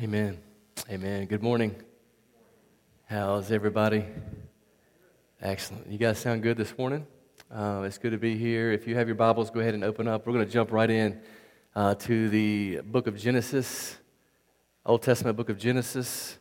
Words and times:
Amen. 0.00 0.38
Amen. 0.88 1.26
Good 1.26 1.42
morning. 1.42 1.74
How's 3.06 3.50
everybody? 3.50 4.04
Excellent. 5.42 5.88
You 5.88 5.98
guys 5.98 6.20
sound 6.20 6.44
good 6.44 6.56
this 6.56 6.78
morning. 6.78 7.04
Uh, 7.50 7.82
it's 7.84 7.98
good 7.98 8.12
to 8.12 8.16
be 8.16 8.38
here. 8.38 8.70
If 8.70 8.86
you 8.86 8.94
have 8.94 9.08
your 9.08 9.16
Bibles, 9.16 9.50
go 9.50 9.58
ahead 9.58 9.74
and 9.74 9.82
open 9.82 10.06
up. 10.06 10.24
We're 10.24 10.34
going 10.34 10.46
to 10.46 10.52
jump 10.52 10.70
right 10.70 10.88
in 10.88 11.20
uh, 11.74 11.96
to 11.96 12.28
the 12.28 12.80
book 12.84 13.08
of 13.08 13.18
Genesis, 13.18 13.98
Old 14.86 15.02
Testament 15.02 15.36
book 15.36 15.48
of 15.48 15.58
Genesis. 15.58 16.38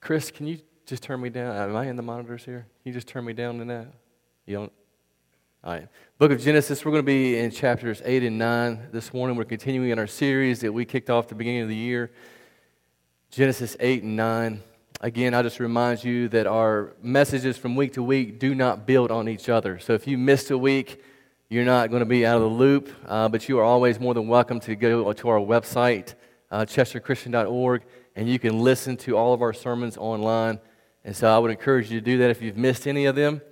Chris, 0.00 0.30
can 0.30 0.46
you 0.46 0.60
just 0.86 1.02
turn 1.02 1.20
me 1.20 1.28
down? 1.28 1.54
Am 1.54 1.76
I 1.76 1.88
in 1.88 1.96
the 1.96 2.02
monitors 2.02 2.46
here? 2.46 2.66
Can 2.82 2.92
you 2.92 2.92
just 2.94 3.08
turn 3.08 3.26
me 3.26 3.34
down 3.34 3.60
in 3.60 3.68
that? 3.68 3.88
You 4.46 4.56
don't? 4.56 4.72
All 5.68 5.74
right. 5.74 5.86
Book 6.16 6.32
of 6.32 6.40
Genesis, 6.40 6.82
we're 6.82 6.92
going 6.92 7.02
to 7.02 7.06
be 7.06 7.36
in 7.38 7.50
chapters 7.50 8.00
8 8.02 8.22
and 8.22 8.38
9 8.38 8.88
this 8.90 9.12
morning. 9.12 9.36
We're 9.36 9.44
continuing 9.44 9.90
in 9.90 9.98
our 9.98 10.06
series 10.06 10.60
that 10.60 10.72
we 10.72 10.86
kicked 10.86 11.10
off 11.10 11.26
at 11.26 11.28
the 11.28 11.34
beginning 11.34 11.60
of 11.60 11.68
the 11.68 11.76
year. 11.76 12.10
Genesis 13.30 13.76
8 13.78 14.02
and 14.02 14.16
9. 14.16 14.62
Again, 15.02 15.34
I 15.34 15.42
just 15.42 15.60
remind 15.60 16.02
you 16.02 16.30
that 16.30 16.46
our 16.46 16.94
messages 17.02 17.58
from 17.58 17.76
week 17.76 17.92
to 17.92 18.02
week 18.02 18.38
do 18.38 18.54
not 18.54 18.86
build 18.86 19.10
on 19.10 19.28
each 19.28 19.50
other. 19.50 19.78
So 19.78 19.92
if 19.92 20.06
you 20.06 20.16
missed 20.16 20.50
a 20.50 20.56
week, 20.56 21.04
you're 21.50 21.66
not 21.66 21.90
going 21.90 22.00
to 22.00 22.06
be 22.06 22.24
out 22.24 22.36
of 22.36 22.44
the 22.44 22.48
loop, 22.48 22.90
uh, 23.06 23.28
but 23.28 23.46
you 23.46 23.58
are 23.58 23.64
always 23.64 24.00
more 24.00 24.14
than 24.14 24.26
welcome 24.26 24.60
to 24.60 24.74
go 24.74 25.12
to 25.12 25.28
our 25.28 25.38
website, 25.38 26.14
uh, 26.50 26.64
chesterchristian.org, 26.64 27.82
and 28.16 28.26
you 28.26 28.38
can 28.38 28.58
listen 28.58 28.96
to 28.96 29.18
all 29.18 29.34
of 29.34 29.42
our 29.42 29.52
sermons 29.52 29.98
online. 29.98 30.60
And 31.04 31.14
so 31.14 31.28
I 31.28 31.38
would 31.38 31.50
encourage 31.50 31.92
you 31.92 32.00
to 32.00 32.04
do 32.06 32.16
that 32.16 32.30
if 32.30 32.40
you've 32.40 32.56
missed 32.56 32.86
any 32.86 33.04
of 33.04 33.16
them. 33.16 33.42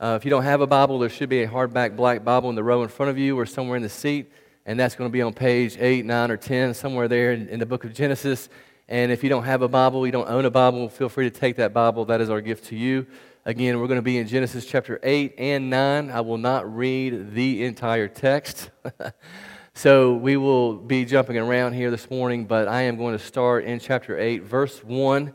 Uh, 0.00 0.18
if 0.20 0.24
you 0.24 0.30
don't 0.30 0.42
have 0.42 0.60
a 0.60 0.66
Bible, 0.66 0.98
there 0.98 1.08
should 1.08 1.28
be 1.28 1.42
a 1.42 1.48
hardback 1.48 1.94
black 1.94 2.24
Bible 2.24 2.50
in 2.50 2.56
the 2.56 2.64
row 2.64 2.82
in 2.82 2.88
front 2.88 3.10
of 3.10 3.18
you 3.18 3.38
or 3.38 3.46
somewhere 3.46 3.76
in 3.76 3.82
the 3.82 3.88
seat, 3.88 4.30
and 4.66 4.78
that's 4.78 4.96
going 4.96 5.08
to 5.08 5.12
be 5.12 5.22
on 5.22 5.32
page 5.32 5.76
8, 5.78 6.04
9, 6.04 6.30
or 6.32 6.36
10, 6.36 6.74
somewhere 6.74 7.06
there 7.06 7.32
in, 7.32 7.48
in 7.48 7.60
the 7.60 7.66
book 7.66 7.84
of 7.84 7.94
Genesis. 7.94 8.48
And 8.88 9.12
if 9.12 9.22
you 9.22 9.28
don't 9.28 9.44
have 9.44 9.62
a 9.62 9.68
Bible, 9.68 10.04
you 10.04 10.10
don't 10.10 10.28
own 10.28 10.46
a 10.46 10.50
Bible, 10.50 10.88
feel 10.88 11.08
free 11.08 11.30
to 11.30 11.38
take 11.38 11.56
that 11.56 11.72
Bible. 11.72 12.04
That 12.06 12.20
is 12.20 12.28
our 12.28 12.40
gift 12.40 12.64
to 12.66 12.76
you. 12.76 13.06
Again, 13.44 13.78
we're 13.78 13.86
going 13.86 13.98
to 13.98 14.02
be 14.02 14.18
in 14.18 14.26
Genesis 14.26 14.66
chapter 14.66 14.98
8 15.02 15.34
and 15.38 15.70
9. 15.70 16.10
I 16.10 16.20
will 16.22 16.38
not 16.38 16.74
read 16.74 17.32
the 17.32 17.64
entire 17.64 18.08
text. 18.08 18.70
so 19.74 20.14
we 20.14 20.36
will 20.36 20.74
be 20.74 21.04
jumping 21.04 21.38
around 21.38 21.74
here 21.74 21.92
this 21.92 22.10
morning, 22.10 22.46
but 22.46 22.66
I 22.66 22.82
am 22.82 22.96
going 22.96 23.16
to 23.16 23.24
start 23.24 23.64
in 23.64 23.78
chapter 23.78 24.18
8, 24.18 24.42
verse 24.42 24.82
1 24.82 25.32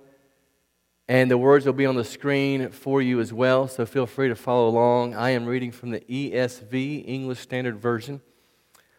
and 1.10 1.32
the 1.32 1.40
words 1.40 1.66
will 1.66 1.74
be 1.74 1.88
on 1.88 1.96
the 1.96 2.04
screen 2.04 2.70
for 2.70 3.02
you 3.02 3.20
as 3.20 3.34
well, 3.34 3.68
so 3.68 3.84
feel 3.84 4.06
free 4.06 4.28
to 4.28 4.36
follow 4.36 4.70
along. 4.70 5.16
I 5.16 5.32
am 5.32 5.48
reading 5.48 5.72
from 5.72 5.90
the 5.90 6.02
ESV, 6.02 7.04
English 7.08 7.40
Standard 7.40 7.80
Version. 7.80 8.22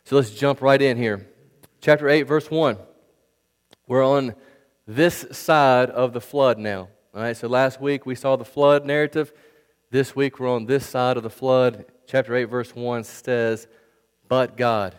So 0.03 0.17
let's 0.17 0.31
jump 0.31 0.61
right 0.61 0.83
in 0.83 0.97
here. 0.97 1.29
Chapter 1.81 2.09
8, 2.09 2.23
verse 2.23 2.51
1. 2.51 2.79
We're 3.87 4.05
on 4.05 4.35
this 4.89 5.25
side 5.31 5.89
of 5.91 6.13
the 6.13 6.21
flood 6.21 6.59
now. 6.59 6.89
All 7.15 7.23
right, 7.23 7.37
so 7.37 7.47
last 7.47 7.81
week 7.81 8.05
we 8.05 8.17
saw 8.17 8.35
the 8.35 8.45
flood 8.45 8.85
narrative. 8.85 9.33
This 9.93 10.17
week 10.17 10.41
we're 10.41 10.51
on 10.51 10.67
this 10.67 10.85
side 10.85 11.17
of 11.17 11.23
the 11.23 11.31
flood. 11.31 11.85
Chapter 12.09 12.35
8, 12.35 12.45
verse 12.47 12.75
1 12.75 13.05
says, 13.05 13.69
But 14.29 14.57
God 14.57 14.97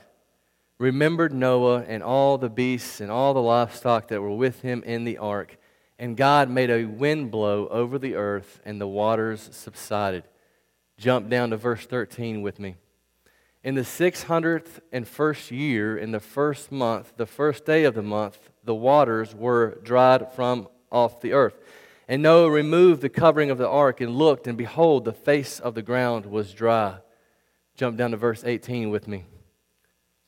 remembered 0.78 1.34
Noah 1.34 1.84
and 1.86 2.04
all 2.04 2.38
the 2.38 2.50
beasts 2.50 3.02
and 3.02 3.12
all 3.12 3.34
the 3.34 3.42
livestock 3.42 4.08
that 4.08 4.22
were 4.22 4.32
with 4.32 4.62
him 4.62 4.82
in 4.84 5.04
the 5.04 5.18
ark 5.18 5.58
and 6.02 6.18
God 6.18 6.50
made 6.50 6.72
a 6.72 6.86
wind 6.86 7.30
blow 7.30 7.68
over 7.68 8.00
the 8.00 8.16
earth, 8.16 8.60
and 8.66 8.82
the 8.82 8.88
waters 8.88 9.50
subsided. 9.52 10.24
Jump 10.98 11.30
down 11.30 11.52
to 11.52 11.58
verse 11.58 11.86
13 11.86 12.42
with 12.42 12.60
me. 12.60 12.76
In 13.64 13.76
the 13.76 13.82
600th 13.82 14.80
and 14.92 15.08
first 15.08 15.52
year, 15.52 15.96
in 15.96 16.10
the 16.10 16.20
first 16.20 16.72
month, 16.72 17.14
the 17.18 17.28
first 17.28 17.66
day 17.66 17.84
of 17.84 17.94
the 17.94 18.02
month, 18.02 18.50
the 18.64 18.74
waters 18.74 19.36
were 19.36 19.78
dried 19.84 20.34
from 20.34 20.68
off 20.92 21.22
the 21.22 21.34
earth. 21.34 21.60
And 22.08 22.24
Noah 22.24 22.50
removed 22.50 23.04
the 23.04 23.08
covering 23.08 23.52
of 23.52 23.60
the 23.60 23.70
ark 23.70 24.02
and 24.02 24.16
looked, 24.16 24.48
and 24.48 24.58
behold, 24.58 25.06
the 25.06 25.14
face 25.14 25.60
of 25.60 25.76
the 25.76 25.84
ground 25.84 26.26
was 26.26 26.52
dry. 26.52 26.98
Jump 27.76 27.96
down 27.98 28.10
to 28.10 28.18
verse 28.18 28.44
18 28.44 28.90
with 28.90 29.08
me. 29.08 29.26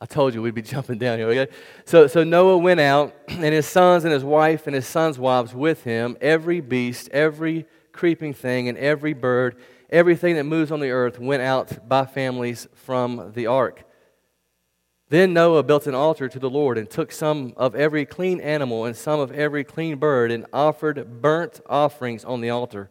I 0.03 0.05
told 0.05 0.33
you 0.33 0.41
we'd 0.41 0.53
be 0.53 0.61
jumping 0.75 0.97
down 0.97 1.17
here. 1.17 1.29
Okay? 1.29 1.51
So, 1.85 2.07
so 2.07 2.25
Noah 2.25 2.57
went 2.57 2.81
out, 2.81 3.15
and 3.29 3.41
his 3.41 3.65
sons 3.65 4.03
and 4.03 4.11
his 4.11 4.23
wife 4.23 4.67
and 4.67 4.75
his 4.75 4.85
sons' 4.85 5.17
wives 5.17 5.55
with 5.55 5.85
him, 5.85 6.17
every 6.19 6.59
beast, 6.59 7.07
every 7.13 7.65
creeping 7.93 8.33
thing, 8.33 8.67
and 8.67 8.77
every 8.77 9.13
bird, 9.13 9.55
everything 9.89 10.35
that 10.35 10.43
moves 10.43 10.71
on 10.71 10.81
the 10.81 10.89
earth 10.89 11.19
went 11.19 11.41
out 11.41 11.87
by 11.87 12.05
families 12.05 12.67
from 12.73 13.31
the 13.33 13.47
ark. 13.47 13.85
Then 15.07 15.31
Noah 15.31 15.63
built 15.63 15.87
an 15.87 15.95
altar 15.95 16.27
to 16.27 16.39
the 16.39 16.49
Lord 16.49 16.77
and 16.77 16.89
took 16.89 17.13
some 17.13 17.53
of 17.55 17.73
every 17.73 18.05
clean 18.05 18.41
animal 18.41 18.83
and 18.83 18.97
some 18.97 19.21
of 19.21 19.31
every 19.31 19.63
clean 19.63 19.99
bird 19.99 20.31
and 20.31 20.45
offered 20.51 21.21
burnt 21.21 21.61
offerings 21.69 22.25
on 22.25 22.41
the 22.41 22.49
altar. 22.49 22.89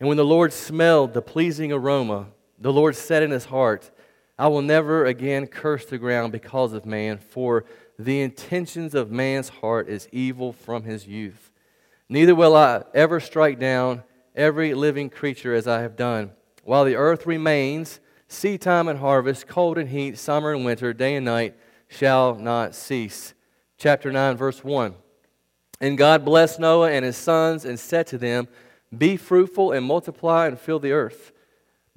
And 0.00 0.08
when 0.08 0.16
the 0.16 0.24
Lord 0.24 0.54
smelled 0.54 1.12
the 1.12 1.20
pleasing 1.20 1.72
aroma, 1.72 2.28
the 2.58 2.72
Lord 2.72 2.96
said 2.96 3.22
in 3.22 3.32
his 3.32 3.46
heart, 3.46 3.90
I 4.38 4.46
will 4.48 4.62
never 4.62 5.04
again 5.04 5.46
curse 5.48 5.84
the 5.84 5.98
ground 5.98 6.32
because 6.32 6.72
of 6.72 6.86
man, 6.86 7.18
for 7.18 7.64
the 7.98 8.20
intentions 8.20 8.94
of 8.94 9.10
man's 9.10 9.48
heart 9.48 9.88
is 9.88 10.08
evil 10.12 10.52
from 10.52 10.84
his 10.84 11.06
youth. 11.08 11.50
Neither 12.08 12.34
will 12.34 12.54
I 12.54 12.84
ever 12.94 13.18
strike 13.18 13.58
down 13.58 14.04
every 14.36 14.74
living 14.74 15.10
creature 15.10 15.54
as 15.54 15.66
I 15.66 15.80
have 15.80 15.96
done. 15.96 16.30
While 16.62 16.84
the 16.84 16.94
earth 16.94 17.26
remains, 17.26 17.98
seed 18.28 18.62
time 18.62 18.86
and 18.86 19.00
harvest, 19.00 19.48
cold 19.48 19.76
and 19.76 19.88
heat, 19.88 20.16
summer 20.18 20.52
and 20.52 20.64
winter, 20.64 20.92
day 20.92 21.16
and 21.16 21.24
night 21.24 21.56
shall 21.88 22.36
not 22.36 22.74
cease. 22.74 23.34
Chapter 23.76 24.12
9, 24.12 24.36
verse 24.36 24.62
1. 24.62 24.94
And 25.80 25.98
God 25.98 26.24
blessed 26.24 26.60
Noah 26.60 26.90
and 26.90 27.04
his 27.04 27.16
sons 27.16 27.64
and 27.64 27.78
said 27.78 28.06
to 28.08 28.18
them, 28.18 28.48
Be 28.96 29.16
fruitful 29.16 29.72
and 29.72 29.84
multiply 29.84 30.46
and 30.46 30.58
fill 30.58 30.78
the 30.78 30.92
earth. 30.92 31.32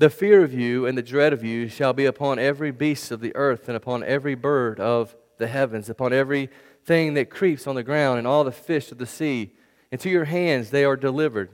The 0.02 0.10
fear 0.10 0.44
of 0.44 0.52
you 0.52 0.88
and 0.88 0.98
the 0.98 1.04
dread 1.04 1.32
of 1.32 1.44
you 1.44 1.68
shall 1.68 1.94
be 1.94 2.06
upon 2.06 2.40
every 2.40 2.72
beast 2.72 3.12
of 3.12 3.20
the 3.22 3.36
earth 3.36 3.68
and 3.68 3.78
upon 3.78 4.04
every 4.04 4.34
bird 4.34 4.80
of 4.80 5.16
the 5.38 5.46
heavens, 5.46 5.92
upon 5.92 6.12
every 6.12 6.50
thing 6.84 7.14
that 7.14 7.30
creeps 7.30 7.68
on 7.68 7.76
the 7.76 7.84
ground 7.84 8.18
and 8.18 8.26
all 8.26 8.44
the 8.44 8.52
fish 8.52 8.92
of 8.92 8.98
the 8.98 9.06
sea. 9.06 9.54
Into 9.92 10.10
your 10.10 10.26
hands 10.26 10.72
they 10.72 10.86
are 10.86 10.96
delivered. 10.96 11.52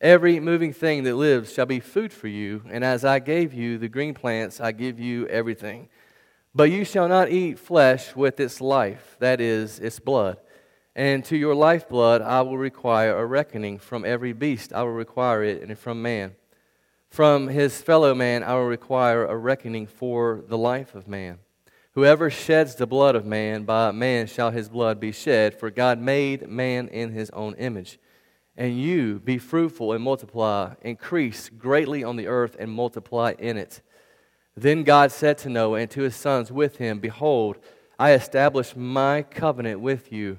Every 0.00 0.38
moving 0.38 0.72
thing 0.72 1.02
that 1.02 1.16
lives 1.16 1.52
shall 1.52 1.66
be 1.66 1.80
food 1.80 2.12
for 2.12 2.28
you, 2.28 2.62
and 2.70 2.84
as 2.84 3.04
I 3.04 3.18
gave 3.18 3.52
you 3.52 3.78
the 3.78 3.88
green 3.88 4.14
plants, 4.14 4.60
I 4.60 4.70
give 4.70 5.00
you 5.00 5.26
everything. 5.26 5.88
But 6.54 6.70
you 6.70 6.84
shall 6.84 7.08
not 7.08 7.30
eat 7.30 7.58
flesh 7.58 8.14
with 8.14 8.38
its 8.38 8.60
life, 8.60 9.16
that 9.18 9.40
is, 9.40 9.80
its 9.80 9.98
blood. 9.98 10.36
And 10.94 11.24
to 11.24 11.36
your 11.36 11.56
lifeblood 11.56 12.22
I 12.22 12.42
will 12.42 12.58
require 12.58 13.18
a 13.18 13.26
reckoning 13.26 13.80
from 13.80 14.04
every 14.04 14.34
beast, 14.34 14.72
I 14.72 14.84
will 14.84 14.92
require 14.92 15.42
it, 15.42 15.62
and 15.62 15.76
from 15.76 16.00
man. 16.00 16.36
From 17.12 17.48
his 17.48 17.82
fellow 17.82 18.14
man, 18.14 18.42
I 18.42 18.54
will 18.54 18.64
require 18.64 19.26
a 19.26 19.36
reckoning 19.36 19.86
for 19.86 20.42
the 20.48 20.56
life 20.56 20.94
of 20.94 21.06
man. 21.06 21.40
Whoever 21.90 22.30
sheds 22.30 22.74
the 22.74 22.86
blood 22.86 23.14
of 23.14 23.26
man, 23.26 23.64
by 23.64 23.90
man 23.90 24.26
shall 24.26 24.50
his 24.50 24.70
blood 24.70 24.98
be 24.98 25.12
shed, 25.12 25.52
for 25.52 25.70
God 25.70 25.98
made 25.98 26.48
man 26.48 26.88
in 26.88 27.12
his 27.12 27.28
own 27.32 27.52
image. 27.56 27.98
And 28.56 28.80
you 28.80 29.18
be 29.18 29.36
fruitful 29.36 29.92
and 29.92 30.02
multiply, 30.02 30.72
increase 30.80 31.50
greatly 31.50 32.02
on 32.02 32.16
the 32.16 32.28
earth 32.28 32.56
and 32.58 32.70
multiply 32.70 33.34
in 33.38 33.58
it. 33.58 33.82
Then 34.56 34.82
God 34.82 35.12
said 35.12 35.36
to 35.38 35.50
Noah 35.50 35.80
and 35.80 35.90
to 35.90 36.00
his 36.00 36.16
sons 36.16 36.50
with 36.50 36.78
him, 36.78 36.98
Behold, 36.98 37.58
I 37.98 38.12
establish 38.12 38.74
my 38.74 39.20
covenant 39.20 39.80
with 39.80 40.10
you 40.12 40.38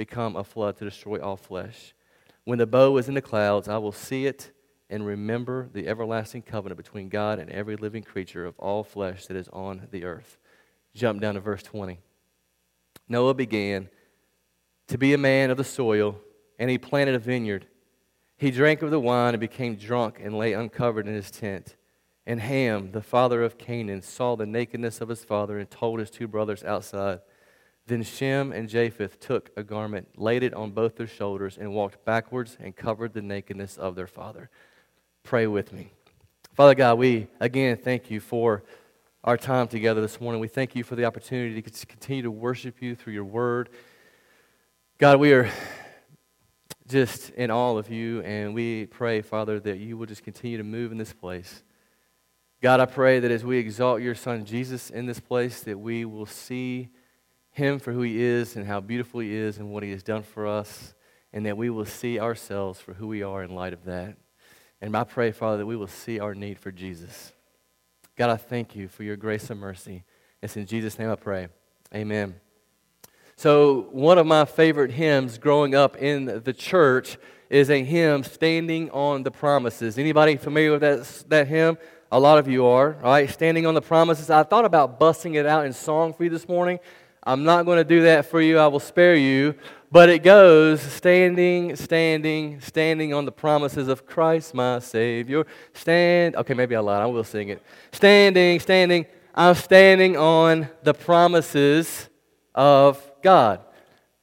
become 0.00 0.34
a 0.34 0.42
flood 0.42 0.78
to 0.78 0.84
destroy 0.86 1.20
all 1.20 1.36
flesh. 1.36 1.92
When 2.44 2.56
the 2.56 2.66
bow 2.66 2.96
is 2.96 3.06
in 3.06 3.12
the 3.12 3.20
clouds, 3.20 3.68
I 3.68 3.76
will 3.76 3.92
see 3.92 4.24
it 4.24 4.50
and 4.88 5.04
remember 5.04 5.68
the 5.74 5.86
everlasting 5.86 6.40
covenant 6.40 6.78
between 6.78 7.10
God 7.10 7.38
and 7.38 7.50
every 7.50 7.76
living 7.76 8.02
creature 8.02 8.46
of 8.46 8.58
all 8.58 8.82
flesh 8.82 9.26
that 9.26 9.36
is 9.36 9.48
on 9.48 9.88
the 9.90 10.04
earth. 10.04 10.38
jump 10.94 11.20
down 11.20 11.34
to 11.34 11.40
verse 11.40 11.62
20. 11.62 11.98
Noah 13.10 13.34
began 13.34 13.90
to 14.86 14.96
be 14.96 15.12
a 15.12 15.18
man 15.18 15.50
of 15.50 15.58
the 15.58 15.64
soil, 15.64 16.18
and 16.58 16.70
he 16.70 16.78
planted 16.78 17.14
a 17.14 17.18
vineyard. 17.18 17.66
He 18.38 18.50
drank 18.50 18.80
of 18.80 18.90
the 18.90 18.98
wine 18.98 19.34
and 19.34 19.40
became 19.40 19.76
drunk 19.76 20.18
and 20.18 20.34
lay 20.34 20.54
uncovered 20.54 21.08
in 21.08 21.14
his 21.14 21.30
tent. 21.30 21.76
And 22.24 22.40
Ham, 22.40 22.92
the 22.92 23.02
father 23.02 23.42
of 23.42 23.58
Canaan, 23.58 24.00
saw 24.00 24.34
the 24.34 24.46
nakedness 24.46 25.02
of 25.02 25.10
his 25.10 25.24
father 25.24 25.58
and 25.58 25.70
told 25.70 26.00
his 26.00 26.10
two 26.10 26.26
brothers 26.26 26.64
outside. 26.64 27.20
Then 27.86 28.02
Shem 28.02 28.52
and 28.52 28.68
Japheth 28.68 29.18
took 29.18 29.50
a 29.56 29.62
garment, 29.62 30.08
laid 30.16 30.42
it 30.42 30.54
on 30.54 30.70
both 30.70 30.96
their 30.96 31.06
shoulders, 31.06 31.58
and 31.58 31.72
walked 31.72 32.04
backwards 32.04 32.56
and 32.60 32.76
covered 32.76 33.12
the 33.12 33.22
nakedness 33.22 33.76
of 33.76 33.96
their 33.96 34.06
father. 34.06 34.50
Pray 35.22 35.46
with 35.46 35.72
me. 35.72 35.90
Father 36.54 36.74
God, 36.74 36.98
we 36.98 37.26
again 37.40 37.76
thank 37.76 38.10
you 38.10 38.20
for 38.20 38.62
our 39.24 39.36
time 39.36 39.68
together 39.68 40.00
this 40.00 40.20
morning. 40.20 40.40
We 40.40 40.48
thank 40.48 40.74
you 40.74 40.82
for 40.82 40.96
the 40.96 41.04
opportunity 41.04 41.60
to 41.60 41.86
continue 41.86 42.22
to 42.22 42.30
worship 42.30 42.80
you 42.80 42.94
through 42.94 43.12
your 43.12 43.24
word. 43.24 43.68
God, 44.98 45.18
we 45.18 45.32
are 45.32 45.50
just 46.88 47.30
in 47.30 47.50
awe 47.50 47.76
of 47.76 47.90
you, 47.90 48.20
and 48.22 48.54
we 48.54 48.86
pray, 48.86 49.22
Father, 49.22 49.60
that 49.60 49.78
you 49.78 49.96
will 49.96 50.06
just 50.06 50.24
continue 50.24 50.58
to 50.58 50.64
move 50.64 50.90
in 50.90 50.98
this 50.98 51.12
place. 51.12 51.62
God, 52.60 52.80
I 52.80 52.86
pray 52.86 53.20
that 53.20 53.30
as 53.30 53.44
we 53.44 53.58
exalt 53.58 54.02
your 54.02 54.14
Son 54.14 54.44
Jesus 54.44 54.90
in 54.90 55.06
this 55.06 55.20
place, 55.20 55.60
that 55.62 55.78
we 55.78 56.04
will 56.04 56.26
see 56.26 56.88
him 57.50 57.78
for 57.78 57.92
who 57.92 58.02
he 58.02 58.22
is 58.22 58.56
and 58.56 58.66
how 58.66 58.80
beautiful 58.80 59.20
he 59.20 59.34
is 59.34 59.58
and 59.58 59.70
what 59.70 59.82
he 59.82 59.90
has 59.90 60.02
done 60.02 60.22
for 60.22 60.46
us, 60.46 60.94
and 61.32 61.46
that 61.46 61.56
we 61.56 61.70
will 61.70 61.84
see 61.84 62.18
ourselves 62.18 62.80
for 62.80 62.94
who 62.94 63.06
we 63.06 63.22
are 63.22 63.42
in 63.42 63.54
light 63.54 63.72
of 63.72 63.84
that. 63.84 64.16
And 64.80 64.96
I 64.96 65.04
pray, 65.04 65.30
Father, 65.30 65.58
that 65.58 65.66
we 65.66 65.76
will 65.76 65.86
see 65.86 66.18
our 66.18 66.34
need 66.34 66.58
for 66.58 66.72
Jesus. 66.72 67.32
God, 68.16 68.30
I 68.30 68.36
thank 68.36 68.74
you 68.74 68.88
for 68.88 69.02
your 69.02 69.16
grace 69.16 69.50
and 69.50 69.60
mercy. 69.60 70.04
It's 70.42 70.56
in 70.56 70.66
Jesus' 70.66 70.98
name 70.98 71.10
I 71.10 71.16
pray. 71.16 71.48
Amen. 71.94 72.34
So, 73.36 73.88
one 73.92 74.18
of 74.18 74.26
my 74.26 74.44
favorite 74.44 74.90
hymns 74.90 75.38
growing 75.38 75.74
up 75.74 75.96
in 75.96 76.42
the 76.44 76.52
church 76.52 77.16
is 77.48 77.70
a 77.70 77.82
hymn, 77.82 78.22
Standing 78.22 78.90
on 78.90 79.22
the 79.22 79.30
Promises. 79.30 79.98
Anybody 79.98 80.36
familiar 80.36 80.72
with 80.72 80.82
that, 80.82 81.24
that 81.28 81.48
hymn? 81.48 81.78
A 82.12 82.20
lot 82.20 82.38
of 82.38 82.48
you 82.48 82.66
are, 82.66 82.96
all 82.96 83.10
right? 83.10 83.30
Standing 83.30 83.66
on 83.66 83.74
the 83.74 83.80
Promises. 83.80 84.30
I 84.30 84.42
thought 84.42 84.64
about 84.64 84.98
busting 84.98 85.34
it 85.34 85.46
out 85.46 85.64
in 85.64 85.72
song 85.72 86.12
for 86.12 86.24
you 86.24 86.30
this 86.30 86.48
morning. 86.48 86.80
I'm 87.22 87.44
not 87.44 87.66
going 87.66 87.78
to 87.78 87.84
do 87.84 88.02
that 88.02 88.26
for 88.26 88.40
you. 88.40 88.58
I 88.58 88.66
will 88.68 88.80
spare 88.80 89.14
you. 89.14 89.54
But 89.92 90.08
it 90.08 90.22
goes 90.22 90.80
standing, 90.80 91.74
standing, 91.74 92.60
standing 92.60 93.12
on 93.12 93.24
the 93.24 93.32
promises 93.32 93.88
of 93.88 94.06
Christ, 94.06 94.54
my 94.54 94.78
Savior. 94.78 95.44
Stand. 95.72 96.36
Okay, 96.36 96.54
maybe 96.54 96.76
I 96.76 96.80
lied. 96.80 97.02
I 97.02 97.06
will 97.06 97.24
sing 97.24 97.48
it. 97.48 97.60
Standing, 97.92 98.60
standing. 98.60 99.06
I'm 99.34 99.56
standing 99.56 100.16
on 100.16 100.68
the 100.84 100.94
promises 100.94 102.08
of 102.54 103.10
God. 103.22 103.60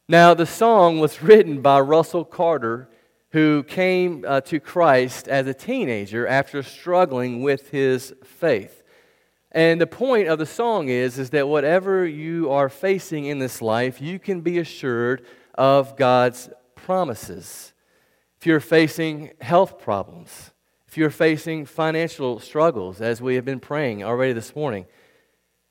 Now, 0.07 0.33
the 0.33 0.45
song 0.45 0.99
was 0.99 1.21
written 1.21 1.61
by 1.61 1.81
Russell 1.81 2.23
Carter, 2.23 2.89
who 3.31 3.63
came 3.63 4.23
uh, 4.25 4.39
to 4.41 4.61
Christ 4.61 5.27
as 5.27 5.47
a 5.47 5.53
teenager 5.53 6.25
after 6.25 6.63
struggling 6.63 7.41
with 7.41 7.71
his 7.71 8.13
faith. 8.23 8.83
And 9.57 9.81
the 9.81 9.87
point 9.87 10.27
of 10.27 10.37
the 10.37 10.45
song 10.45 10.87
is, 10.87 11.17
is 11.17 11.31
that 11.31 11.47
whatever 11.47 12.05
you 12.05 12.51
are 12.51 12.69
facing 12.69 13.25
in 13.25 13.39
this 13.39 13.59
life, 13.59 13.99
you 13.99 14.19
can 14.19 14.41
be 14.41 14.59
assured 14.59 15.25
of 15.55 15.97
God's 15.97 16.51
promises. 16.75 17.73
If 18.39 18.45
you're 18.45 18.59
facing 18.59 19.31
health 19.41 19.79
problems, 19.79 20.51
if 20.87 20.95
you're 20.95 21.09
facing 21.09 21.65
financial 21.65 22.39
struggles, 22.39 23.01
as 23.01 23.19
we 23.19 23.33
have 23.33 23.45
been 23.45 23.59
praying 23.59 24.03
already 24.03 24.31
this 24.31 24.55
morning, 24.55 24.85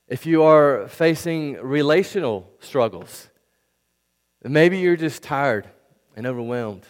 if 0.09 0.25
you 0.25 0.43
are 0.43 0.89
facing 0.89 1.53
relational 1.53 2.51
struggles, 2.59 3.29
maybe 4.43 4.79
you're 4.79 4.97
just 4.97 5.23
tired 5.23 5.65
and 6.13 6.27
overwhelmed. 6.27 6.85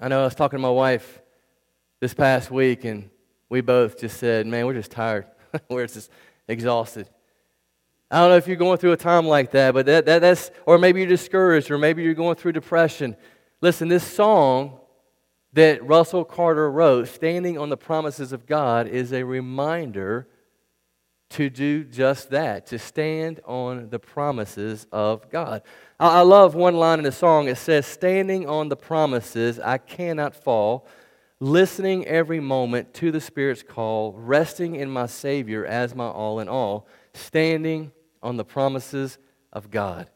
I 0.00 0.08
know 0.08 0.22
I 0.22 0.24
was 0.24 0.34
talking 0.34 0.56
to 0.56 0.62
my 0.62 0.70
wife 0.70 1.20
this 2.00 2.14
past 2.14 2.50
week, 2.50 2.86
and 2.86 3.10
we 3.50 3.60
both 3.60 4.00
just 4.00 4.16
said, 4.16 4.46
Man, 4.46 4.64
we're 4.64 4.72
just 4.72 4.90
tired. 4.90 5.26
we're 5.68 5.86
just 5.86 6.10
exhausted. 6.46 7.08
I 8.10 8.20
don't 8.20 8.30
know 8.30 8.36
if 8.36 8.46
you're 8.46 8.56
going 8.56 8.78
through 8.78 8.92
a 8.92 8.96
time 8.96 9.26
like 9.26 9.50
that, 9.50 9.74
but 9.74 9.86
that, 9.86 10.06
that, 10.06 10.20
that's, 10.20 10.50
or 10.64 10.78
maybe 10.78 11.00
you're 11.00 11.08
discouraged, 11.08 11.70
or 11.70 11.76
maybe 11.76 12.02
you're 12.02 12.14
going 12.14 12.36
through 12.36 12.52
depression. 12.52 13.16
Listen, 13.60 13.88
this 13.88 14.04
song 14.04 14.78
that 15.52 15.84
Russell 15.86 16.24
Carter 16.24 16.70
wrote, 16.70 17.08
Standing 17.08 17.58
on 17.58 17.68
the 17.68 17.76
Promises 17.76 18.32
of 18.32 18.46
God, 18.46 18.88
is 18.88 19.12
a 19.12 19.24
reminder 19.24 20.26
to 21.30 21.50
do 21.50 21.84
just 21.84 22.30
that, 22.30 22.66
to 22.68 22.78
stand 22.78 23.40
on 23.44 23.90
the 23.90 23.98
promises 23.98 24.86
of 24.90 25.28
God. 25.30 25.62
I, 26.00 26.18
I 26.18 26.20
love 26.22 26.54
one 26.54 26.76
line 26.76 26.98
in 26.98 27.04
the 27.04 27.12
song. 27.12 27.48
It 27.48 27.58
says, 27.58 27.84
Standing 27.84 28.48
on 28.48 28.70
the 28.70 28.76
promises, 28.76 29.60
I 29.60 29.76
cannot 29.78 30.34
fall 30.34 30.86
listening 31.40 32.06
every 32.06 32.40
moment 32.40 32.94
to 32.94 33.10
the 33.10 33.20
Spirit's 33.20 33.62
call, 33.62 34.12
resting 34.12 34.74
in 34.74 34.90
my 34.90 35.06
Savior 35.06 35.64
as 35.64 35.94
my 35.94 36.06
all 36.06 36.40
in 36.40 36.48
all, 36.48 36.86
standing 37.14 37.92
on 38.22 38.36
the 38.36 38.44
promises 38.44 39.18
of 39.52 39.70
God. 39.70 40.08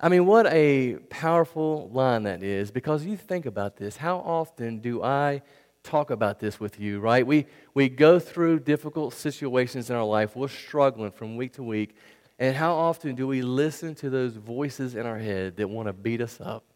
I 0.00 0.08
mean, 0.08 0.26
what 0.26 0.46
a 0.46 0.96
powerful 1.10 1.90
line 1.92 2.24
that 2.24 2.42
is 2.42 2.70
because 2.70 3.04
you 3.04 3.16
think 3.16 3.46
about 3.46 3.76
this. 3.76 3.96
How 3.96 4.18
often 4.18 4.78
do 4.78 5.02
I 5.02 5.42
talk 5.82 6.10
about 6.10 6.38
this 6.38 6.60
with 6.60 6.78
you, 6.78 7.00
right? 7.00 7.26
We, 7.26 7.46
we 7.74 7.88
go 7.88 8.18
through 8.18 8.60
difficult 8.60 9.14
situations 9.14 9.90
in 9.90 9.96
our 9.96 10.04
life, 10.04 10.36
we're 10.36 10.48
struggling 10.48 11.10
from 11.10 11.36
week 11.36 11.54
to 11.54 11.62
week, 11.62 11.96
and 12.38 12.54
how 12.54 12.74
often 12.74 13.14
do 13.16 13.26
we 13.26 13.42
listen 13.42 13.94
to 13.96 14.10
those 14.10 14.36
voices 14.36 14.94
in 14.94 15.06
our 15.06 15.18
head 15.18 15.56
that 15.56 15.68
want 15.68 15.88
to 15.88 15.92
beat 15.92 16.20
us 16.20 16.40
up? 16.40 16.67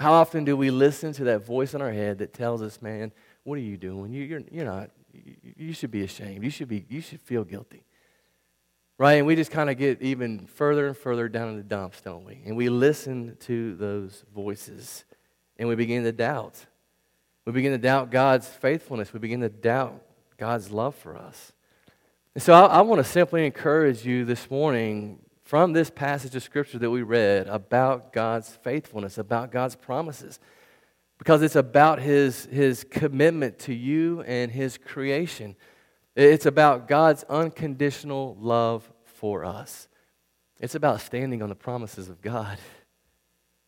How 0.00 0.12
often 0.12 0.44
do 0.44 0.56
we 0.56 0.70
listen 0.70 1.12
to 1.14 1.24
that 1.24 1.44
voice 1.44 1.74
in 1.74 1.80
our 1.80 1.92
head 1.92 2.18
that 2.18 2.34
tells 2.34 2.62
us, 2.62 2.82
man, 2.82 3.12
what 3.44 3.56
are 3.56 3.62
you 3.62 3.76
doing? 3.76 4.12
You, 4.12 4.24
you're, 4.24 4.42
you're 4.50 4.64
not, 4.64 4.90
you 5.56 5.72
should 5.72 5.90
be 5.90 6.02
ashamed. 6.02 6.42
You 6.42 6.50
should, 6.50 6.68
be, 6.68 6.84
you 6.88 7.00
should 7.00 7.20
feel 7.20 7.44
guilty. 7.44 7.84
Right? 8.98 9.14
And 9.14 9.26
we 9.26 9.36
just 9.36 9.50
kind 9.50 9.70
of 9.70 9.76
get 9.76 10.02
even 10.02 10.46
further 10.46 10.86
and 10.86 10.96
further 10.96 11.28
down 11.28 11.48
in 11.48 11.56
the 11.56 11.62
dumps, 11.62 12.00
don't 12.00 12.24
we? 12.24 12.42
And 12.44 12.56
we 12.56 12.68
listen 12.68 13.36
to 13.40 13.74
those 13.76 14.24
voices 14.34 15.04
and 15.56 15.68
we 15.68 15.74
begin 15.74 16.04
to 16.04 16.12
doubt. 16.12 16.64
We 17.44 17.52
begin 17.52 17.72
to 17.72 17.78
doubt 17.78 18.10
God's 18.10 18.48
faithfulness. 18.48 19.12
We 19.12 19.20
begin 19.20 19.40
to 19.40 19.48
doubt 19.48 20.00
God's 20.36 20.70
love 20.70 20.94
for 20.94 21.16
us. 21.16 21.52
And 22.34 22.42
so 22.42 22.52
I, 22.52 22.66
I 22.66 22.80
want 22.80 23.04
to 23.04 23.08
simply 23.08 23.46
encourage 23.46 24.04
you 24.04 24.24
this 24.24 24.50
morning 24.50 25.20
from 25.54 25.72
this 25.72 25.88
passage 25.88 26.34
of 26.34 26.42
Scripture 26.42 26.80
that 26.80 26.90
we 26.90 27.02
read 27.02 27.46
about 27.46 28.12
God's 28.12 28.48
faithfulness, 28.64 29.18
about 29.18 29.52
God's 29.52 29.76
promises, 29.76 30.40
because 31.16 31.42
it's 31.42 31.54
about 31.54 32.00
His, 32.00 32.46
his 32.46 32.82
commitment 32.82 33.60
to 33.60 33.72
you 33.72 34.22
and 34.22 34.50
His 34.50 34.76
creation. 34.76 35.54
It's 36.16 36.44
about 36.44 36.88
God's 36.88 37.22
unconditional 37.28 38.36
love 38.40 38.90
for 39.04 39.44
us. 39.44 39.86
It's 40.58 40.74
about 40.74 41.00
standing 41.00 41.40
on 41.40 41.50
the 41.50 41.54
promises 41.54 42.08
of 42.08 42.20
God. 42.20 42.58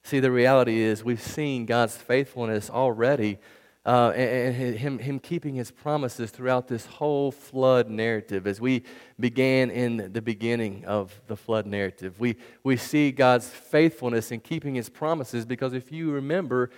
See, 0.03 0.19
the 0.19 0.33
reality 0.33 0.81
is 0.81 1.05
we've 1.05 1.23
seen 1.23 1.67
God's 1.67 1.97
faithfulness 1.97 2.69
already 2.69 3.39
uh, 3.87 4.13
and, 4.17 4.57
and 4.57 4.77
him, 4.77 4.99
him 4.99 5.21
keeping 5.21 5.55
his 5.55 5.71
promises 5.71 6.33
throughout 6.33 6.67
this 6.67 6.85
whole 6.87 7.31
flood 7.31 7.89
narrative. 7.89 8.45
As 8.45 8.61
we 8.61 8.83
began 9.21 9.71
in 9.71 10.13
the 10.13 10.21
beginning 10.21 10.85
of 10.87 11.19
the 11.29 11.37
flood 11.37 11.67
narrative, 11.67 12.19
we, 12.19 12.35
we 12.65 12.77
see 12.77 13.13
God's 13.13 13.49
faithfulness 13.49 14.33
in 14.33 14.41
keeping 14.41 14.75
his 14.75 14.89
promises 14.89 15.47
because 15.47 15.73
if 15.73 15.93
you 15.93 16.11
remember, 16.11 16.71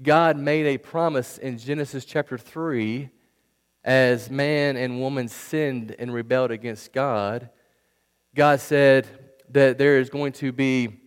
God 0.00 0.38
made 0.38 0.66
a 0.66 0.78
promise 0.78 1.38
in 1.38 1.58
Genesis 1.58 2.04
chapter 2.04 2.38
3 2.38 3.10
as 3.82 4.30
man 4.30 4.76
and 4.76 5.00
woman 5.00 5.26
sinned 5.26 5.96
and 5.98 6.14
rebelled 6.14 6.52
against 6.52 6.92
God. 6.92 7.50
God 8.32 8.60
said 8.60 9.08
that 9.50 9.76
there 9.76 9.98
is 9.98 10.08
going 10.08 10.32
to 10.34 10.52
be 10.52 11.00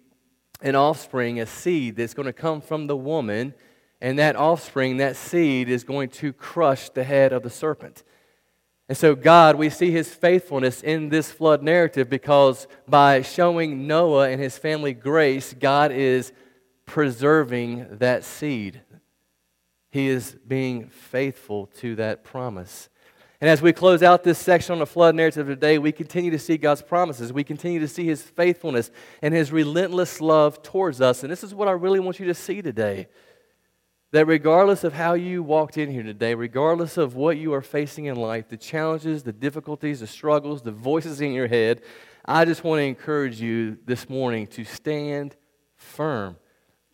an 0.62 0.76
offspring, 0.76 1.40
a 1.40 1.46
seed 1.46 1.96
that's 1.96 2.14
going 2.14 2.26
to 2.26 2.34
come 2.34 2.60
from 2.60 2.88
the 2.88 2.98
woman 2.98 3.54
and 4.02 4.20
that 4.20 4.36
offspring, 4.36 4.98
that 4.98 5.16
seed, 5.16 5.70
is 5.70 5.84
going 5.84 6.10
to 6.10 6.34
crush 6.34 6.90
the 6.90 7.04
head 7.04 7.34
of 7.34 7.44
the 7.44 7.50
serpent. 7.50 8.04
And 8.90 8.98
so, 8.98 9.16
God, 9.16 9.56
we 9.56 9.70
see 9.70 9.92
his 9.92 10.14
faithfulness 10.14 10.82
in 10.82 11.10
this 11.10 11.30
flood 11.30 11.62
narrative 11.62 12.10
because 12.10 12.68
by 12.88 13.22
showing 13.22 13.86
Noah 13.86 14.30
and 14.30 14.42
his 14.42 14.58
family 14.58 14.94
grace, 14.94 15.54
God 15.54 15.92
is 15.92 16.32
preserving 16.86 17.98
that 17.98 18.24
seed. 18.24 18.82
He 19.92 20.08
is 20.08 20.38
being 20.48 20.88
faithful 20.88 21.68
to 21.80 21.96
that 21.96 22.24
promise. 22.24 22.88
And 23.42 23.50
as 23.50 23.62
we 23.62 23.74
close 23.74 24.02
out 24.02 24.24
this 24.24 24.40
section 24.40 24.74
on 24.74 24.80
the 24.80 24.86
flood 24.86 25.16
narrative 25.16 25.48
today, 25.48 25.78
we 25.78 25.92
continue 25.92 26.32
to 26.32 26.40
see 26.40 26.58
God's 26.58 26.82
promises. 26.82 27.32
We 27.32 27.44
continue 27.44 27.80
to 27.82 27.88
see 27.88 28.06
his 28.06 28.22
faithfulness 28.22 28.90
and 29.22 29.34
his 29.34 29.52
relentless 29.52 30.22
love 30.22 30.64
towards 30.64 31.02
us. 31.02 31.24
And 31.24 31.32
this 31.32 31.44
is 31.44 31.54
what 31.54 31.68
I 31.68 31.72
really 31.72 32.00
want 32.00 32.20
you 32.20 32.26
to 32.28 32.34
see 32.34 32.62
today 32.62 33.08
that 34.12 34.26
regardless 34.26 34.84
of 34.84 34.94
how 34.94 35.14
you 35.14 35.44
walked 35.44 35.78
in 35.78 35.92
here 35.92 36.04
today, 36.04 36.34
regardless 36.34 36.98
of 36.98 37.16
what 37.16 37.38
you 37.38 37.54
are 37.54 37.62
facing 37.62 38.06
in 38.06 38.16
life, 38.16 38.48
the 38.48 38.58
challenges, 38.58 39.24
the 39.24 39.34
difficulties, 39.34 40.00
the 40.00 40.08
struggles, 40.08 40.62
the 40.62 40.72
voices 40.72 41.20
in 41.20 41.34
your 41.34 41.48
head, 41.48 41.82
I 42.26 42.46
just 42.46 42.64
want 42.64 42.80
to 42.80 42.84
encourage 42.84 43.42
you 43.42 43.78
this 43.86 44.10
morning 44.10 44.48
to 44.48 44.64
stand 44.64 45.36
firm 45.76 46.38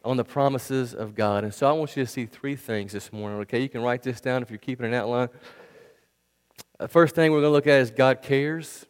on 0.03 0.17
the 0.17 0.23
promises 0.23 0.93
of 0.93 1.15
God. 1.15 1.43
And 1.43 1.53
so 1.53 1.67
I 1.67 1.71
want 1.71 1.95
you 1.95 2.03
to 2.03 2.09
see 2.09 2.25
three 2.25 2.55
things 2.55 2.91
this 2.91 3.13
morning, 3.13 3.39
okay? 3.41 3.61
You 3.61 3.69
can 3.69 3.81
write 3.81 4.03
this 4.03 4.19
down 4.19 4.41
if 4.41 4.49
you're 4.49 4.57
keeping 4.57 4.85
an 4.85 4.93
outline. 4.93 5.29
The 6.79 6.87
first 6.87 7.15
thing 7.15 7.31
we're 7.31 7.41
going 7.41 7.51
to 7.51 7.53
look 7.53 7.67
at 7.67 7.79
is 7.79 7.91
God 7.91 8.21
cares. 8.21 8.85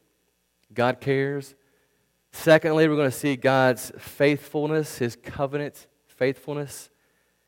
God 0.74 1.00
cares. 1.00 1.54
Secondly, 2.32 2.88
we're 2.88 2.96
going 2.96 3.12
to 3.12 3.16
see 3.16 3.36
God's 3.36 3.92
faithfulness, 4.00 4.98
his 4.98 5.16
covenant 5.16 5.88
faithfulness. 6.08 6.90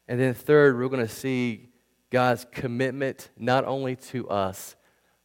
And 0.08 0.20
then 0.20 0.34
third, 0.34 0.78
we're 0.78 0.90
going 0.90 1.06
to 1.06 1.14
see 1.14 1.70
God's 2.12 2.46
commitment 2.52 3.30
not 3.38 3.66
only 3.66 3.96
to 3.98 4.30
us, 4.30 4.76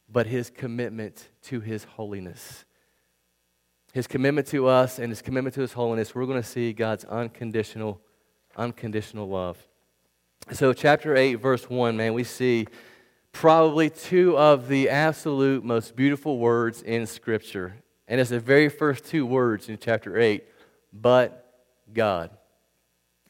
but 0.09 0.27
his 0.27 0.49
commitment 0.49 1.29
to 1.43 1.59
his 1.59 1.83
holiness. 1.83 2.65
His 3.93 4.07
commitment 4.07 4.47
to 4.47 4.67
us 4.67 4.99
and 4.99 5.09
his 5.09 5.21
commitment 5.21 5.55
to 5.55 5.61
his 5.61 5.73
holiness, 5.73 6.15
we're 6.15 6.25
going 6.25 6.41
to 6.41 6.47
see 6.47 6.73
God's 6.73 7.05
unconditional, 7.05 8.01
unconditional 8.57 9.27
love. 9.27 9.57
So, 10.51 10.73
chapter 10.73 11.15
8, 11.15 11.35
verse 11.35 11.69
1, 11.69 11.95
man, 11.95 12.13
we 12.13 12.23
see 12.23 12.67
probably 13.31 13.89
two 13.89 14.37
of 14.37 14.67
the 14.67 14.89
absolute 14.89 15.63
most 15.63 15.95
beautiful 15.95 16.39
words 16.39 16.81
in 16.81 17.05
Scripture. 17.05 17.75
And 18.07 18.19
it's 18.19 18.31
the 18.31 18.39
very 18.39 18.67
first 18.67 19.05
two 19.05 19.25
words 19.25 19.69
in 19.69 19.77
chapter 19.77 20.17
8, 20.17 20.43
but 20.91 21.53
God. 21.93 22.31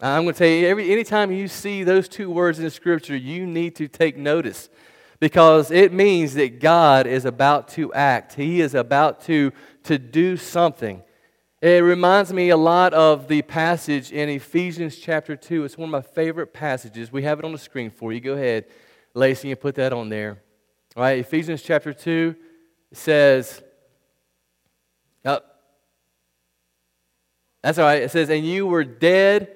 I'm 0.01 0.23
going 0.23 0.33
to 0.33 0.39
tell 0.39 0.47
you, 0.47 0.67
every, 0.67 0.91
anytime 0.91 1.31
you 1.31 1.47
see 1.47 1.83
those 1.83 2.09
two 2.09 2.31
words 2.31 2.57
in 2.57 2.65
the 2.65 2.71
Scripture, 2.71 3.15
you 3.15 3.45
need 3.45 3.75
to 3.75 3.87
take 3.87 4.17
notice 4.17 4.67
because 5.19 5.69
it 5.69 5.93
means 5.93 6.33
that 6.33 6.59
God 6.59 7.05
is 7.05 7.23
about 7.25 7.67
to 7.69 7.93
act. 7.93 8.33
He 8.33 8.61
is 8.61 8.73
about 8.73 9.21
to, 9.25 9.51
to 9.83 9.99
do 9.99 10.37
something. 10.37 11.03
It 11.61 11.83
reminds 11.83 12.33
me 12.33 12.49
a 12.49 12.57
lot 12.57 12.95
of 12.95 13.27
the 13.27 13.43
passage 13.43 14.11
in 14.11 14.27
Ephesians 14.29 14.97
chapter 14.97 15.35
2. 15.35 15.65
It's 15.65 15.77
one 15.77 15.89
of 15.89 15.91
my 15.91 16.01
favorite 16.01 16.51
passages. 16.51 17.11
We 17.11 17.21
have 17.21 17.37
it 17.37 17.45
on 17.45 17.51
the 17.51 17.59
screen 17.59 17.91
for 17.91 18.11
you. 18.11 18.19
Go 18.19 18.33
ahead, 18.33 18.65
Lacey, 19.13 19.51
and 19.51 19.59
put 19.59 19.75
that 19.75 19.93
on 19.93 20.09
there. 20.09 20.41
All 20.95 21.03
right, 21.03 21.19
Ephesians 21.19 21.61
chapter 21.61 21.93
2 21.93 22.35
says, 22.91 23.61
oh, 25.25 25.41
that's 27.61 27.77
all 27.77 27.85
right. 27.85 28.01
It 28.01 28.09
says, 28.09 28.31
And 28.31 28.43
you 28.43 28.65
were 28.65 28.83
dead 28.83 29.55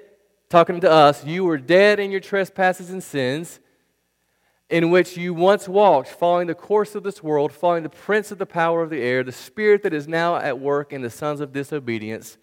talking 0.49 0.79
to 0.81 0.91
us, 0.91 1.25
you 1.25 1.43
were 1.43 1.57
dead 1.57 1.99
in 1.99 2.11
your 2.11 2.19
trespasses 2.19 2.89
and 2.89 3.03
sins, 3.03 3.59
in 4.69 4.89
which 4.89 5.15
you 5.15 5.33
once 5.33 5.67
walked, 5.67 6.09
following 6.09 6.47
the 6.47 6.55
course 6.55 6.95
of 6.95 7.03
this 7.03 7.21
world, 7.21 7.51
following 7.51 7.83
the 7.83 7.89
prince 7.89 8.31
of 8.31 8.37
the 8.37 8.45
power 8.45 8.81
of 8.81 8.89
the 8.89 9.01
air, 9.01 9.23
the 9.23 9.31
spirit 9.31 9.83
that 9.83 9.93
is 9.93 10.07
now 10.07 10.35
at 10.35 10.59
work 10.59 10.91
in 10.91 11.01
the 11.01 11.09
sons 11.09 11.39
of 11.39 11.53
disobedience, 11.53 12.37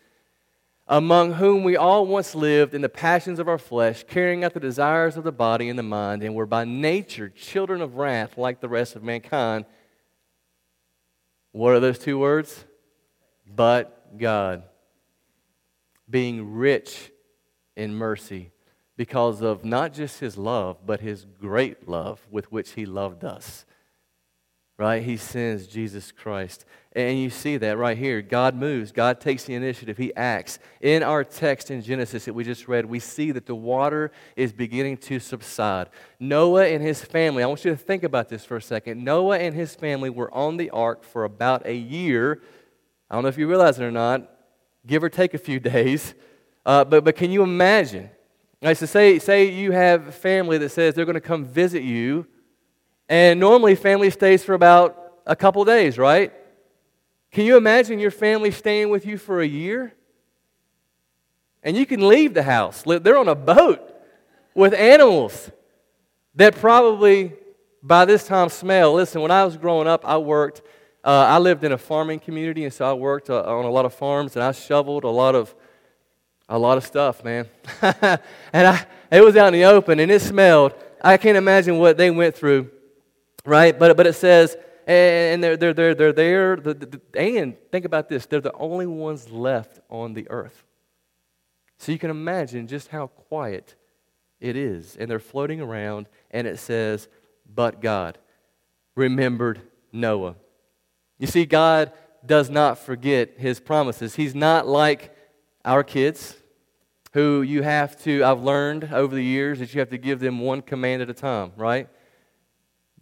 among 0.87 1.35
whom 1.35 1.65
we 1.65 1.77
all 1.77 2.07
once 2.07 2.35
lived 2.35 2.75
in 2.75 2.81
the 2.81 2.89
passions 2.89 3.39
of 3.39 3.49
our 3.49 3.59
flesh, 3.59 4.05
carrying 4.05 4.45
out 4.45 4.55
the 4.55 4.61
desires 4.61 5.17
of 5.17 5.25
the 5.25 5.33
body 5.33 5.69
and 5.69 5.79
the 5.79 5.83
mind, 5.83 6.23
and 6.23 6.35
were 6.35 6.47
by 6.47 6.65
nature 6.65 7.29
children 7.29 7.81
of 7.81 7.97
wrath 7.97 8.39
like 8.39 8.61
the 8.61 8.69
rest 8.69 8.95
of 8.95 9.03
mankind. 9.03 9.65
What 11.53 11.75
are 11.75 11.81
those 11.81 11.99
two 11.99 12.19
words? 12.19 12.65
But 13.47 14.17
God. 14.19 14.63
Being 16.09 16.55
rich 16.55 17.11
in 17.77 17.95
mercy 17.95 18.53
because 18.97 19.41
of 19.41 19.65
not 19.65 19.93
just 19.93 20.21
his 20.21 20.37
love, 20.37 20.79
but 20.85 21.01
his 21.01 21.25
great 21.41 21.89
love 21.89 22.27
with 22.31 22.53
which 22.53 22.73
he 22.73 22.87
loved 22.87 23.25
us. 23.25 23.65
Right? 24.79 25.03
He 25.03 25.17
sends 25.17 25.67
Jesus 25.67 26.11
Christ. 26.11 26.65
And 26.95 27.19
you 27.19 27.31
see 27.31 27.57
that 27.57 27.79
right 27.79 27.97
here. 27.97 28.21
God 28.21 28.55
moves. 28.55 28.91
God 28.91 29.21
takes 29.21 29.45
the 29.45 29.55
initiative. 29.55 29.97
He 29.97 30.15
acts. 30.15 30.59
In 30.81 31.03
our 31.03 31.25
text 31.25 31.71
in 31.71 31.83
Genesis 31.83 32.25
that 32.25 32.35
we 32.35 32.43
just 32.43 32.69
read, 32.69 32.85
we 32.87 32.99
see 32.99 33.31
that 33.33 33.47
the 33.47 33.55
water 33.55 34.11
is 34.35 34.53
beginning 34.53 34.97
to 34.99 35.21
subside. 35.21 35.89
Noah 36.19 36.67
and 36.67 36.83
his 36.83 37.03
family, 37.03 37.43
I 37.43 37.47
want 37.47 37.65
you 37.65 37.71
to 37.71 37.77
think 37.77 38.03
about 38.03 38.29
this 38.29 38.45
for 38.45 38.57
a 38.57 38.63
second. 38.63 39.05
Noah 39.05 39.39
and 39.39 39.55
his 39.55 39.75
family 39.75 40.11
were 40.11 40.33
on 40.35 40.57
the 40.57 40.71
ark 40.71 41.05
for 41.05 41.25
about 41.25 41.67
a 41.67 41.75
year. 41.75 42.43
I 43.11 43.15
don't 43.15 43.23
know 43.23 43.29
if 43.29 43.39
you 43.39 43.49
realize 43.49 43.79
it 43.79 43.85
or 43.85 43.91
not, 43.91 44.29
give 44.87 45.03
or 45.05 45.09
take 45.09 45.33
a 45.35 45.39
few 45.39 45.61
days. 45.75 46.15
Uh, 46.65 46.85
but, 46.85 47.05
but 47.05 47.17
can 47.17 47.31
you 47.31 47.43
imagine? 47.43 48.11
Right, 48.63 48.77
so 48.77 48.87
say, 48.87 49.19
say 49.19 49.51
you 49.51 49.73
have 49.73 50.15
family 50.15 50.57
that 50.59 50.69
says 50.69 50.95
they're 50.95 51.05
going 51.05 51.15
to 51.15 51.21
come 51.21 51.45
visit 51.45 51.83
you, 51.83 52.27
and 53.09 53.41
normally 53.41 53.75
family 53.75 54.11
stays 54.11 54.45
for 54.45 54.55
about 54.55 54.97
a 55.27 55.35
couple 55.35 55.65
days, 55.65 55.99
right? 55.99 56.33
Can 57.33 57.45
you 57.45 57.57
imagine 57.57 57.99
your 57.99 58.11
family 58.11 58.51
staying 58.51 58.91
with 58.91 59.05
you 59.05 59.19
for 59.19 59.41
a 59.41 59.47
year? 59.47 59.95
And 61.63 61.77
you 61.77 61.87
can 61.87 62.07
leave 62.07 62.35
the 62.35 62.43
house. 62.43 62.85
They're 62.87 63.19
on 63.19 63.29
a 63.29 63.35
boat 63.35 63.81
with 64.55 64.75
animals 64.75 65.51
that 66.35 66.55
probably 66.57 67.33
by 67.83 68.05
this 68.05 68.27
time 68.27 68.49
smell. 68.49 68.95
Listen, 68.95 69.23
when 69.23 69.31
I 69.31 69.45
was 69.45 69.57
growing 69.57 69.89
up, 69.89 70.05
I 70.05 70.19
worked, 70.19 70.63
uh, 71.05 71.27
I 71.29 71.39
lived 71.39 71.65
in 71.65 71.73
a 71.73 71.79
farming 71.79 72.21
community, 72.21 72.65
and 72.65 72.73
so 72.73 72.89
I 72.89 72.93
worked 72.93 73.31
uh, 73.31 73.43
on 73.43 73.65
a 73.65 73.71
lot 73.71 73.85
of 73.85 73.95
farms 73.95 74.37
and 74.37 74.45
I 74.45 74.53
shoveled 74.53 75.05
a 75.05 75.09
lot 75.09 75.35
of 75.35 75.55
a 76.53 76.59
lot 76.59 76.77
of 76.77 76.85
stuff, 76.85 77.25
man. 77.25 77.49
and 77.83 78.21
I, 78.53 78.87
it 79.11 79.25
was 79.25 79.37
out 79.37 79.49
in 79.49 79.55
the 79.55 79.65
open 79.65 79.99
and 79.99 80.13
it 80.13 80.21
smelled. 80.21 80.75
I 81.03 81.17
can't 81.17 81.39
imagine 81.39 81.79
what 81.79 81.97
they 81.97 82.11
went 82.11 82.37
through, 82.37 82.71
right? 83.47 83.77
But, 83.77 83.97
but 83.97 84.07
it 84.07 84.13
says, 84.13 84.55
and 84.87 85.43
they're, 85.43 85.57
they're, 85.57 85.73
they're, 85.73 85.95
they're 85.95 86.13
there, 86.13 86.57
the, 86.57 86.75
the, 86.75 87.01
and 87.19 87.57
think 87.71 87.87
about 87.87 88.11
this, 88.11 88.27
they're 88.27 88.43
the 88.43 88.53
only 88.53 88.87
ones 88.87 89.31
left 89.31 89.81
on 89.89 90.13
the 90.13 90.29
earth. 90.29 90.63
So 91.79 91.91
you 91.91 91.99
can 91.99 92.11
imagine 92.11 92.67
just 92.67 92.89
how 92.89 93.07
quiet 93.07 93.75
it 94.39 94.55
is. 94.55 94.95
And 94.97 95.11
they're 95.11 95.21
floating 95.21 95.63
around, 95.63 96.07
and 96.31 96.47
it 96.47 96.59
says, 96.59 97.09
but 97.53 97.81
God 97.81 98.19
remembered 98.95 99.63
Noah. 99.91 100.35
You 101.19 101.29
see, 101.29 101.47
God 101.47 101.93
does 102.27 102.51
not 102.51 102.79
forget 102.79 103.39
his 103.39 103.59
promises. 103.59 104.17
He's 104.17 104.35
not 104.35 104.69
like 104.69 105.17
our 105.65 105.83
kids 105.83 106.37
who 107.13 107.43
you 107.43 107.63
have 107.63 108.01
to, 108.05 108.25
I've 108.25 108.43
learned 108.43 108.91
over 108.93 109.15
the 109.15 109.25
years 109.25 109.59
that 109.59 109.75
you 109.75 109.81
have 109.81 109.91
to 109.91 109.99
give 109.99 110.21
them 110.21 110.41
one 110.41 110.63
command 110.63 111.03
at 111.03 111.11
a 111.11 111.15
time, 111.15 111.53
right? 111.57 111.89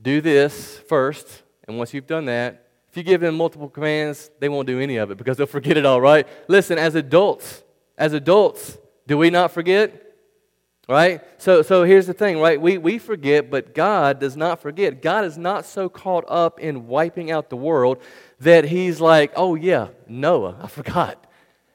Do 0.00 0.21
this 0.21 0.79
first, 0.88 1.43
and 1.69 1.79
once 1.79 1.95
you've 1.95 2.07
done 2.07 2.25
that, 2.26 2.67
if 2.90 2.97
you 2.97 3.05
give 3.05 3.21
them 3.21 3.37
multiple 3.37 3.69
commands, 3.69 4.31
they 4.40 4.49
won't 4.49 4.67
do 4.67 4.81
any 4.81 4.97
of 4.97 5.12
it 5.12 5.19
because 5.19 5.37
they'll 5.37 5.47
forget 5.47 5.76
it 5.76 5.87
all, 5.87 6.00
right? 6.00 6.26
Listen, 6.49 6.76
as 6.76 6.97
adults, 6.97 7.62
as 7.97 8.12
adults, 8.12 8.79
do 9.07 9.17
we 9.17 9.31
not 9.31 9.52
forget? 9.52 10.07
Right? 10.88 11.21
So, 11.38 11.62
so 11.62 11.85
here's 11.85 12.09
the 12.09 12.14
thing, 12.14 12.40
right? 12.40 12.61
We, 12.61 12.79
we 12.79 12.99
forget, 12.99 13.49
but 13.49 13.75
God 13.76 14.19
does 14.19 14.37
not 14.37 14.61
forget. 14.61 15.02
God 15.02 15.25
is 15.25 15.38
not 15.38 15.64
so 15.64 15.88
caught 15.88 16.25
up 16.26 16.59
in 16.59 16.88
wiping 16.88 17.31
out 17.31 17.49
the 17.49 17.57
world 17.57 18.02
that 18.40 18.64
He's 18.64 19.00
like, 19.00 19.33
oh, 19.37 19.55
yeah, 19.55 19.88
Noah, 20.09 20.57
I 20.61 20.67
forgot. 20.67 21.30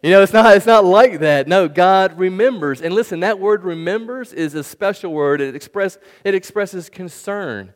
You 0.05 0.11
know, 0.11 0.21
it's 0.21 0.33
not, 0.33 0.55
it's 0.55 0.67
not 0.67 0.85
like 0.85 1.17
that. 1.21 1.47
No, 1.47 1.67
God 1.67 2.19
remembers. 2.19 2.79
And 2.79 2.93
listen, 2.93 3.21
that 3.21 3.39
word 3.39 3.63
remembers 3.63 4.33
is 4.33 4.53
a 4.53 4.63
special 4.63 5.11
word. 5.11 5.41
It, 5.41 5.55
express, 5.55 5.97
it 6.23 6.35
expresses 6.35 6.89
concern. 6.89 7.73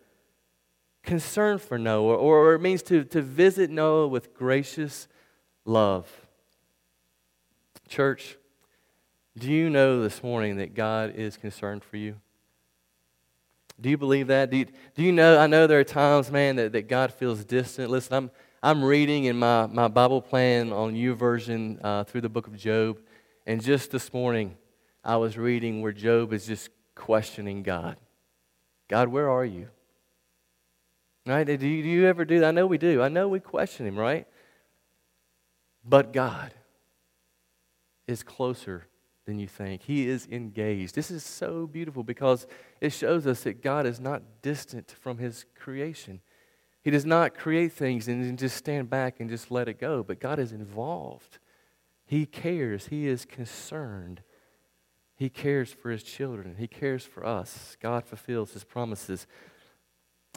Concern 1.02 1.58
for 1.58 1.80
Noah, 1.80 2.18
or 2.18 2.54
it 2.54 2.60
means 2.62 2.84
to, 2.84 3.04
to 3.06 3.24
visit 3.24 3.72
Noah 3.72 4.08
with 4.08 4.36
gracious 4.36 5.08
love. 5.66 6.08
Church, 7.88 8.38
do 9.36 9.52
you 9.52 9.72
know 9.72 10.04
this 10.04 10.22
morning 10.22 10.58
that 10.58 10.76
God 10.76 11.16
is 11.16 11.36
concerned 11.36 11.84
for 11.84 11.98
you? 11.98 12.18
Do 13.82 13.90
you 13.90 13.98
believe 13.98 14.28
that? 14.28 14.52
Do 14.52 14.58
you, 14.58 14.66
do 14.94 15.02
you 15.02 15.12
know? 15.12 15.40
I 15.40 15.48
know 15.48 15.66
there 15.66 15.80
are 15.80 15.84
times, 15.84 16.30
man, 16.30 16.58
that, 16.58 16.74
that 16.74 16.88
God 16.88 17.12
feels 17.12 17.44
distant. 17.44 17.90
Listen, 17.90 18.14
I'm, 18.14 18.32
I'm 18.62 18.84
reading 18.84 19.26
in 19.26 19.38
my, 19.38 19.68
my 19.68 19.88
Bible 19.88 20.22
plan 20.22 20.74
on 20.74 20.94
YouVersion 20.94 21.80
uh, 21.82 22.04
through 22.04 22.22
the 22.22 22.30
book 22.30 22.46
of 22.46 22.58
Job. 22.58 23.00
And 23.48 23.64
just 23.64 23.90
this 23.90 24.14
morning, 24.14 24.58
I 25.02 25.16
was 25.16 25.38
reading 25.38 25.82
where 25.82 25.94
Job 25.94 26.34
is 26.34 26.46
just 26.46 26.70
questioning 26.94 27.64
God. 27.64 27.96
God, 28.90 29.08
where 29.08 29.30
are 29.30 29.46
you? 29.46 29.70
Right? 31.26 31.46
Do 31.46 31.54
you, 31.54 31.84
do 31.84 31.90
you 31.90 32.06
ever 32.06 32.26
do 32.26 32.42
that? 32.42 32.50
I 32.50 32.52
know 32.52 32.68
we 32.68 32.78
do. 32.78 33.02
I 33.02 33.08
know 33.08 33.30
we 33.30 33.40
question 33.40 33.88
him, 33.88 33.98
right? 33.98 34.28
But 35.86 36.12
God 36.12 36.54
is 38.08 38.24
closer 38.24 38.88
than 39.26 39.40
you 39.40 39.48
think. 39.48 39.84
He 39.84 40.10
is 40.10 40.28
engaged. 40.30 40.96
This 40.96 41.12
is 41.12 41.24
so 41.24 41.66
beautiful 41.66 42.04
because 42.04 42.46
it 42.82 42.92
shows 42.92 43.26
us 43.26 43.44
that 43.44 43.62
God 43.62 43.86
is 43.86 44.02
not 44.02 44.42
distant 44.42 44.92
from 45.00 45.18
his 45.18 45.46
creation. 45.56 46.20
He 46.82 46.92
does 46.92 47.06
not 47.06 47.36
create 47.36 47.74
things 47.74 48.08
and 48.08 48.38
just 48.38 48.56
stand 48.56 48.90
back 48.90 49.20
and 49.20 49.30
just 49.30 49.52
let 49.52 49.68
it 49.68 49.80
go, 49.80 50.02
but 50.04 50.20
God 50.20 50.40
is 50.40 50.52
involved. 50.52 51.40
He 52.06 52.26
cares. 52.26 52.88
He 52.88 53.08
is 53.08 53.26
concerned. 53.26 54.22
He 55.16 55.30
cares 55.30 55.72
for 55.72 55.92
his 55.92 56.02
children. 56.02 56.56
He 56.58 56.68
cares 56.68 57.04
for 57.04 57.26
us. 57.26 57.76
God 57.82 58.06
fulfills 58.06 58.54
his 58.54 58.64
promises. 58.64 59.28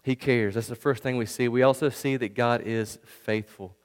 He 0.03 0.17
cares. 0.17 0.55
That's 0.55 0.67
the 0.67 0.75
first 0.75 1.03
thing 1.03 1.17
we 1.17 1.27
see. 1.27 1.47
We 1.47 1.63
also 1.63 1.89
see 1.89 2.17
that 2.17 2.35
God 2.35 2.63
is 2.63 2.99
faithful. 3.05 3.77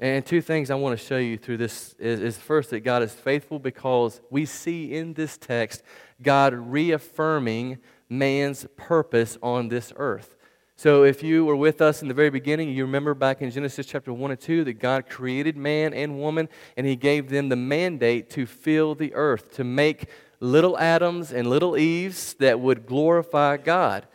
And 0.00 0.24
two 0.24 0.40
things 0.40 0.70
I 0.70 0.76
want 0.76 0.96
to 0.96 1.04
show 1.04 1.18
you 1.18 1.36
through 1.36 1.56
this 1.56 1.94
is, 1.98 2.20
is, 2.20 2.38
first 2.38 2.70
that 2.70 2.80
God 2.80 3.02
is 3.02 3.12
faithful 3.12 3.58
because 3.58 4.20
we 4.30 4.46
see 4.46 4.94
in 4.94 5.14
this 5.14 5.36
text 5.36 5.82
God 6.22 6.54
reaffirming 6.54 7.78
man's 8.08 8.64
purpose 8.76 9.36
on 9.42 9.68
this 9.68 9.92
earth. 9.96 10.36
So, 10.78 11.02
if 11.02 11.24
you 11.24 11.44
were 11.44 11.56
with 11.56 11.82
us 11.82 12.02
in 12.02 12.08
the 12.08 12.14
very 12.14 12.30
beginning, 12.30 12.68
you 12.68 12.84
remember 12.84 13.12
back 13.12 13.42
in 13.42 13.50
Genesis 13.50 13.84
chapter 13.84 14.12
1 14.12 14.30
and 14.30 14.38
2 14.38 14.62
that 14.62 14.74
God 14.74 15.08
created 15.08 15.56
man 15.56 15.92
and 15.92 16.20
woman 16.20 16.48
and 16.76 16.86
he 16.86 16.94
gave 16.94 17.30
them 17.30 17.48
the 17.48 17.56
mandate 17.56 18.30
to 18.30 18.46
fill 18.46 18.94
the 18.94 19.12
earth, 19.14 19.56
to 19.56 19.64
make 19.64 20.08
little 20.38 20.78
Adams 20.78 21.32
and 21.32 21.50
little 21.50 21.76
Eves 21.76 22.34
that 22.34 22.60
would 22.60 22.86
glorify 22.86 23.56
God. 23.56 24.06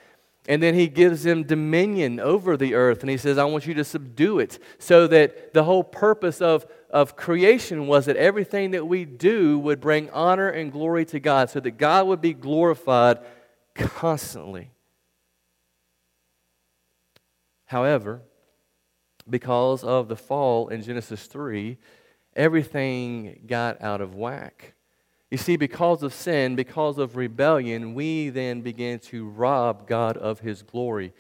And 0.48 0.64
then 0.64 0.74
he 0.74 0.88
gives 0.88 1.24
them 1.24 1.44
dominion 1.44 2.22
over 2.22 2.56
the 2.56 2.76
earth. 2.76 3.02
And 3.02 3.10
he 3.10 3.18
says, 3.18 3.38
I 3.38 3.44
want 3.44 3.68
you 3.68 3.74
to 3.74 3.84
subdue 3.84 4.40
it. 4.40 4.58
So 4.80 5.06
that 5.08 5.54
the 5.54 5.66
whole 5.66 5.84
purpose 5.84 6.40
of, 6.40 6.66
of 6.90 7.18
creation 7.18 7.88
was 7.88 8.06
that 8.06 8.16
everything 8.16 8.72
that 8.72 8.88
we 8.88 9.04
do 9.04 9.60
would 9.60 9.82
bring 9.82 10.10
honor 10.12 10.48
and 10.48 10.72
glory 10.72 11.04
to 11.08 11.20
God, 11.20 11.50
so 11.50 11.60
that 11.60 11.72
God 11.72 12.08
would 12.08 12.22
be 12.22 12.34
glorified 12.34 13.20
constantly. 13.76 14.70
However, 17.66 18.22
because 19.30 19.84
of 19.84 20.08
the 20.08 20.16
fall 20.16 20.68
in 20.68 20.82
Genesis 20.82 21.26
3, 21.28 21.78
everything 22.36 23.44
got 23.48 23.82
out 23.82 24.02
of 24.02 24.16
whack. 24.16 24.74
You 25.32 25.38
see, 25.38 25.56
because 25.56 26.04
of 26.04 26.14
sin, 26.14 26.56
because 26.56 26.98
of 26.98 27.16
rebellion, 27.16 27.96
we 27.96 28.30
then 28.30 28.62
begin 28.62 29.00
to 29.00 29.28
rob 29.30 29.88
God 29.88 30.18
of 30.18 30.42
his 30.42 30.62
glory. 30.62 31.14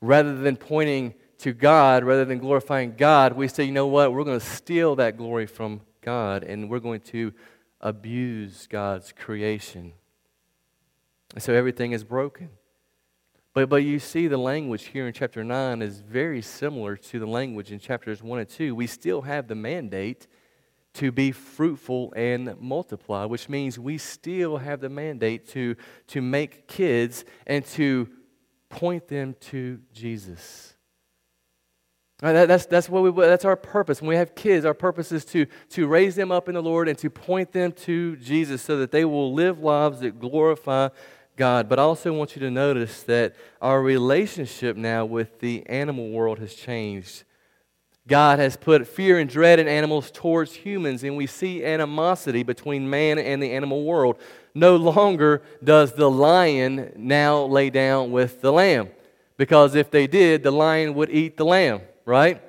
Rather 0.00 0.34
than 0.34 0.56
pointing 0.56 1.14
to 1.38 1.52
God, 1.52 2.04
rather 2.04 2.24
than 2.24 2.38
glorifying 2.38 2.94
God, 2.96 3.34
we 3.34 3.48
say, 3.48 3.64
you 3.64 3.72
know 3.72 3.86
what? 3.86 4.12
We're 4.12 4.24
going 4.24 4.40
to 4.40 4.46
steal 4.46 4.96
that 4.96 5.16
glory 5.16 5.46
from 5.46 5.82
God 6.00 6.42
and 6.42 6.70
we're 6.70 6.80
going 6.80 7.00
to 7.00 7.32
abuse 7.80 8.66
God's 8.66 9.12
creation. 9.12 9.92
And 11.34 11.42
so 11.42 11.52
everything 11.52 11.92
is 11.92 12.04
broken. 12.04 12.50
But, 13.52 13.68
but 13.68 13.82
you 13.82 13.98
see, 13.98 14.28
the 14.28 14.36
language 14.36 14.84
here 14.84 15.06
in 15.06 15.12
chapter 15.12 15.42
9 15.42 15.82
is 15.82 16.00
very 16.00 16.40
similar 16.40 16.96
to 16.96 17.18
the 17.18 17.26
language 17.26 17.72
in 17.72 17.80
chapters 17.80 18.22
1 18.22 18.38
and 18.38 18.48
2. 18.48 18.74
We 18.74 18.86
still 18.86 19.22
have 19.22 19.48
the 19.48 19.56
mandate 19.56 20.28
to 20.94 21.10
be 21.12 21.32
fruitful 21.32 22.12
and 22.16 22.56
multiply, 22.60 23.24
which 23.24 23.48
means 23.48 23.78
we 23.78 23.98
still 23.98 24.56
have 24.58 24.80
the 24.80 24.88
mandate 24.88 25.48
to, 25.48 25.76
to 26.08 26.20
make 26.20 26.68
kids 26.68 27.24
and 27.46 27.64
to 27.64 28.08
point 28.68 29.08
them 29.08 29.34
to 29.40 29.80
Jesus. 29.92 30.74
That, 32.20 32.48
that's, 32.48 32.66
that's, 32.66 32.88
what 32.88 33.02
we, 33.02 33.22
that's 33.22 33.44
our 33.44 33.56
purpose. 33.56 34.02
When 34.02 34.10
we 34.10 34.16
have 34.16 34.34
kids, 34.34 34.64
our 34.64 34.74
purpose 34.74 35.10
is 35.10 35.24
to, 35.26 35.46
to 35.70 35.86
raise 35.86 36.14
them 36.14 36.30
up 36.30 36.48
in 36.48 36.54
the 36.54 36.62
Lord 36.62 36.88
and 36.88 36.98
to 36.98 37.08
point 37.08 37.52
them 37.52 37.72
to 37.72 38.16
Jesus 38.16 38.62
so 38.62 38.76
that 38.78 38.90
they 38.90 39.04
will 39.04 39.32
live 39.32 39.60
lives 39.60 40.00
that 40.00 40.20
glorify 40.20 40.90
God. 41.40 41.70
But 41.70 41.78
I 41.78 41.82
also 41.84 42.12
want 42.12 42.36
you 42.36 42.40
to 42.40 42.50
notice 42.50 43.02
that 43.04 43.34
our 43.62 43.80
relationship 43.80 44.76
now 44.76 45.06
with 45.06 45.40
the 45.40 45.66
animal 45.66 46.10
world 46.10 46.38
has 46.38 46.54
changed. 46.54 47.24
God 48.06 48.38
has 48.38 48.58
put 48.58 48.86
fear 48.86 49.18
and 49.18 49.30
dread 49.30 49.58
in 49.58 49.66
animals 49.66 50.10
towards 50.10 50.52
humans, 50.52 51.02
and 51.02 51.16
we 51.16 51.26
see 51.26 51.64
animosity 51.64 52.42
between 52.42 52.90
man 52.90 53.18
and 53.18 53.42
the 53.42 53.52
animal 53.52 53.84
world. 53.84 54.18
No 54.54 54.76
longer 54.76 55.40
does 55.64 55.94
the 55.94 56.10
lion 56.10 56.92
now 56.94 57.44
lay 57.44 57.70
down 57.70 58.12
with 58.12 58.42
the 58.42 58.52
lamb, 58.52 58.90
because 59.38 59.74
if 59.74 59.90
they 59.90 60.06
did, 60.06 60.42
the 60.42 60.50
lion 60.50 60.92
would 60.92 61.08
eat 61.08 61.38
the 61.38 61.46
lamb, 61.46 61.80
right? 62.04 62.42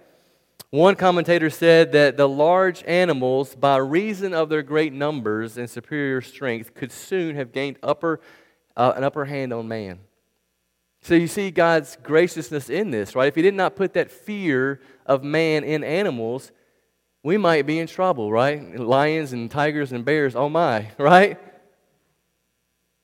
One 0.69 0.95
commentator 0.95 1.50
said 1.50 1.93
that 1.93 2.17
the 2.17 2.27
large 2.27 2.83
animals, 2.83 3.55
by 3.55 3.77
reason 3.77 4.33
of 4.33 4.50
their 4.50 4.63
great 4.63 4.91
numbers 4.91 5.57
and 5.57 5.69
superior 5.69 6.20
strength, 6.20 6.74
could 6.74 6.92
soon 6.92 7.37
have 7.37 7.53
gained 7.53 7.77
upper, 7.81 8.20
uh, 8.81 8.94
an 8.96 9.03
upper 9.03 9.25
hand 9.25 9.53
on 9.53 9.67
man. 9.67 10.00
So 11.03 11.13
you 11.13 11.27
see 11.27 11.51
God's 11.51 11.98
graciousness 12.01 12.67
in 12.67 12.89
this, 12.89 13.15
right? 13.15 13.27
If 13.27 13.35
He 13.35 13.44
did 13.44 13.53
not 13.53 13.75
put 13.75 13.94
that 13.94 14.11
fear 14.11 14.81
of 15.05 15.24
man 15.24 15.63
in 15.63 15.83
animals, 15.83 16.51
we 17.22 17.37
might 17.37 17.67
be 17.67 17.77
in 17.77 17.85
trouble, 17.85 18.31
right? 18.31 18.79
Lions 18.79 19.33
and 19.33 19.51
tigers 19.51 19.91
and 19.91 20.03
bears, 20.03 20.35
oh 20.35 20.50
my, 20.50 20.89
right? 20.98 21.37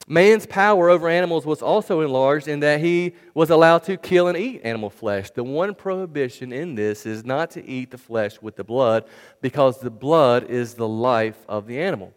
Man's 0.07 0.47
power 0.47 0.89
over 0.89 1.09
animals 1.09 1.45
was 1.45 1.61
also 1.61 2.01
enlarged 2.01 2.47
in 2.47 2.61
that 2.61 2.79
he 2.79 3.13
was 3.35 3.51
allowed 3.51 3.83
to 3.83 3.97
kill 3.97 4.29
and 4.29 4.37
eat 4.37 4.61
animal 4.63 4.89
flesh. 4.89 5.29
The 5.29 5.43
one 5.43 5.75
prohibition 5.75 6.51
in 6.51 6.73
this 6.73 7.05
is 7.05 7.23
not 7.23 7.51
to 7.51 7.63
eat 7.63 7.91
the 7.91 7.97
flesh 7.99 8.41
with 8.41 8.55
the 8.55 8.63
blood 8.63 9.05
because 9.41 9.79
the 9.79 9.91
blood 9.91 10.45
is 10.45 10.73
the 10.73 10.87
life 10.87 11.37
of 11.47 11.67
the 11.67 11.79
animal. 11.79 12.13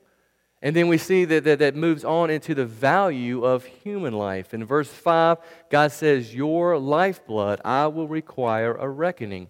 And 0.63 0.77
then 0.77 0.89
we 0.89 0.99
see 0.99 1.25
that, 1.25 1.45
that 1.45 1.59
that 1.61 1.75
moves 1.75 2.05
on 2.05 2.29
into 2.29 2.55
the 2.55 2.67
value 2.67 3.45
of 3.45 3.65
human 3.65 4.13
life. 4.13 4.53
In 4.53 4.65
verse 4.65 4.89
5, 4.89 5.39
God 5.71 5.91
says, 5.91 6.35
Your 6.35 6.79
lifeblood 6.79 7.61
I 7.65 7.87
will 7.87 8.09
require 8.09 8.75
a 8.75 8.89
reckoning. 8.89 9.49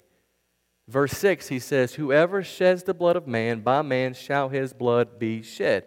Verse 0.86 1.12
6, 1.12 1.48
he 1.48 1.58
says, 1.58 1.94
Whoever 1.94 2.44
sheds 2.44 2.84
the 2.84 2.94
blood 2.94 3.16
of 3.16 3.26
man, 3.26 3.60
by 3.60 3.82
man 3.82 4.14
shall 4.14 4.48
his 4.48 4.72
blood 4.72 5.18
be 5.18 5.42
shed. 5.42 5.86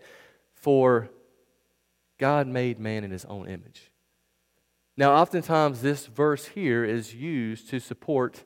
For 0.55 1.09
God 2.17 2.47
made 2.47 2.79
man 2.79 3.03
in 3.03 3.12
his 3.12 3.25
own 3.25 3.47
image. 3.47 3.91
Now, 4.95 5.13
oftentimes, 5.13 5.81
this 5.81 6.05
verse 6.05 6.47
here 6.47 6.83
is 6.83 7.15
used 7.15 7.69
to 7.69 7.79
support 7.79 8.43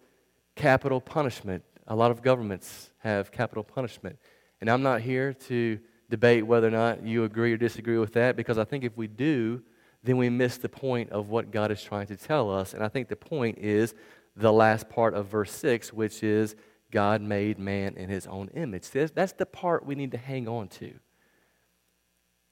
capital 0.56 1.02
punishment. 1.02 1.64
A 1.88 1.96
lot 1.96 2.12
of 2.12 2.22
governments 2.22 2.92
have 3.00 3.32
capital 3.32 3.64
punishment. 3.64 4.18
And 4.62 4.70
I'm 4.70 4.82
not 4.82 5.02
here 5.02 5.34
to 5.34 5.80
debate 6.10 6.46
whether 6.46 6.68
or 6.68 6.72
not 6.72 7.06
you 7.06 7.24
agree 7.24 7.54
or 7.54 7.58
disagree 7.58 7.98
with 7.98 8.14
that 8.14 8.36
because 8.36 8.58
I 8.58 8.64
think 8.64 8.84
if 8.84 8.96
we 8.96 9.08
do, 9.08 9.62
then 10.04 10.18
we 10.18 10.30
miss 10.30 10.58
the 10.58 10.70
point 10.70 11.10
of 11.12 11.30
what 11.30 11.52
God 11.52 11.72
is 11.72 11.82
trying 11.82 12.08
to 12.08 12.16
tell 12.16 12.52
us. 12.52 12.74
And 12.74 12.84
I 12.84 12.88
think 12.88 13.10
the 13.10 13.16
point 13.16 13.58
is 13.58 13.94
the 14.36 14.54
last 14.54 14.90
part 14.90 15.14
of 15.14 15.28
verse 15.28 15.52
6, 15.52 15.92
which 15.92 16.24
is 16.24 16.56
God 16.92 17.22
made 17.22 17.60
man 17.60 17.96
in 17.98 18.10
his 18.10 18.28
own 18.28 18.50
image. 18.54 18.90
That's 18.90 19.34
the 19.34 19.46
part 19.46 19.86
we 19.86 19.96
need 19.96 20.12
to 20.12 20.18
hang 20.18 20.48
on 20.48 20.70
to. 20.70 20.94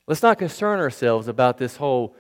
Let's 0.08 0.22
not 0.22 0.38
concern 0.38 0.80
ourselves 0.80 1.28
about 1.28 1.58
this 1.58 1.78
whole 1.78 2.16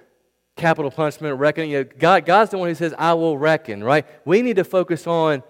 capital 0.55 0.89
punishment 0.89 1.37
reckoning. 1.37 1.71
You 1.71 1.83
know, 1.83 1.89
God, 1.99 2.25
God's 2.25 2.51
the 2.51 2.57
one 2.57 2.69
who 2.69 2.75
says, 2.75 2.93
I 2.97 3.13
will 3.13 3.37
reckon, 3.37 3.83
right? 3.83 4.07
We 4.25 4.41
need 4.41 4.55
to 4.55 4.63
focus 4.63 5.05
on 5.05 5.43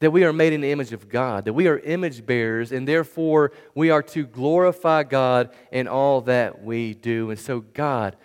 that 0.00 0.10
we 0.10 0.24
are 0.24 0.32
made 0.32 0.52
in 0.52 0.62
the 0.62 0.72
image 0.72 0.92
of 0.92 1.08
God, 1.08 1.44
that 1.44 1.52
we 1.52 1.68
are 1.68 1.78
image 1.78 2.24
bearers, 2.24 2.72
and 2.72 2.88
therefore 2.88 3.52
we 3.74 3.90
are 3.90 4.02
to 4.02 4.24
glorify 4.24 5.02
God 5.02 5.54
in 5.70 5.86
all 5.86 6.22
that 6.22 6.62
we 6.62 6.94
do. 6.94 7.30
And 7.30 7.38
so, 7.38 7.60
God, 7.60 8.16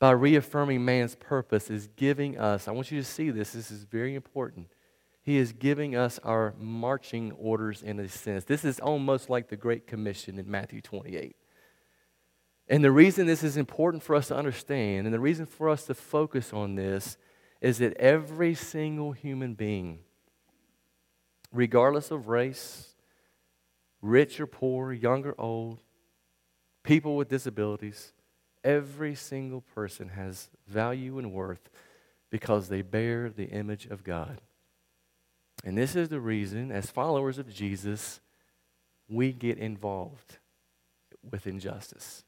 by 0.00 0.10
reaffirming 0.10 0.84
man's 0.84 1.14
purpose, 1.14 1.70
is 1.70 1.88
giving 1.96 2.36
us, 2.36 2.66
I 2.66 2.72
want 2.72 2.90
you 2.90 2.98
to 2.98 3.06
see 3.06 3.30
this, 3.30 3.52
this 3.52 3.70
is 3.70 3.84
very 3.84 4.14
important. 4.16 4.68
He 5.22 5.38
is 5.38 5.52
giving 5.52 5.96
us 5.96 6.18
our 6.24 6.54
marching 6.58 7.32
orders 7.32 7.82
in 7.82 7.98
a 8.00 8.08
sense. 8.08 8.44
This 8.44 8.64
is 8.64 8.80
almost 8.80 9.30
like 9.30 9.48
the 9.48 9.56
Great 9.56 9.86
Commission 9.86 10.38
in 10.38 10.50
Matthew 10.50 10.80
28. 10.80 11.36
And 12.68 12.82
the 12.82 12.90
reason 12.90 13.26
this 13.26 13.44
is 13.44 13.56
important 13.56 14.02
for 14.02 14.16
us 14.16 14.28
to 14.28 14.36
understand, 14.36 15.06
and 15.06 15.14
the 15.14 15.20
reason 15.20 15.46
for 15.46 15.68
us 15.68 15.84
to 15.86 15.94
focus 15.94 16.52
on 16.52 16.74
this, 16.74 17.16
is 17.60 17.78
that 17.78 17.96
every 17.96 18.54
single 18.54 19.12
human 19.12 19.54
being 19.54 20.00
regardless 21.52 22.10
of 22.10 22.28
race, 22.28 22.94
rich 24.02 24.40
or 24.40 24.46
poor, 24.46 24.92
young 24.92 25.24
or 25.24 25.34
old, 25.38 25.80
people 26.82 27.16
with 27.16 27.28
disabilities, 27.28 28.12
every 28.62 29.14
single 29.14 29.60
person 29.60 30.10
has 30.10 30.48
value 30.66 31.18
and 31.18 31.32
worth 31.32 31.70
because 32.30 32.68
they 32.68 32.82
bear 32.82 33.30
the 33.30 33.46
image 33.46 33.86
of 33.86 34.04
God. 34.04 34.40
And 35.64 35.76
this 35.76 35.96
is 35.96 36.08
the 36.08 36.20
reason, 36.20 36.70
as 36.70 36.90
followers 36.90 37.38
of 37.38 37.52
Jesus, 37.52 38.20
we 39.08 39.32
get 39.32 39.58
involved 39.58 40.38
with 41.28 41.46
injustice. 41.46 42.24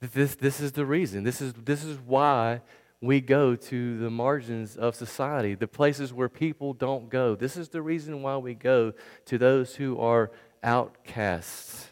This, 0.00 0.34
this 0.34 0.60
is 0.60 0.72
the 0.72 0.86
reason. 0.86 1.24
This 1.24 1.40
is, 1.40 1.52
this 1.54 1.84
is 1.84 1.98
why 1.98 2.60
we 3.00 3.20
go 3.20 3.54
to 3.54 3.98
the 3.98 4.10
margins 4.10 4.76
of 4.76 4.96
society, 4.96 5.54
the 5.54 5.68
places 5.68 6.12
where 6.12 6.28
people 6.28 6.72
don't 6.72 7.08
go. 7.08 7.36
This 7.36 7.56
is 7.56 7.68
the 7.68 7.82
reason 7.82 8.22
why 8.22 8.36
we 8.38 8.54
go 8.54 8.92
to 9.26 9.38
those 9.38 9.76
who 9.76 9.98
are 10.00 10.32
outcasts. 10.62 11.88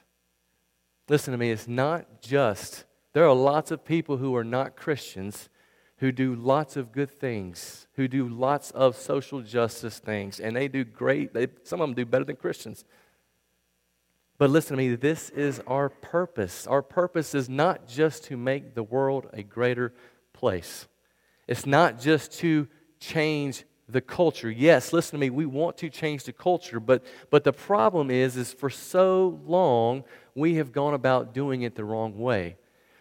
Listen 1.08 1.32
to 1.32 1.38
me, 1.38 1.52
it's 1.52 1.68
not 1.68 2.20
just, 2.20 2.84
there 3.12 3.24
are 3.24 3.34
lots 3.34 3.70
of 3.70 3.84
people 3.84 4.16
who 4.16 4.34
are 4.34 4.44
not 4.44 4.74
Christians 4.74 5.48
who 5.98 6.12
do 6.12 6.34
lots 6.34 6.76
of 6.76 6.92
good 6.92 7.10
things, 7.10 7.86
who 7.94 8.06
do 8.06 8.28
lots 8.28 8.70
of 8.72 8.96
social 8.96 9.40
justice 9.40 9.98
things, 9.98 10.40
and 10.40 10.54
they 10.54 10.68
do 10.68 10.84
great. 10.84 11.32
They, 11.32 11.48
some 11.62 11.80
of 11.80 11.88
them 11.88 11.94
do 11.94 12.04
better 12.04 12.24
than 12.24 12.36
Christians. 12.36 12.84
But 14.38 14.50
listen 14.50 14.76
to 14.76 14.82
me, 14.82 14.94
this 14.94 15.30
is 15.30 15.62
our 15.66 15.88
purpose. 15.88 16.66
Our 16.66 16.82
purpose 16.82 17.34
is 17.34 17.48
not 17.48 17.88
just 17.88 18.24
to 18.24 18.36
make 18.36 18.74
the 18.74 18.82
world 18.82 19.28
a 19.32 19.42
greater 19.42 19.94
place. 20.34 20.86
It's 21.46 21.66
not 21.66 22.00
just 22.00 22.32
to 22.40 22.66
change 22.98 23.64
the 23.88 24.00
culture. 24.00 24.50
Yes, 24.50 24.92
listen 24.92 25.12
to 25.12 25.18
me, 25.18 25.30
we 25.30 25.46
want 25.46 25.78
to 25.78 25.88
change 25.88 26.24
the 26.24 26.32
culture, 26.32 26.80
but, 26.80 27.04
but 27.30 27.44
the 27.44 27.52
problem 27.52 28.10
is, 28.10 28.36
is 28.36 28.52
for 28.52 28.68
so 28.68 29.40
long 29.46 30.04
we 30.34 30.56
have 30.56 30.72
gone 30.72 30.94
about 30.94 31.32
doing 31.32 31.62
it 31.62 31.74
the 31.76 31.84
wrong 31.84 32.18
way. 32.18 32.56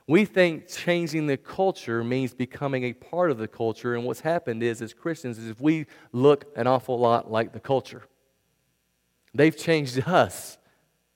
We 0.08 0.26
think 0.26 0.68
changing 0.68 1.26
the 1.26 1.38
culture 1.38 2.04
means 2.04 2.36
becoming 2.36 2.84
a 2.84 2.94
part 2.94 3.32
of 3.32 3.40
the 3.40 3.48
culture, 3.48 3.96
and 3.96 4.04
what's 4.04 4.22
happened 4.22 4.62
is, 4.62 4.82
as 4.84 4.94
Christians, 4.94 5.40
is 5.40 5.50
if 5.50 5.60
we 5.60 5.88
look 6.12 6.46
an 6.56 6.68
awful 6.68 7.00
lot 7.00 7.32
like 7.32 7.54
the 7.54 7.60
culture. 7.60 8.04
They've 9.34 9.56
changed 9.58 10.00
us, 10.08 10.60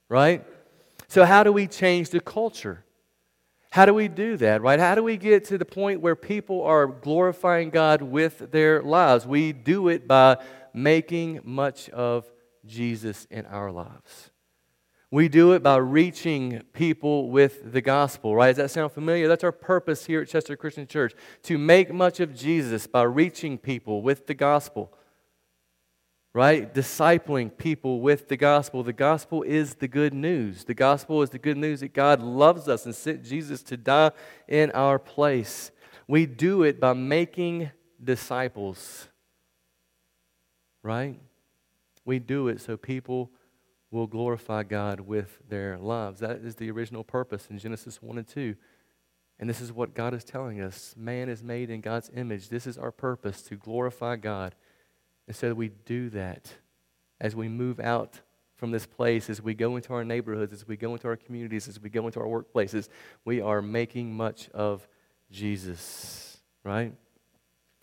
right? 0.07 0.43
So, 1.07 1.23
how 1.23 1.43
do 1.43 1.51
we 1.51 1.67
change 1.67 2.09
the 2.09 2.19
culture? 2.19 2.83
How 3.71 3.85
do 3.85 3.93
we 3.93 4.07
do 4.07 4.35
that, 4.37 4.61
right? 4.61 4.79
How 4.79 4.95
do 4.95 5.03
we 5.03 5.15
get 5.15 5.45
to 5.45 5.57
the 5.57 5.65
point 5.65 6.01
where 6.01 6.15
people 6.15 6.63
are 6.63 6.87
glorifying 6.87 7.69
God 7.69 8.01
with 8.01 8.51
their 8.51 8.81
lives? 8.81 9.27
We 9.27 9.53
do 9.53 9.89
it 9.89 10.07
by 10.07 10.37
making 10.73 11.41
much 11.43 11.89
of 11.89 12.25
Jesus 12.65 13.27
in 13.29 13.45
our 13.45 13.71
lives. 13.71 14.31
We 15.11 15.27
do 15.27 15.53
it 15.53 15.63
by 15.63 15.77
reaching 15.77 16.61
people 16.73 17.31
with 17.31 17.71
the 17.71 17.81
gospel, 17.81 18.35
right? 18.35 18.49
Does 18.49 18.57
that 18.57 18.69
sound 18.69 18.91
familiar? 18.91 19.27
That's 19.27 19.43
our 19.43 19.51
purpose 19.51 20.05
here 20.05 20.21
at 20.21 20.29
Chester 20.29 20.55
Christian 20.55 20.85
Church 20.85 21.13
to 21.43 21.57
make 21.57 21.91
much 21.91 22.19
of 22.19 22.35
Jesus 22.35 22.85
by 22.85 23.03
reaching 23.03 23.57
people 23.57 24.03
with 24.03 24.27
the 24.27 24.35
gospel, 24.35 24.93
right? 26.33 26.73
Discipling 26.73 27.57
people 27.57 28.01
with 28.01 28.27
the 28.27 28.37
gospel. 28.37 28.83
The 28.83 28.93
gospel 28.93 29.43
is 29.43 29.75
the 29.75 29.87
good 29.87 30.13
news. 30.13 30.63
The 30.63 30.73
gospel 30.73 31.21
is 31.21 31.31
the 31.31 31.39
good 31.39 31.57
news 31.57 31.79
that 31.79 31.93
God 31.93 32.21
loves 32.21 32.67
us 32.67 32.85
and 32.85 32.95
sent 32.95 33.23
Jesus 33.23 33.63
to 33.63 33.77
die 33.77 34.11
in 34.47 34.71
our 34.71 34.99
place. 34.99 35.71
We 36.07 36.25
do 36.25 36.63
it 36.63 36.79
by 36.79 36.93
making 36.93 37.71
disciples, 38.03 39.07
right? 40.83 41.19
We 42.05 42.19
do 42.19 42.47
it 42.47 42.61
so 42.61 42.77
people 42.77 43.31
will 43.91 44.07
glorify 44.07 44.63
God 44.63 44.99
with 44.99 45.39
their 45.47 45.77
lives. 45.77 46.19
That 46.19 46.37
is 46.37 46.55
the 46.55 46.69
original 46.71 47.03
purpose 47.03 47.47
in 47.49 47.57
Genesis 47.57 48.01
1 48.01 48.19
and 48.19 48.27
2. 48.27 48.55
And 49.39 49.49
this 49.49 49.61
is 49.61 49.71
what 49.71 49.95
God 49.95 50.13
is 50.13 50.23
telling 50.23 50.61
us. 50.61 50.93
Man 50.97 51.29
is 51.29 51.41
made 51.43 51.69
in 51.69 51.81
God's 51.81 52.11
image. 52.15 52.49
This 52.49 52.67
is 52.67 52.77
our 52.77 52.91
purpose 52.91 53.41
to 53.43 53.55
glorify 53.55 54.15
God. 54.17 54.53
And 55.29 55.35
so 55.35 55.53
we 55.53 55.69
do 55.85 56.09
that 56.09 56.51
as 57.21 57.35
we 57.35 57.47
move 57.47 57.79
out 57.79 58.19
from 58.55 58.71
this 58.71 58.87
place, 58.87 59.29
as 59.29 59.39
we 59.39 59.53
go 59.53 59.75
into 59.75 59.93
our 59.93 60.03
neighborhoods, 60.03 60.51
as 60.51 60.67
we 60.67 60.75
go 60.75 60.93
into 60.93 61.07
our 61.07 61.15
communities, 61.15 61.67
as 61.67 61.79
we 61.79 61.87
go 61.87 62.07
into 62.07 62.19
our 62.19 62.25
workplaces, 62.25 62.89
we 63.25 63.39
are 63.39 63.61
making 63.61 64.11
much 64.11 64.49
of 64.55 64.87
Jesus, 65.29 66.39
right? 66.63 66.95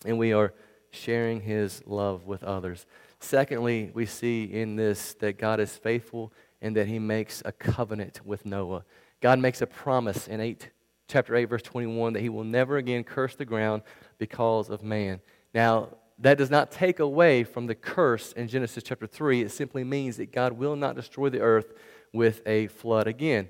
And 0.03 0.17
we 0.17 0.33
are 0.33 0.53
sharing 0.91 1.39
his 1.39 1.81
love 1.85 2.25
with 2.25 2.43
others. 2.43 2.85
Secondly, 3.21 3.91
we 3.93 4.05
see 4.05 4.43
in 4.43 4.75
this 4.75 5.13
that 5.21 5.37
God 5.37 5.61
is 5.61 5.71
faithful 5.77 6.33
and 6.61 6.75
that 6.75 6.87
he 6.87 6.99
makes 6.99 7.41
a 7.45 7.53
covenant 7.53 8.25
with 8.25 8.45
Noah. 8.45 8.83
God 9.21 9.39
makes 9.39 9.61
a 9.61 9.67
promise 9.67 10.27
in 10.27 10.41
8, 10.41 10.69
chapter 11.07 11.33
8, 11.33 11.45
verse 11.45 11.61
21, 11.61 12.11
that 12.11 12.21
he 12.21 12.27
will 12.27 12.43
never 12.43 12.75
again 12.75 13.05
curse 13.05 13.35
the 13.35 13.45
ground 13.45 13.83
because 14.17 14.69
of 14.69 14.83
man. 14.83 15.21
Now, 15.53 15.91
that 16.19 16.37
does 16.37 16.49
not 16.49 16.71
take 16.71 16.99
away 16.99 17.43
from 17.43 17.67
the 17.67 17.75
curse 17.75 18.31
in 18.33 18.47
Genesis 18.47 18.83
chapter 18.83 19.07
3. 19.07 19.41
It 19.41 19.51
simply 19.51 19.83
means 19.83 20.17
that 20.17 20.31
God 20.31 20.53
will 20.53 20.75
not 20.75 20.95
destroy 20.95 21.29
the 21.29 21.41
earth 21.41 21.73
with 22.11 22.41
a 22.45 22.67
flood 22.67 23.07
again. 23.07 23.49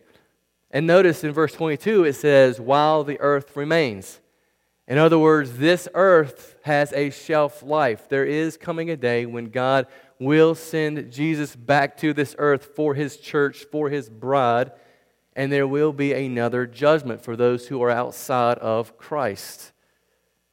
And 0.71 0.86
notice 0.86 1.23
in 1.23 1.32
verse 1.32 1.53
22, 1.53 2.03
it 2.03 2.13
says, 2.13 2.60
while 2.60 3.03
the 3.03 3.19
earth 3.21 3.56
remains. 3.56 4.19
In 4.88 4.97
other 4.97 5.19
words, 5.19 5.58
this 5.58 5.88
earth 5.93 6.56
has 6.63 6.91
a 6.93 7.10
shelf 7.10 7.63
life. 7.63 8.10
There 8.10 8.25
is 8.25 8.58
coming 8.58 8.89
a 8.89 8.97
day 8.97 9.25
when 9.25 9.49
God 9.49 9.88
will 10.19 10.56
send 10.56 11.12
Jesus 11.12 11.56
back 11.56 11.97
to 11.97 12.13
this 12.13 12.36
earth 12.38 12.71
for 12.75 12.93
his 12.95 13.17
church, 13.17 13.65
for 13.71 13.89
his 13.89 14.10
bride, 14.10 14.71
and 15.36 15.51
there 15.51 15.67
will 15.67 15.93
be 15.93 16.13
another 16.13 16.65
judgment 16.65 17.21
for 17.21 17.36
those 17.36 17.67
who 17.67 17.82
are 17.84 17.91
outside 17.91 18.58
of 18.60 18.97
Christ. 18.97 19.71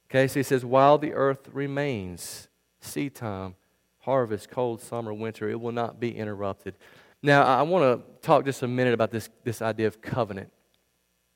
Okay, 0.09 0.27
so 0.27 0.39
he 0.39 0.43
says, 0.43 0.63
while 0.63 0.97
the 0.97 1.13
earth 1.13 1.49
remains, 1.51 2.47
seed 2.79 3.15
time, 3.15 3.55
harvest, 3.99 4.49
cold, 4.49 4.81
summer, 4.81 5.13
winter, 5.13 5.49
it 5.49 5.59
will 5.59 5.71
not 5.71 5.99
be 5.99 6.15
interrupted. 6.15 6.75
Now, 7.23 7.43
I 7.43 7.63
want 7.63 7.83
to 7.83 8.27
talk 8.27 8.45
just 8.45 8.61
a 8.61 8.67
minute 8.67 8.93
about 8.93 9.11
this, 9.11 9.29
this 9.43 9.61
idea 9.61 9.87
of 9.87 10.01
covenant. 10.01 10.51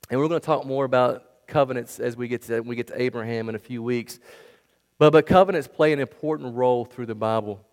And 0.10 0.20
we're 0.20 0.28
going 0.28 0.40
to 0.40 0.46
talk 0.46 0.66
more 0.66 0.86
about 0.86 1.48
covenants 1.48 2.00
as 2.00 2.16
we 2.16 2.28
get 2.28 2.44
to, 2.44 2.62
we 2.62 2.76
get 2.76 2.88
to 2.88 3.02
Abraham 3.02 3.50
in 3.50 3.56
a 3.56 3.60
few 3.60 3.82
weeks. 3.82 4.20
But, 5.00 5.12
but 5.14 5.26
covenants 5.26 5.68
play 5.68 5.94
an 5.94 6.00
important 6.00 6.56
role 6.56 6.86
through 6.86 7.08
the 7.08 7.16
Bible. 7.16 7.66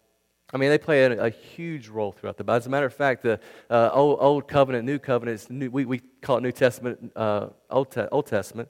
I 0.52 0.56
mean, 0.56 0.70
they 0.70 0.78
play 0.78 1.04
a, 1.04 1.24
a 1.24 1.28
huge 1.28 1.88
role 1.88 2.12
throughout 2.12 2.36
the 2.38 2.44
Bible. 2.44 2.56
As 2.56 2.66
a 2.66 2.70
matter 2.70 2.86
of 2.86 2.94
fact, 2.94 3.22
the 3.22 3.38
uh, 3.68 3.90
old, 3.92 4.18
old 4.20 4.48
covenant, 4.48 4.86
new 4.86 4.98
covenant, 4.98 5.50
new, 5.50 5.70
we, 5.70 5.84
we 5.84 5.98
call 6.22 6.38
it 6.38 6.42
New 6.42 6.52
Testament, 6.52 7.12
uh, 7.16 7.48
old, 7.68 7.90
te- 7.90 8.06
old 8.12 8.26
Testament. 8.26 8.68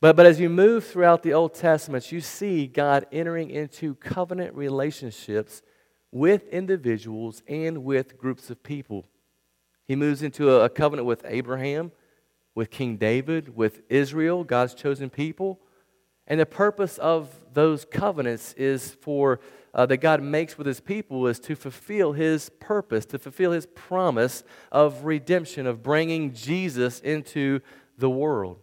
But, 0.00 0.14
but 0.14 0.26
as 0.26 0.38
you 0.38 0.48
move 0.48 0.84
throughout 0.84 1.22
the 1.22 1.32
Old 1.32 1.54
Testament, 1.54 2.12
you 2.12 2.20
see 2.20 2.66
God 2.66 3.06
entering 3.10 3.50
into 3.50 3.96
covenant 3.96 4.54
relationships 4.54 5.62
with 6.12 6.46
individuals 6.48 7.42
and 7.48 7.84
with 7.84 8.16
groups 8.16 8.48
of 8.48 8.62
people. 8.62 9.06
He 9.86 9.96
moves 9.96 10.22
into 10.22 10.50
a, 10.50 10.66
a 10.66 10.68
covenant 10.68 11.06
with 11.06 11.22
Abraham, 11.26 11.90
with 12.54 12.70
King 12.70 12.96
David, 12.96 13.56
with 13.56 13.82
Israel, 13.88 14.44
God's 14.44 14.74
chosen 14.74 15.10
people. 15.10 15.60
And 16.26 16.38
the 16.38 16.46
purpose 16.46 16.98
of 16.98 17.34
those 17.52 17.84
covenants 17.84 18.52
is 18.52 18.92
for 18.92 19.40
uh, 19.74 19.86
that 19.86 19.96
God 19.98 20.22
makes 20.22 20.56
with 20.56 20.66
his 20.66 20.80
people 20.80 21.26
is 21.26 21.40
to 21.40 21.56
fulfill 21.56 22.12
his 22.12 22.50
purpose, 22.60 23.04
to 23.06 23.18
fulfill 23.18 23.52
his 23.52 23.66
promise 23.66 24.44
of 24.70 25.04
redemption, 25.04 25.66
of 25.66 25.82
bringing 25.82 26.32
Jesus 26.34 27.00
into 27.00 27.60
the 27.96 28.10
world. 28.10 28.58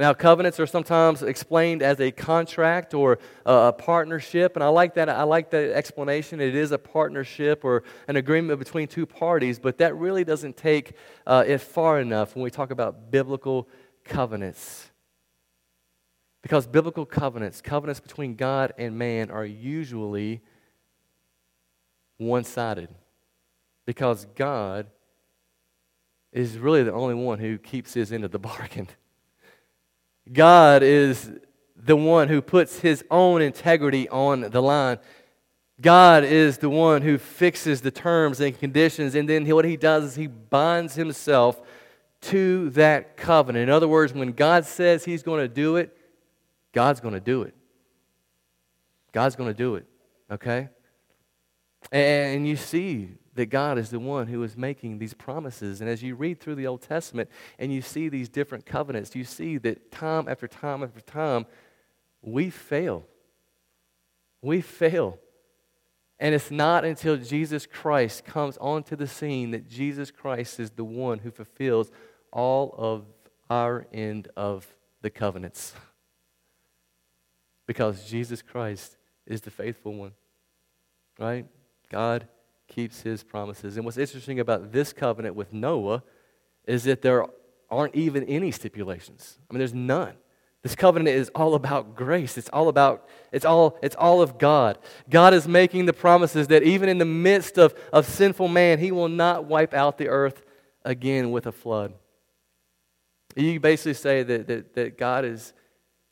Now, 0.00 0.14
covenants 0.14 0.58
are 0.58 0.66
sometimes 0.66 1.22
explained 1.22 1.82
as 1.82 2.00
a 2.00 2.10
contract 2.10 2.94
or 2.94 3.18
a 3.44 3.70
partnership, 3.70 4.56
and 4.56 4.64
I 4.64 4.68
like 4.68 4.94
that. 4.94 5.10
I 5.10 5.24
like 5.24 5.50
that 5.50 5.72
explanation. 5.72 6.40
It 6.40 6.54
is 6.54 6.72
a 6.72 6.78
partnership 6.78 7.66
or 7.66 7.82
an 8.08 8.16
agreement 8.16 8.58
between 8.58 8.88
two 8.88 9.04
parties, 9.04 9.58
but 9.58 9.76
that 9.76 9.94
really 9.94 10.24
doesn't 10.24 10.56
take 10.56 10.94
uh, 11.26 11.44
it 11.46 11.58
far 11.58 12.00
enough 12.00 12.34
when 12.34 12.42
we 12.42 12.50
talk 12.50 12.70
about 12.70 13.10
biblical 13.10 13.68
covenants. 14.02 14.88
Because 16.40 16.66
biblical 16.66 17.04
covenants, 17.04 17.60
covenants 17.60 18.00
between 18.00 18.36
God 18.36 18.72
and 18.78 18.96
man, 18.96 19.30
are 19.30 19.44
usually 19.44 20.40
one 22.16 22.44
sided. 22.44 22.88
Because 23.84 24.26
God 24.34 24.86
is 26.32 26.56
really 26.56 26.84
the 26.84 26.92
only 26.94 27.12
one 27.12 27.38
who 27.38 27.58
keeps 27.58 27.92
his 27.92 28.10
end 28.12 28.24
of 28.24 28.30
the 28.30 28.38
bargain. 28.38 28.88
God 30.32 30.82
is 30.82 31.30
the 31.76 31.96
one 31.96 32.28
who 32.28 32.42
puts 32.42 32.80
his 32.80 33.04
own 33.10 33.42
integrity 33.42 34.08
on 34.08 34.42
the 34.42 34.62
line. 34.62 34.98
God 35.80 36.24
is 36.24 36.58
the 36.58 36.68
one 36.68 37.02
who 37.02 37.16
fixes 37.16 37.80
the 37.80 37.90
terms 37.90 38.40
and 38.40 38.58
conditions, 38.58 39.14
and 39.14 39.28
then 39.28 39.46
what 39.48 39.64
he 39.64 39.76
does 39.76 40.04
is 40.04 40.14
he 40.14 40.26
binds 40.26 40.94
himself 40.94 41.60
to 42.20 42.68
that 42.70 43.16
covenant. 43.16 43.62
In 43.62 43.70
other 43.70 43.88
words, 43.88 44.12
when 44.12 44.32
God 44.32 44.66
says 44.66 45.04
he's 45.04 45.22
going 45.22 45.40
to 45.40 45.48
do 45.48 45.76
it, 45.76 45.96
God's 46.72 47.00
going 47.00 47.14
to 47.14 47.20
do 47.20 47.42
it. 47.42 47.54
God's 49.12 49.36
going 49.36 49.48
to 49.48 49.54
do 49.54 49.76
it, 49.76 49.86
okay? 50.30 50.68
And 51.90 52.46
you 52.46 52.56
see 52.56 53.14
that 53.40 53.46
God 53.46 53.78
is 53.78 53.88
the 53.88 53.98
one 53.98 54.26
who 54.26 54.42
is 54.42 54.54
making 54.54 54.98
these 54.98 55.14
promises. 55.14 55.80
And 55.80 55.88
as 55.88 56.02
you 56.02 56.14
read 56.14 56.40
through 56.40 56.56
the 56.56 56.66
Old 56.66 56.82
Testament 56.82 57.30
and 57.58 57.72
you 57.72 57.80
see 57.80 58.10
these 58.10 58.28
different 58.28 58.66
covenants, 58.66 59.16
you 59.16 59.24
see 59.24 59.56
that 59.56 59.90
time 59.90 60.28
after 60.28 60.46
time 60.46 60.82
after 60.82 61.00
time, 61.00 61.46
we 62.20 62.50
fail. 62.50 63.06
We 64.42 64.60
fail. 64.60 65.18
And 66.18 66.34
it's 66.34 66.50
not 66.50 66.84
until 66.84 67.16
Jesus 67.16 67.64
Christ 67.64 68.26
comes 68.26 68.58
onto 68.58 68.94
the 68.94 69.06
scene 69.06 69.52
that 69.52 69.66
Jesus 69.66 70.10
Christ 70.10 70.60
is 70.60 70.72
the 70.72 70.84
one 70.84 71.20
who 71.20 71.30
fulfills 71.30 71.90
all 72.30 72.74
of 72.76 73.06
our 73.48 73.86
end 73.90 74.28
of 74.36 74.66
the 75.00 75.08
covenants. 75.08 75.72
because 77.66 78.04
Jesus 78.04 78.42
Christ 78.42 78.98
is 79.26 79.40
the 79.40 79.50
faithful 79.50 79.94
one. 79.94 80.12
Right? 81.18 81.46
God 81.90 82.28
keeps 82.70 83.02
his 83.02 83.22
promises. 83.22 83.76
And 83.76 83.84
what's 83.84 83.98
interesting 83.98 84.40
about 84.40 84.72
this 84.72 84.94
covenant 84.94 85.34
with 85.34 85.52
Noah 85.52 86.02
is 86.66 86.84
that 86.84 87.02
there 87.02 87.26
aren't 87.68 87.94
even 87.94 88.24
any 88.24 88.50
stipulations. 88.50 89.38
I 89.48 89.52
mean, 89.52 89.58
there's 89.58 89.74
none. 89.74 90.14
This 90.62 90.74
covenant 90.74 91.08
is 91.08 91.30
all 91.34 91.54
about 91.54 91.94
grace. 91.94 92.36
It's 92.36 92.50
all 92.50 92.68
about, 92.68 93.08
it's 93.32 93.44
all, 93.44 93.78
it's 93.82 93.96
all 93.96 94.20
of 94.22 94.38
God. 94.38 94.78
God 95.08 95.34
is 95.34 95.48
making 95.48 95.86
the 95.86 95.92
promises 95.92 96.48
that 96.48 96.62
even 96.62 96.88
in 96.88 96.98
the 96.98 97.04
midst 97.04 97.58
of, 97.58 97.74
of 97.92 98.06
sinful 98.06 98.48
man, 98.48 98.78
he 98.78 98.92
will 98.92 99.08
not 99.08 99.46
wipe 99.46 99.74
out 99.74 99.98
the 99.98 100.08
earth 100.08 100.42
again 100.84 101.30
with 101.30 101.46
a 101.46 101.52
flood. 101.52 101.94
You 103.36 103.58
basically 103.58 103.94
say 103.94 104.22
that, 104.22 104.46
that, 104.48 104.74
that 104.74 104.98
God, 104.98 105.24
is, 105.24 105.54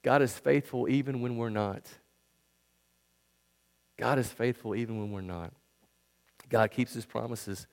God 0.03 0.23
is 0.23 0.37
faithful 0.39 0.89
even 0.89 1.21
when 1.21 1.37
we're 1.37 1.51
not. 1.51 1.83
God 3.99 4.19
is 4.19 4.29
faithful 4.29 4.75
even 4.75 4.99
when 4.99 5.11
we're 5.11 5.21
not. 5.21 5.53
God 6.49 6.71
keeps 6.71 6.95
his 6.95 7.07
promises. 7.07 7.67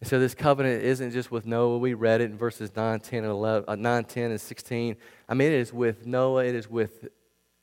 And 0.00 0.08
so 0.08 0.18
this 0.18 0.34
covenant 0.34 0.82
isn't 0.82 1.12
just 1.12 1.30
with 1.30 1.46
Noah. 1.46 1.78
We 1.78 1.94
read 1.94 2.20
it 2.20 2.30
in 2.30 2.36
verses 2.36 2.74
9, 2.74 3.00
10, 3.00 3.24
and 3.24 3.32
11, 3.32 3.64
uh, 3.68 3.74
9, 3.74 4.04
10, 4.04 4.30
and 4.32 4.40
16. 4.40 4.96
I 5.28 5.34
mean, 5.34 5.48
it 5.48 5.54
is 5.54 5.72
with 5.72 6.06
Noah. 6.06 6.44
It 6.44 6.54
is 6.54 6.68
with 6.68 7.08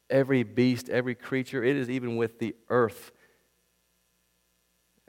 every 0.10 0.44
beast, 0.44 0.90
every 0.90 1.16
creature. 1.16 1.64
It 1.64 1.76
is 1.76 1.90
even 1.90 2.18
with 2.18 2.40
the 2.40 2.56
earth. 2.70 3.12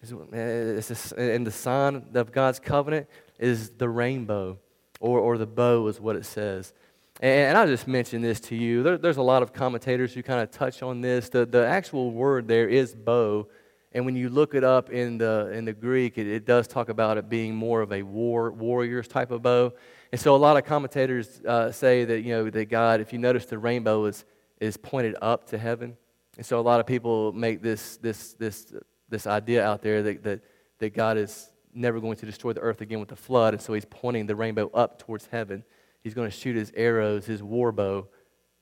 and 0.02 1.46
the 1.46 1.52
sign 1.52 2.04
of 2.14 2.32
God's 2.32 2.58
covenant 2.58 3.08
is 3.38 3.70
the 3.70 3.88
rainbow, 3.88 4.58
or, 5.00 5.18
or 5.18 5.38
the 5.38 5.46
bow 5.46 5.86
is 5.88 6.00
what 6.00 6.16
it 6.16 6.26
says. 6.26 6.72
And, 7.20 7.56
I'll 7.56 7.66
just 7.66 7.86
mention 7.86 8.20
this 8.20 8.40
to 8.40 8.56
you. 8.56 8.82
There, 8.82 8.98
there's 8.98 9.16
a 9.16 9.22
lot 9.22 9.42
of 9.42 9.52
commentators 9.52 10.12
who 10.12 10.22
kind 10.22 10.40
of 10.40 10.50
touch 10.50 10.82
on 10.82 11.00
this. 11.02 11.28
The, 11.28 11.46
the 11.46 11.66
actual 11.66 12.10
word 12.10 12.48
there 12.48 12.68
is 12.68 12.94
bow. 12.94 13.48
And 13.94 14.06
when 14.06 14.16
you 14.16 14.30
look 14.30 14.54
it 14.54 14.64
up 14.64 14.90
in 14.90 15.18
the, 15.18 15.50
in 15.52 15.64
the 15.64 15.72
Greek, 15.72 16.16
it, 16.16 16.26
it 16.26 16.46
does 16.46 16.66
talk 16.66 16.88
about 16.88 17.18
it 17.18 17.28
being 17.28 17.54
more 17.54 17.82
of 17.82 17.92
a 17.92 18.02
war, 18.02 18.50
warrior's 18.50 19.06
type 19.06 19.30
of 19.30 19.42
bow. 19.42 19.72
And 20.12 20.20
so 20.20 20.34
a 20.34 20.36
lot 20.36 20.56
of 20.56 20.64
commentators 20.64 21.40
uh, 21.46 21.70
say 21.70 22.04
that, 22.04 22.22
you 22.22 22.32
know, 22.32 22.50
that 22.50 22.66
God, 22.66 23.00
if 23.00 23.12
you 23.12 23.18
notice 23.18 23.46
the 23.46 23.58
rainbow 23.58 24.06
is, 24.06 24.24
is 24.60 24.76
pointed 24.76 25.16
up 25.20 25.46
to 25.48 25.58
heaven. 25.58 25.96
And 26.36 26.46
so 26.46 26.58
a 26.58 26.62
lot 26.62 26.80
of 26.80 26.86
people 26.86 27.32
make 27.32 27.60
this, 27.60 27.98
this, 27.98 28.32
this, 28.34 28.72
this 29.08 29.26
idea 29.26 29.64
out 29.64 29.82
there 29.82 30.02
that, 30.02 30.22
that, 30.22 30.40
that 30.78 30.94
God 30.94 31.18
is 31.18 31.50
never 31.74 32.00
going 32.00 32.16
to 32.16 32.26
destroy 32.26 32.52
the 32.52 32.60
earth 32.60 32.80
again 32.80 33.00
with 33.00 33.08
the 33.10 33.16
flood. 33.16 33.52
And 33.54 33.62
so 33.62 33.74
he's 33.74 33.84
pointing 33.84 34.26
the 34.26 34.36
rainbow 34.36 34.70
up 34.72 34.98
towards 34.98 35.26
heaven. 35.26 35.64
He's 36.02 36.14
going 36.14 36.30
to 36.30 36.36
shoot 36.36 36.56
his 36.56 36.72
arrows, 36.74 37.26
his 37.26 37.42
war 37.42 37.72
bow, 37.72 38.08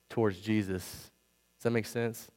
towards 0.08 0.40
Jesus. 0.40 0.82
Does 1.56 1.64
that 1.64 1.70
make 1.70 1.86
sense? 1.86 2.28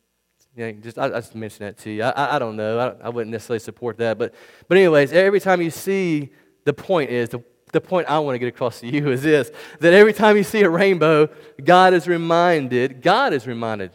Yeah, 0.56 0.72
just 0.72 1.00
I, 1.00 1.06
I 1.06 1.10
just 1.10 1.36
mentioned 1.36 1.68
that 1.68 1.78
to 1.80 1.90
you. 1.90 2.04
I, 2.04 2.10
I, 2.10 2.36
I 2.36 2.40
don't 2.40 2.56
know. 2.56 2.80
I, 2.80 3.06
I 3.06 3.10
wouldn't 3.10 3.32
necessarily 3.32 3.60
support 3.60 3.98
that, 3.98 4.18
but 4.18 4.36
but 4.68 4.78
anyways, 4.78 5.12
every 5.12 5.40
time 5.40 5.62
you 5.62 5.72
see 5.72 6.30
the 6.66 6.74
point 6.74 7.10
is 7.10 7.30
the 7.30 7.44
the 7.72 7.82
point 7.82 8.08
I 8.08 8.20
want 8.20 8.36
to 8.36 8.40
get 8.40 8.48
across 8.48 8.80
to 8.82 8.88
you 8.92 9.12
is 9.12 9.24
this 9.24 9.52
that 9.80 9.94
every 9.94 10.14
time 10.14 10.38
you 10.38 10.44
see 10.44 10.62
a 10.62 10.70
rainbow, 10.70 11.30
God 11.64 11.94
is 11.94 12.08
reminded, 12.08 13.02
God 13.02 13.34
is 13.34 13.48
reminded. 13.48 13.92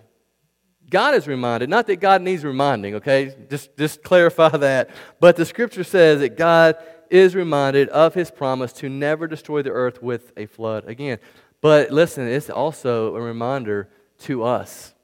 God 0.90 1.14
is 1.14 1.28
reminded, 1.28 1.68
not 1.68 1.86
that 1.88 1.96
God 1.96 2.22
needs 2.22 2.44
reminding, 2.44 2.94
okay? 2.94 3.34
Just, 3.50 3.76
just 3.76 4.02
clarify 4.02 4.48
that. 4.48 4.88
But 5.20 5.36
the 5.36 5.44
scripture 5.44 5.84
says 5.84 6.20
that 6.20 6.38
God 6.38 6.76
is 7.10 7.34
reminded 7.34 7.90
of 7.90 8.14
his 8.14 8.30
promise 8.30 8.72
to 8.74 8.88
never 8.88 9.26
destroy 9.26 9.60
the 9.60 9.70
earth 9.70 10.02
with 10.02 10.32
a 10.38 10.46
flood 10.46 10.88
again. 10.88 11.18
But 11.60 11.90
listen, 11.90 12.26
it's 12.26 12.48
also 12.48 13.14
a 13.16 13.20
reminder 13.20 13.90
to 14.20 14.44
us 14.44 14.94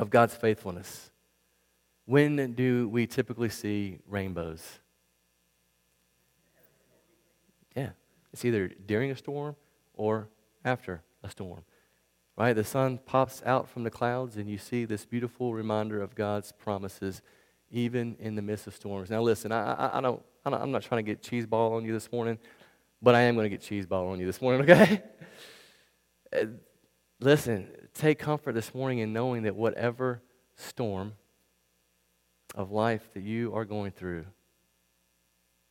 of 0.00 0.10
God's 0.10 0.34
faithfulness. 0.34 1.10
When 2.06 2.54
do 2.54 2.88
we 2.88 3.06
typically 3.06 3.50
see 3.50 3.98
rainbows? 4.08 4.80
Yeah, 7.76 7.90
it's 8.32 8.44
either 8.44 8.68
during 8.86 9.10
a 9.10 9.16
storm 9.16 9.56
or 9.94 10.28
after 10.64 11.02
a 11.22 11.30
storm. 11.30 11.62
Right? 12.36 12.54
The 12.54 12.64
sun 12.64 12.98
pops 13.04 13.42
out 13.44 13.68
from 13.68 13.84
the 13.84 13.90
clouds, 13.90 14.36
and 14.36 14.48
you 14.48 14.56
see 14.56 14.86
this 14.86 15.04
beautiful 15.04 15.52
reminder 15.52 16.00
of 16.00 16.14
God's 16.14 16.52
promises, 16.52 17.20
even 17.70 18.16
in 18.18 18.34
the 18.34 18.42
midst 18.42 18.66
of 18.66 18.74
storms. 18.74 19.10
Now, 19.10 19.20
listen, 19.20 19.52
I, 19.52 19.74
I, 19.74 19.98
I 19.98 20.00
don't, 20.00 20.22
I'm 20.46 20.72
not 20.72 20.82
trying 20.82 21.04
to 21.04 21.10
get 21.10 21.22
cheese 21.22 21.44
ball 21.44 21.74
on 21.74 21.84
you 21.84 21.92
this 21.92 22.10
morning, 22.10 22.38
but 23.02 23.14
I 23.14 23.22
am 23.22 23.34
going 23.34 23.44
to 23.44 23.50
get 23.50 23.60
cheese 23.60 23.84
ball 23.84 24.08
on 24.08 24.18
you 24.18 24.26
this 24.26 24.40
morning, 24.40 24.62
okay? 24.70 25.02
Uh, 26.34 26.46
listen, 27.20 27.68
take 27.94 28.18
comfort 28.18 28.54
this 28.54 28.74
morning 28.74 28.98
in 28.98 29.12
knowing 29.12 29.42
that 29.44 29.56
whatever 29.56 30.22
storm 30.56 31.14
of 32.54 32.70
life 32.70 33.12
that 33.14 33.22
you 33.22 33.54
are 33.54 33.64
going 33.64 33.90
through, 33.90 34.26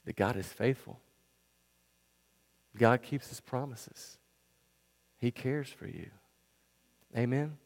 that 0.05 0.15
God 0.15 0.36
is 0.36 0.47
faithful. 0.47 0.99
God 2.77 3.01
keeps 3.01 3.29
his 3.29 3.41
promises. 3.41 4.17
He 5.17 5.32
cares 5.32 5.69
for 5.69 5.88
you. 5.88 6.10
Amen? 7.17 7.58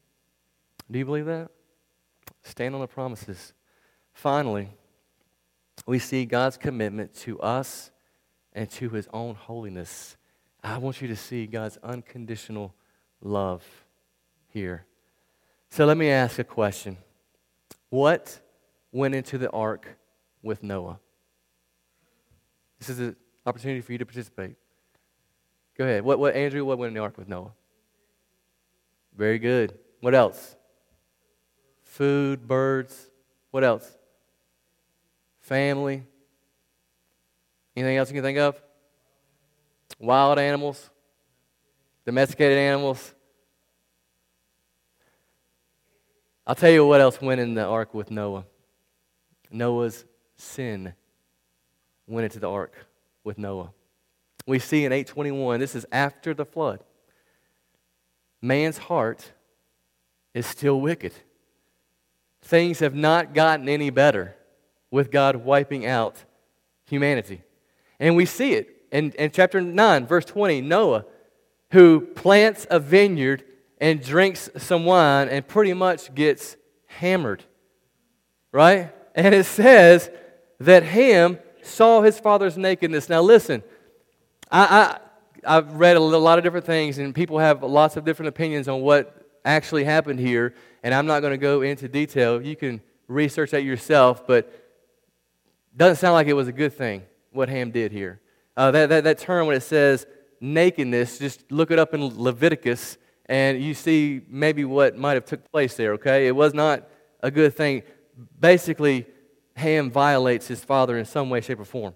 Do 0.89 0.99
you 0.99 1.05
believe 1.05 1.25
that? 1.25 1.51
Stand 2.41 2.75
on 2.75 2.81
the 2.81 2.87
promises. 2.87 3.53
Finally, 4.13 4.69
we 5.85 5.99
see 5.99 6.25
God's 6.25 6.57
commitment 6.57 7.13
to 7.15 7.39
us 7.39 7.91
and 8.53 8.69
to 8.71 8.89
his 8.89 9.07
own 9.13 9.35
holiness. 9.35 10.17
I 10.63 10.77
want 10.77 11.01
you 11.01 11.07
to 11.09 11.15
see 11.15 11.45
God's 11.45 11.77
unconditional 11.83 12.73
love 13.21 13.63
here. 14.53 14.85
So 15.69 15.85
let 15.85 15.97
me 15.97 16.09
ask 16.09 16.39
a 16.39 16.43
question. 16.43 16.97
What 17.89 18.39
went 18.91 19.15
into 19.15 19.37
the 19.37 19.49
ark 19.51 19.87
with 20.41 20.63
Noah? 20.63 20.99
This 22.79 22.89
is 22.89 22.99
an 22.99 23.15
opportunity 23.45 23.81
for 23.81 23.91
you 23.91 23.97
to 23.97 24.05
participate. 24.05 24.55
Go 25.77 25.83
ahead. 25.83 26.03
What, 26.03 26.19
what, 26.19 26.35
Andrew, 26.35 26.63
what 26.63 26.77
went 26.77 26.89
in 26.89 26.93
the 26.93 27.01
ark 27.01 27.17
with 27.17 27.27
Noah? 27.27 27.53
Very 29.15 29.39
good. 29.39 29.77
What 30.01 30.13
else? 30.13 30.55
Food, 31.83 32.47
birds. 32.47 33.09
What 33.51 33.63
else? 33.63 33.89
Family. 35.41 36.03
Anything 37.75 37.97
else 37.97 38.09
you 38.09 38.15
can 38.15 38.23
think 38.23 38.37
of? 38.37 38.61
Wild 39.99 40.39
animals, 40.39 40.89
domesticated 42.05 42.57
animals. 42.57 43.12
I'll 46.45 46.55
tell 46.55 46.71
you 46.71 46.85
what 46.85 46.99
else 46.99 47.21
went 47.21 47.39
in 47.39 47.53
the 47.53 47.63
ark 47.63 47.93
with 47.93 48.11
Noah. 48.11 48.45
Noah's 49.49 50.03
sin 50.35 50.93
went 52.07 52.25
into 52.25 52.39
the 52.39 52.49
ark 52.49 52.75
with 53.23 53.37
Noah. 53.37 53.71
We 54.45 54.59
see 54.59 54.83
in 54.83 54.91
821, 54.91 55.59
this 55.59 55.75
is 55.75 55.85
after 55.91 56.33
the 56.33 56.45
flood. 56.45 56.83
Man's 58.41 58.77
heart 58.77 59.31
is 60.33 60.45
still 60.45 60.81
wicked. 60.81 61.13
Things 62.41 62.79
have 62.79 62.93
not 62.93 63.33
gotten 63.33 63.69
any 63.69 63.89
better 63.89 64.35
with 64.91 65.11
God 65.11 65.37
wiping 65.37 65.85
out 65.85 66.25
humanity. 66.85 67.41
And 67.99 68.17
we 68.17 68.25
see 68.25 68.53
it 68.53 68.85
in, 68.91 69.11
in 69.11 69.31
chapter 69.31 69.61
9, 69.61 70.05
verse 70.05 70.25
20. 70.25 70.59
Noah, 70.59 71.05
who 71.71 72.01
plants 72.01 72.67
a 72.69 72.79
vineyard 72.79 73.45
and 73.79 74.01
drinks 74.01 74.49
some 74.57 74.85
wine 74.85 75.29
and 75.29 75.47
pretty 75.47 75.73
much 75.73 76.13
gets 76.13 76.55
hammered. 76.85 77.43
Right? 78.51 78.91
And 79.15 79.33
it 79.33 79.45
says 79.45 80.09
that 80.59 80.83
Ham 80.83 81.39
saw 81.61 82.01
his 82.01 82.19
father's 82.19 82.57
nakedness. 82.57 83.09
Now, 83.09 83.21
listen, 83.21 83.63
I, 84.51 84.99
I, 85.45 85.57
I've 85.57 85.73
read 85.73 85.97
a 85.97 85.99
lot 85.99 86.37
of 86.37 86.43
different 86.43 86.65
things, 86.65 86.97
and 86.97 87.13
people 87.13 87.39
have 87.39 87.63
lots 87.63 87.97
of 87.97 88.05
different 88.05 88.29
opinions 88.29 88.67
on 88.67 88.81
what 88.81 89.25
actually 89.45 89.83
happened 89.83 90.19
here, 90.19 90.53
and 90.83 90.93
I'm 90.93 91.05
not 91.05 91.21
going 91.21 91.31
to 91.31 91.37
go 91.37 91.61
into 91.61 91.87
detail. 91.87 92.41
You 92.41 92.55
can 92.55 92.81
research 93.07 93.51
that 93.51 93.63
yourself, 93.63 94.25
but 94.25 94.51
doesn't 95.75 95.97
sound 95.97 96.13
like 96.13 96.27
it 96.27 96.33
was 96.33 96.47
a 96.47 96.53
good 96.53 96.73
thing 96.73 97.03
what 97.31 97.49
Ham 97.49 97.71
did 97.71 97.91
here. 97.91 98.21
Uh, 98.55 98.71
that, 98.71 98.89
that, 98.89 99.03
that 99.03 99.17
term, 99.17 99.47
when 99.47 99.55
it 99.55 99.63
says 99.63 100.05
nakedness, 100.39 101.17
just 101.17 101.51
look 101.51 101.71
it 101.71 101.79
up 101.79 101.93
in 101.93 102.21
Leviticus 102.21 102.97
and 103.33 103.63
you 103.63 103.73
see 103.73 104.21
maybe 104.29 104.63
what 104.63 104.95
might 104.95 105.15
have 105.15 105.25
took 105.25 105.51
place 105.51 105.75
there, 105.75 105.93
okay? 105.93 106.27
It 106.27 106.35
was 106.35 106.53
not 106.53 106.87
a 107.19 107.31
good 107.31 107.55
thing. 107.55 107.81
Basically, 108.39 109.07
Ham 109.55 109.89
violates 109.89 110.47
his 110.47 110.63
father 110.63 110.99
in 110.99 111.05
some 111.05 111.31
way, 111.31 111.41
shape, 111.41 111.59
or 111.59 111.65
form. 111.65 111.95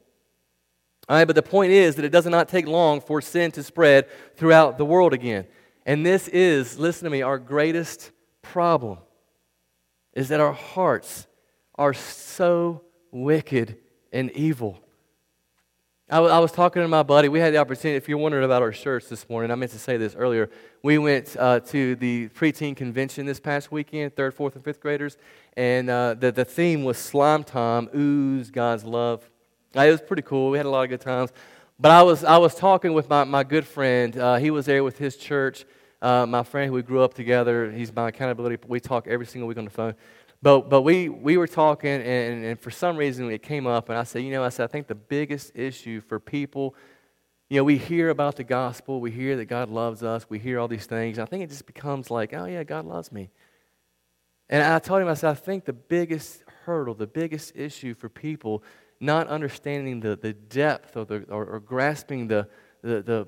All 1.07 1.15
right, 1.15 1.25
but 1.25 1.35
the 1.35 1.43
point 1.43 1.71
is 1.73 1.93
that 1.93 2.05
it 2.05 2.11
does 2.11 2.25
not 2.25 2.49
take 2.49 2.65
long 2.65 3.01
for 3.01 3.21
sin 3.21 3.51
to 3.51 3.61
spread 3.61 4.07
throughout 4.35 4.79
the 4.79 4.85
world 4.85 5.13
again. 5.13 5.45
And 5.85 6.03
this 6.03 6.27
is, 6.29 6.79
listen 6.79 7.03
to 7.03 7.11
me, 7.11 7.21
our 7.21 7.37
greatest 7.37 8.09
problem 8.41 8.97
is 10.13 10.29
that 10.29 10.39
our 10.39 10.53
hearts 10.53 11.27
are 11.75 11.93
so 11.93 12.81
wicked 13.11 13.77
and 14.11 14.31
evil. 14.31 14.79
I, 16.09 16.19
I 16.19 16.39
was 16.39 16.53
talking 16.53 16.81
to 16.81 16.87
my 16.87 17.03
buddy. 17.03 17.27
We 17.27 17.39
had 17.39 17.53
the 17.53 17.57
opportunity, 17.57 17.97
if 17.97 18.07
you're 18.07 18.17
wondering 18.17 18.45
about 18.45 18.61
our 18.61 18.71
shirts 18.71 19.09
this 19.09 19.27
morning, 19.29 19.51
I 19.51 19.55
meant 19.55 19.73
to 19.73 19.79
say 19.79 19.97
this 19.97 20.15
earlier. 20.15 20.49
We 20.87 20.97
went 20.97 21.35
uh, 21.37 21.59
to 21.59 21.97
the 21.97 22.29
preteen 22.29 22.73
convention 22.73 23.25
this 23.25 23.41
past 23.41 23.73
weekend, 23.73 24.15
third, 24.15 24.33
fourth, 24.33 24.55
and 24.55 24.63
fifth 24.63 24.79
graders, 24.79 25.17
and 25.57 25.89
uh, 25.89 26.13
the, 26.13 26.31
the 26.31 26.45
theme 26.45 26.85
was 26.85 26.97
Slime 26.97 27.43
Time, 27.43 27.89
Ooze 27.93 28.49
God's 28.51 28.85
Love. 28.85 29.29
Uh, 29.75 29.81
it 29.81 29.91
was 29.91 29.99
pretty 29.99 30.21
cool. 30.21 30.49
We 30.49 30.55
had 30.55 30.65
a 30.65 30.69
lot 30.69 30.83
of 30.83 30.89
good 30.89 31.01
times. 31.01 31.33
But 31.77 31.91
I 31.91 32.03
was, 32.03 32.23
I 32.23 32.37
was 32.37 32.55
talking 32.55 32.93
with 32.93 33.09
my, 33.09 33.25
my 33.25 33.43
good 33.43 33.67
friend. 33.67 34.17
Uh, 34.17 34.37
he 34.37 34.49
was 34.49 34.65
there 34.65 34.81
with 34.81 34.97
his 34.97 35.17
church. 35.17 35.65
Uh, 36.01 36.25
my 36.25 36.43
friend 36.43 36.69
who 36.69 36.75
we 36.75 36.83
grew 36.83 37.01
up 37.01 37.13
together, 37.13 37.69
he's 37.69 37.93
my 37.93 38.07
accountability. 38.07 38.57
We 38.65 38.79
talk 38.79 39.07
every 39.09 39.25
single 39.25 39.49
week 39.49 39.57
on 39.57 39.65
the 39.65 39.71
phone. 39.71 39.93
But, 40.41 40.69
but 40.69 40.83
we, 40.83 41.09
we 41.09 41.35
were 41.35 41.47
talking, 41.47 42.01
and, 42.01 42.45
and 42.45 42.57
for 42.57 42.71
some 42.71 42.95
reason 42.95 43.29
it 43.29 43.43
came 43.43 43.67
up, 43.67 43.89
and 43.89 43.97
I 43.97 44.03
said, 44.03 44.23
you 44.23 44.31
know, 44.31 44.41
I 44.41 44.47
said, 44.47 44.63
I 44.63 44.67
think 44.67 44.87
the 44.87 44.95
biggest 44.95 45.51
issue 45.53 45.99
for 45.99 46.17
people, 46.17 46.75
you 47.49 47.57
know, 47.57 47.63
we 47.63 47.77
hear 47.77 48.09
about 48.09 48.35
the 48.35 48.43
gospel, 48.43 48.99
we 48.99 49.11
hear 49.11 49.37
that 49.37 49.45
God 49.45 49.69
loves 49.69 50.03
us, 50.03 50.25
we 50.29 50.39
hear 50.39 50.59
all 50.59 50.67
these 50.67 50.85
things. 50.85 51.17
I 51.17 51.25
think 51.25 51.43
it 51.43 51.49
just 51.49 51.65
becomes 51.65 52.11
like, 52.11 52.33
oh, 52.33 52.45
yeah, 52.45 52.63
God 52.63 52.85
loves 52.85 53.11
me. 53.11 53.29
And 54.49 54.63
I 54.63 54.79
told 54.79 55.01
him, 55.01 55.07
I 55.07 55.13
said, 55.13 55.31
I 55.31 55.33
think 55.33 55.65
the 55.65 55.73
biggest 55.73 56.43
hurdle, 56.65 56.93
the 56.93 57.07
biggest 57.07 57.53
issue 57.55 57.93
for 57.93 58.09
people 58.09 58.63
not 58.99 59.27
understanding 59.27 59.99
the, 59.99 60.15
the 60.15 60.33
depth 60.33 60.97
or, 60.97 61.05
the, 61.05 61.23
or, 61.29 61.45
or 61.45 61.59
grasping 61.59 62.27
the, 62.27 62.47
the, 62.81 63.01
the, 63.01 63.27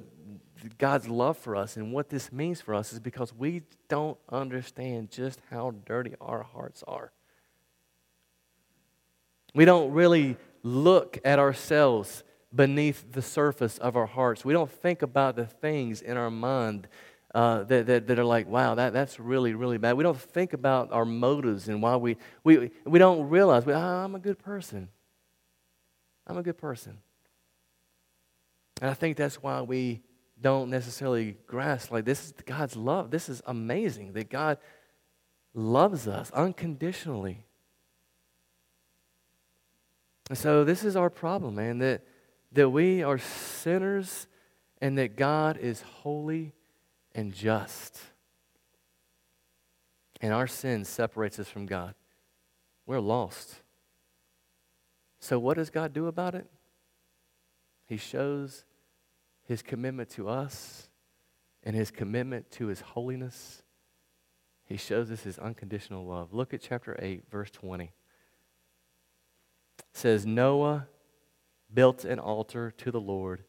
God's 0.77 1.07
love 1.07 1.37
for 1.37 1.55
us 1.55 1.77
and 1.77 1.93
what 1.93 2.09
this 2.09 2.31
means 2.31 2.59
for 2.59 2.73
us 2.73 2.91
is 2.91 2.99
because 2.99 3.33
we 3.33 3.61
don't 3.87 4.17
understand 4.29 5.09
just 5.09 5.39
how 5.49 5.73
dirty 5.85 6.15
our 6.19 6.43
hearts 6.43 6.83
are. 6.87 7.11
We 9.55 9.65
don't 9.65 9.91
really 9.91 10.37
look 10.63 11.17
at 11.23 11.39
ourselves 11.39 12.23
beneath 12.53 13.11
the 13.11 13.21
surface 13.21 13.77
of 13.77 13.95
our 13.95 14.05
hearts. 14.05 14.43
We 14.43 14.53
don't 14.53 14.71
think 14.71 15.01
about 15.01 15.35
the 15.35 15.45
things 15.45 16.01
in 16.01 16.17
our 16.17 16.31
mind 16.31 16.87
uh, 17.35 17.63
that, 17.65 17.85
that, 17.85 18.07
that, 18.07 18.17
are 18.17 18.25
like, 18.25 18.47
wow, 18.47 18.75
that, 18.75 18.91
that's 18.91 19.19
really, 19.19 19.53
really 19.53 19.77
bad. 19.77 19.93
We 19.93 20.03
don't 20.03 20.19
think 20.19 20.53
about 20.53 20.91
our 20.91 21.05
motives 21.05 21.67
and 21.67 21.81
why 21.81 21.95
we, 21.95 22.17
we, 22.43 22.71
we 22.85 22.97
don't 22.97 23.29
realize, 23.29 23.67
oh, 23.67 23.73
I'm 23.73 24.15
a 24.15 24.19
good 24.19 24.39
person. 24.39 24.89
I'm 26.25 26.37
a 26.37 26.43
good 26.43 26.57
person. 26.57 26.97
And 28.81 28.89
I 28.89 28.93
think 28.95 29.15
that's 29.15 29.43
why 29.43 29.61
we 29.61 30.01
don't 30.41 30.69
necessarily 30.69 31.37
grasp, 31.45 31.91
like, 31.91 32.05
this 32.05 32.25
is 32.25 32.33
God's 32.45 32.75
love. 32.75 33.11
This 33.11 33.29
is 33.29 33.41
amazing 33.45 34.13
that 34.13 34.29
God 34.29 34.57
loves 35.53 36.07
us 36.07 36.31
unconditionally. 36.31 37.45
And 40.29 40.37
so 40.37 40.63
this 40.63 40.83
is 40.83 40.95
our 40.95 41.09
problem, 41.09 41.55
man, 41.55 41.79
that, 41.79 42.03
that 42.51 42.69
we 42.69 43.03
are 43.03 43.17
sinners 43.17 44.27
and 44.81 44.97
that 44.97 45.15
God 45.15 45.57
is 45.57 45.81
holy 45.81 46.53
and 47.13 47.33
just. 47.33 47.99
And 50.21 50.33
our 50.33 50.47
sin 50.47 50.83
separates 50.85 51.39
us 51.39 51.47
from 51.47 51.65
God. 51.65 51.95
We're 52.85 52.99
lost. 52.99 53.61
So, 55.19 55.37
what 55.37 55.57
does 55.57 55.69
God 55.69 55.93
do 55.93 56.07
about 56.07 56.35
it? 56.35 56.47
He 57.85 57.97
shows 57.97 58.65
his 59.45 59.61
commitment 59.61 60.09
to 60.11 60.29
us 60.29 60.89
and 61.63 61.75
his 61.75 61.91
commitment 61.91 62.49
to 62.51 62.67
his 62.67 62.81
holiness. 62.81 63.63
He 64.65 64.77
shows 64.77 65.11
us 65.11 65.23
his 65.23 65.39
unconditional 65.39 66.05
love. 66.05 66.33
Look 66.33 66.53
at 66.53 66.61
chapter 66.61 66.95
8, 66.99 67.23
verse 67.29 67.49
20. 67.51 67.85
It 67.85 67.91
says, 69.93 70.25
Noah 70.25 70.87
built 71.73 72.05
an 72.05 72.19
altar 72.19 72.71
to 72.77 72.91
the 72.91 73.01
Lord 73.01 73.43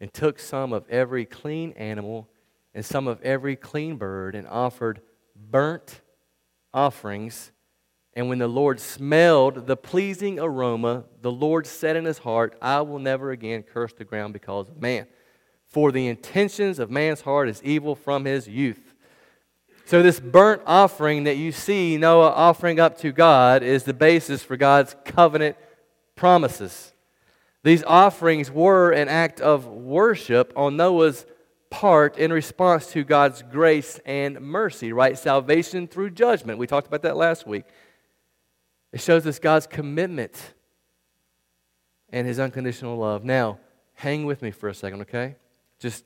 and 0.00 0.12
took 0.12 0.38
some 0.38 0.72
of 0.72 0.88
every 0.88 1.24
clean 1.24 1.72
animal 1.72 2.28
and 2.74 2.84
some 2.84 3.06
of 3.06 3.20
every 3.22 3.56
clean 3.56 3.96
bird 3.96 4.34
and 4.34 4.46
offered 4.48 5.00
burnt 5.36 6.00
offerings. 6.74 7.52
And 8.14 8.28
when 8.28 8.38
the 8.38 8.48
Lord 8.48 8.80
smelled 8.80 9.66
the 9.66 9.76
pleasing 9.76 10.38
aroma, 10.38 11.04
the 11.20 11.32
Lord 11.32 11.66
said 11.66 11.96
in 11.96 12.04
his 12.04 12.18
heart, 12.18 12.56
I 12.60 12.80
will 12.82 12.98
never 12.98 13.30
again 13.30 13.62
curse 13.62 13.92
the 13.92 14.04
ground 14.04 14.32
because 14.32 14.68
of 14.68 14.80
man. 14.80 15.06
For 15.66 15.90
the 15.90 16.08
intentions 16.08 16.78
of 16.78 16.90
man's 16.90 17.22
heart 17.22 17.48
is 17.48 17.62
evil 17.62 17.94
from 17.94 18.24
his 18.24 18.46
youth. 18.46 18.94
So, 19.84 20.02
this 20.02 20.20
burnt 20.20 20.62
offering 20.66 21.24
that 21.24 21.36
you 21.36 21.50
see 21.50 21.96
Noah 21.96 22.30
offering 22.30 22.78
up 22.78 22.98
to 22.98 23.10
God 23.10 23.62
is 23.62 23.84
the 23.84 23.94
basis 23.94 24.42
for 24.42 24.56
God's 24.56 24.94
covenant 25.04 25.56
promises. 26.14 26.91
These 27.64 27.84
offerings 27.84 28.50
were 28.50 28.90
an 28.90 29.08
act 29.08 29.40
of 29.40 29.66
worship 29.66 30.52
on 30.56 30.76
Noah's 30.76 31.24
part 31.70 32.18
in 32.18 32.32
response 32.32 32.88
to 32.88 33.04
God's 33.04 33.42
grace 33.42 34.00
and 34.04 34.40
mercy, 34.40 34.92
right? 34.92 35.16
Salvation 35.16 35.86
through 35.86 36.10
judgment. 36.10 36.58
We 36.58 36.66
talked 36.66 36.88
about 36.88 37.02
that 37.02 37.16
last 37.16 37.46
week. 37.46 37.64
It 38.92 39.00
shows 39.00 39.26
us 39.26 39.38
God's 39.38 39.66
commitment 39.66 40.54
and 42.10 42.26
his 42.26 42.38
unconditional 42.38 42.98
love. 42.98 43.24
Now, 43.24 43.58
hang 43.94 44.26
with 44.26 44.42
me 44.42 44.50
for 44.50 44.68
a 44.68 44.74
second, 44.74 45.02
okay? 45.02 45.36
Just 45.78 46.04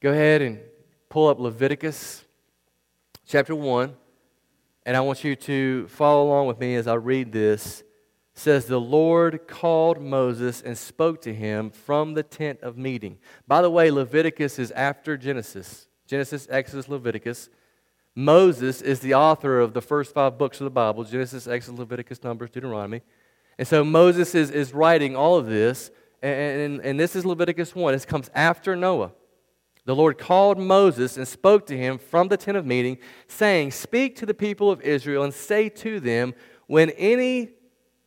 go 0.00 0.10
ahead 0.10 0.42
and 0.42 0.60
pull 1.08 1.28
up 1.28 1.40
Leviticus 1.40 2.24
chapter 3.26 3.54
1, 3.54 3.94
and 4.84 4.96
I 4.96 5.00
want 5.00 5.24
you 5.24 5.34
to 5.34 5.88
follow 5.88 6.24
along 6.24 6.46
with 6.46 6.60
me 6.60 6.74
as 6.76 6.86
I 6.86 6.94
read 6.94 7.32
this 7.32 7.82
says 8.42 8.66
the 8.66 8.80
Lord 8.80 9.46
called 9.46 10.00
Moses 10.00 10.60
and 10.60 10.76
spoke 10.76 11.22
to 11.22 11.32
him 11.32 11.70
from 11.70 12.14
the 12.14 12.22
tent 12.22 12.60
of 12.60 12.76
meeting. 12.76 13.18
By 13.46 13.62
the 13.62 13.70
way, 13.70 13.90
Leviticus 13.90 14.58
is 14.58 14.70
after 14.72 15.16
Genesis. 15.16 15.86
Genesis, 16.06 16.46
Exodus, 16.50 16.88
Leviticus. 16.88 17.48
Moses 18.14 18.82
is 18.82 19.00
the 19.00 19.14
author 19.14 19.60
of 19.60 19.72
the 19.72 19.80
first 19.80 20.12
five 20.12 20.36
books 20.36 20.60
of 20.60 20.64
the 20.64 20.70
Bible 20.70 21.04
Genesis, 21.04 21.46
Exodus, 21.46 21.78
Leviticus, 21.78 22.22
Numbers, 22.22 22.50
Deuteronomy. 22.50 23.00
And 23.58 23.66
so 23.66 23.84
Moses 23.84 24.34
is, 24.34 24.50
is 24.50 24.74
writing 24.74 25.16
all 25.16 25.38
of 25.38 25.46
this, 25.46 25.90
and, 26.20 26.60
and, 26.60 26.80
and 26.80 27.00
this 27.00 27.16
is 27.16 27.24
Leviticus 27.24 27.74
1. 27.74 27.92
This 27.92 28.04
comes 28.04 28.30
after 28.34 28.76
Noah. 28.76 29.12
The 29.84 29.96
Lord 29.96 30.18
called 30.18 30.58
Moses 30.58 31.16
and 31.16 31.26
spoke 31.26 31.66
to 31.66 31.76
him 31.76 31.98
from 31.98 32.28
the 32.28 32.36
tent 32.36 32.56
of 32.56 32.66
meeting, 32.66 32.98
saying, 33.26 33.72
Speak 33.72 34.16
to 34.16 34.26
the 34.26 34.34
people 34.34 34.70
of 34.70 34.80
Israel 34.82 35.24
and 35.24 35.34
say 35.34 35.68
to 35.70 35.98
them, 35.98 36.34
When 36.66 36.90
any 36.90 37.50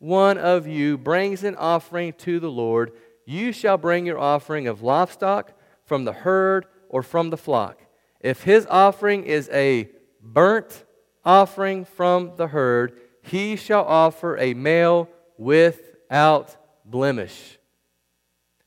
one 0.05 0.37
of 0.37 0.67
you 0.67 0.99
brings 0.99 1.43
an 1.43 1.55
offering 1.55 2.13
to 2.13 2.39
the 2.39 2.49
Lord, 2.49 2.91
you 3.25 3.51
shall 3.51 3.75
bring 3.75 4.05
your 4.05 4.19
offering 4.19 4.67
of 4.67 4.83
livestock 4.83 5.51
from 5.83 6.05
the 6.05 6.13
herd 6.13 6.67
or 6.89 7.01
from 7.01 7.31
the 7.31 7.37
flock. 7.37 7.81
If 8.19 8.43
his 8.43 8.67
offering 8.69 9.23
is 9.23 9.49
a 9.51 9.89
burnt 10.21 10.85
offering 11.23 11.85
from 11.85 12.33
the 12.35 12.45
herd, 12.45 12.99
he 13.23 13.55
shall 13.55 13.83
offer 13.83 14.37
a 14.37 14.53
male 14.53 15.09
without 15.39 16.55
blemish. 16.85 17.57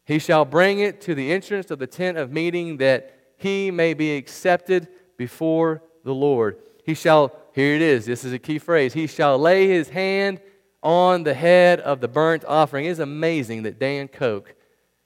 He 0.04 0.18
shall 0.18 0.44
bring 0.44 0.80
it 0.80 1.00
to 1.02 1.14
the 1.14 1.30
entrance 1.30 1.70
of 1.70 1.78
the 1.78 1.86
tent 1.86 2.18
of 2.18 2.32
meeting 2.32 2.78
that 2.78 3.14
he 3.36 3.70
may 3.70 3.94
be 3.94 4.16
accepted 4.16 4.88
before 5.16 5.84
the 6.02 6.14
Lord. 6.14 6.56
He 6.84 6.94
shall, 6.94 7.32
here 7.54 7.76
it 7.76 7.82
is, 7.82 8.06
this 8.06 8.24
is 8.24 8.32
a 8.32 8.40
key 8.40 8.58
phrase, 8.58 8.92
he 8.92 9.06
shall 9.06 9.38
lay 9.38 9.68
his 9.68 9.90
hand 9.90 10.40
on 10.88 11.22
the 11.22 11.34
head 11.34 11.80
of 11.80 12.00
the 12.00 12.08
burnt 12.08 12.46
offering. 12.46 12.86
It's 12.86 12.98
amazing 12.98 13.64
that 13.64 13.78
Dan 13.78 14.08
Koch 14.08 14.54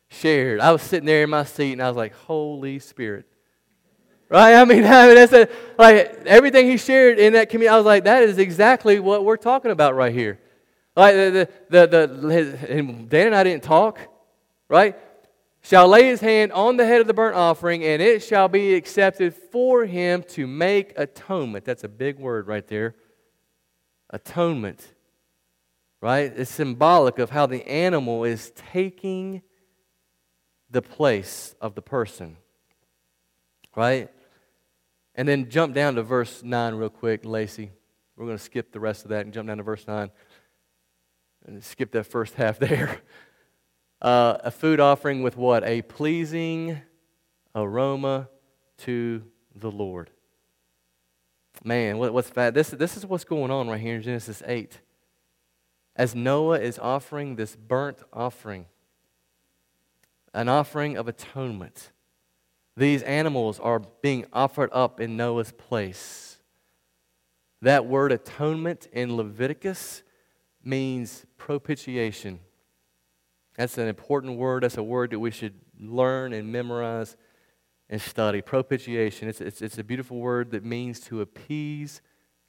shared. 0.08 0.60
I 0.60 0.70
was 0.70 0.80
sitting 0.80 1.06
there 1.06 1.24
in 1.24 1.30
my 1.30 1.42
seat 1.42 1.72
and 1.72 1.82
I 1.82 1.88
was 1.88 1.96
like, 1.96 2.14
Holy 2.14 2.78
Spirit. 2.78 3.26
Right? 4.28 4.54
I 4.54 4.64
mean, 4.64 4.84
I 4.86 5.06
mean 5.08 5.16
that's 5.16 5.32
a, 5.32 5.48
like 5.76 6.22
everything 6.24 6.70
he 6.70 6.76
shared 6.76 7.18
in 7.18 7.32
that 7.32 7.48
community. 7.48 7.74
I 7.74 7.76
was 7.76 7.84
like, 7.84 8.04
that 8.04 8.22
is 8.22 8.38
exactly 8.38 9.00
what 9.00 9.24
we're 9.24 9.36
talking 9.36 9.72
about 9.72 9.96
right 9.96 10.14
here. 10.14 10.38
Like 10.94 11.16
the, 11.16 11.48
the, 11.68 11.86
the, 11.88 12.06
the 12.06 13.06
Dan 13.08 13.26
and 13.26 13.34
I 13.34 13.42
didn't 13.42 13.64
talk, 13.64 13.98
right? 14.68 14.96
Shall 15.62 15.88
lay 15.88 16.06
his 16.06 16.20
hand 16.20 16.52
on 16.52 16.76
the 16.76 16.86
head 16.86 17.00
of 17.00 17.08
the 17.08 17.14
burnt 17.14 17.34
offering, 17.34 17.82
and 17.82 18.00
it 18.00 18.22
shall 18.22 18.46
be 18.46 18.74
accepted 18.74 19.34
for 19.34 19.84
him 19.84 20.22
to 20.28 20.46
make 20.46 20.92
atonement. 20.96 21.64
That's 21.64 21.82
a 21.82 21.88
big 21.88 22.20
word 22.20 22.46
right 22.46 22.66
there. 22.68 22.94
Atonement 24.10 24.86
right? 26.02 26.32
It's 26.36 26.50
symbolic 26.50 27.20
of 27.20 27.30
how 27.30 27.46
the 27.46 27.66
animal 27.66 28.24
is 28.24 28.52
taking 28.72 29.40
the 30.68 30.82
place 30.82 31.54
of 31.60 31.76
the 31.76 31.80
person, 31.80 32.36
right? 33.76 34.10
And 35.14 35.28
then 35.28 35.48
jump 35.48 35.74
down 35.74 35.94
to 35.94 36.02
verse 36.02 36.42
9 36.42 36.74
real 36.74 36.88
quick, 36.90 37.24
Lacey. 37.24 37.70
We're 38.16 38.26
going 38.26 38.36
to 38.36 38.42
skip 38.42 38.72
the 38.72 38.80
rest 38.80 39.04
of 39.04 39.10
that 39.10 39.24
and 39.24 39.32
jump 39.32 39.46
down 39.46 39.58
to 39.58 39.62
verse 39.62 39.86
9 39.86 40.10
and 41.46 41.62
skip 41.62 41.92
that 41.92 42.04
first 42.04 42.34
half 42.34 42.58
there. 42.58 43.00
Uh, 44.00 44.38
a 44.42 44.50
food 44.50 44.80
offering 44.80 45.22
with 45.22 45.36
what? 45.36 45.62
A 45.62 45.82
pleasing 45.82 46.80
aroma 47.54 48.28
to 48.78 49.22
the 49.54 49.70
Lord. 49.70 50.10
Man, 51.62 51.98
what, 51.98 52.12
what's 52.12 52.30
that? 52.30 52.54
This, 52.54 52.70
this 52.70 52.96
is 52.96 53.06
what's 53.06 53.24
going 53.24 53.52
on 53.52 53.68
right 53.68 53.80
here 53.80 53.94
in 53.94 54.02
Genesis 54.02 54.42
8 54.44 54.80
as 55.94 56.14
Noah 56.14 56.60
is 56.60 56.78
offering 56.78 57.36
this 57.36 57.56
burnt 57.56 57.98
offering, 58.12 58.66
an 60.32 60.48
offering 60.48 60.96
of 60.96 61.08
atonement. 61.08 61.92
These 62.76 63.02
animals 63.02 63.60
are 63.60 63.80
being 64.00 64.24
offered 64.32 64.70
up 64.72 65.00
in 65.00 65.16
Noah's 65.16 65.52
place. 65.52 66.38
That 67.60 67.86
word 67.86 68.12
atonement 68.12 68.88
in 68.92 69.16
Leviticus 69.16 70.02
means 70.64 71.26
propitiation. 71.36 72.40
That's 73.56 73.76
an 73.76 73.88
important 73.88 74.38
word. 74.38 74.62
That's 74.62 74.78
a 74.78 74.82
word 74.82 75.10
that 75.10 75.18
we 75.18 75.30
should 75.30 75.54
learn 75.78 76.32
and 76.32 76.50
memorize 76.50 77.16
and 77.90 78.00
study. 78.00 78.40
Propitiation. 78.40 79.28
It's, 79.28 79.40
it's, 79.40 79.60
it's 79.60 79.78
a 79.78 79.84
beautiful 79.84 80.18
word 80.18 80.52
that 80.52 80.64
means 80.64 81.00
to 81.00 81.20
appease 81.20 82.00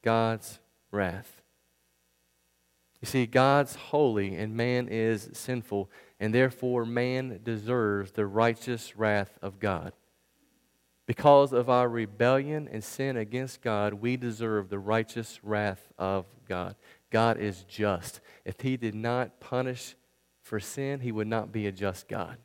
God's 0.02 0.58
wrath. 0.90 1.43
You 3.04 3.06
see, 3.06 3.26
God's 3.26 3.74
holy 3.74 4.34
and 4.34 4.56
man 4.56 4.88
is 4.88 5.28
sinful, 5.34 5.90
and 6.18 6.34
therefore 6.34 6.86
man 6.86 7.40
deserves 7.44 8.12
the 8.12 8.24
righteous 8.24 8.96
wrath 8.96 9.38
of 9.42 9.60
God. 9.60 9.92
Because 11.04 11.52
of 11.52 11.68
our 11.68 11.86
rebellion 11.86 12.66
and 12.72 12.82
sin 12.82 13.18
against 13.18 13.60
God, 13.60 13.92
we 13.92 14.16
deserve 14.16 14.70
the 14.70 14.78
righteous 14.78 15.38
wrath 15.44 15.92
of 15.98 16.24
God. 16.48 16.76
God 17.10 17.36
is 17.38 17.64
just. 17.64 18.22
If 18.46 18.62
He 18.62 18.78
did 18.78 18.94
not 18.94 19.38
punish 19.38 19.96
for 20.40 20.58
sin, 20.58 21.00
He 21.00 21.12
would 21.12 21.28
not 21.28 21.52
be 21.52 21.66
a 21.66 21.72
just 21.72 22.08
God. 22.08 22.38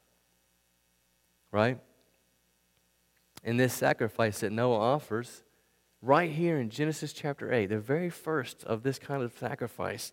Right? 1.53 1.79
And 3.45 3.57
this 3.57 3.73
sacrifice 3.73 4.41
that 4.41 4.51
Noah 4.51 4.77
offers, 4.77 5.43
right 6.01 6.29
here 6.29 6.59
in 6.59 6.69
Genesis 6.69 7.13
chapter 7.13 7.49
8, 7.49 7.67
the 7.67 7.79
very 7.79 8.09
first 8.09 8.65
of 8.65 8.83
this 8.83 8.99
kind 8.99 9.23
of 9.23 9.31
sacrifice, 9.39 10.11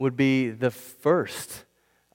would 0.00 0.16
be 0.16 0.50
the 0.50 0.70
first 0.70 1.64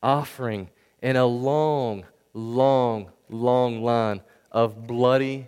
offering 0.03 0.69
in 1.01 1.15
a 1.15 1.25
long, 1.25 2.03
long, 2.33 3.11
long 3.29 3.81
line 3.83 4.21
of 4.51 4.88
bloody 4.88 5.47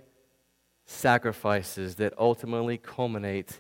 sacrifices 0.86 1.96
that 1.96 2.14
ultimately 2.18 2.78
culminate 2.78 3.60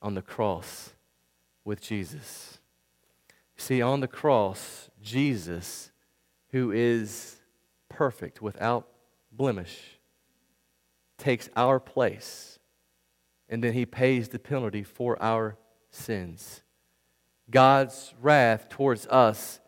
on 0.00 0.14
the 0.14 0.22
cross 0.22 0.94
with 1.64 1.80
Jesus. 1.80 2.58
See, 3.56 3.82
on 3.82 4.00
the 4.00 4.08
cross, 4.08 4.88
Jesus, 5.02 5.90
who 6.52 6.70
is 6.70 7.36
perfect 7.88 8.40
without 8.40 8.86
blemish, 9.32 9.98
takes 11.18 11.50
our 11.56 11.80
place 11.80 12.60
and 13.48 13.64
then 13.64 13.72
he 13.72 13.84
pays 13.84 14.28
the 14.28 14.38
penalty 14.38 14.84
for 14.84 15.20
our 15.20 15.56
sins. 15.90 16.62
God's 17.50 18.14
wrath 18.20 18.68
towards 18.68 19.06
us 19.06 19.60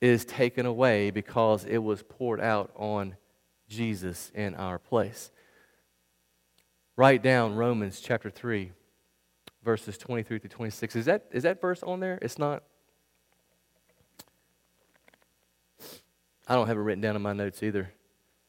is 0.00 0.24
taken 0.24 0.66
away 0.66 1.10
because 1.10 1.64
it 1.64 1.78
was 1.78 2.02
poured 2.02 2.40
out 2.40 2.70
on 2.76 3.16
Jesus 3.68 4.32
in 4.34 4.54
our 4.54 4.78
place. 4.78 5.30
Write 6.96 7.22
down 7.22 7.54
Romans 7.54 8.00
chapter 8.00 8.30
3, 8.30 8.72
verses 9.62 9.98
23 9.98 10.40
to 10.40 10.48
26. 10.48 10.96
Is 10.96 11.04
that, 11.04 11.26
is 11.30 11.42
that 11.42 11.60
verse 11.60 11.82
on 11.82 12.00
there? 12.00 12.18
It's 12.22 12.38
not. 12.38 12.62
I 16.46 16.54
don't 16.54 16.66
have 16.66 16.78
it 16.78 16.80
written 16.80 17.02
down 17.02 17.14
in 17.14 17.22
my 17.22 17.34
notes 17.34 17.62
either, 17.62 17.92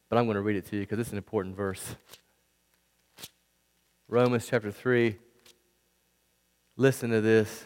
but 0.07 0.17
I'm 0.17 0.25
going 0.25 0.35
to 0.35 0.41
read 0.41 0.55
it 0.55 0.65
to 0.67 0.77
you 0.77 0.83
because 0.83 0.99
it's 0.99 1.11
an 1.11 1.17
important 1.17 1.55
verse. 1.57 1.95
Romans 4.07 4.47
chapter 4.47 4.71
3. 4.71 5.17
Listen 6.77 7.09
to 7.09 7.19
this. 7.19 7.65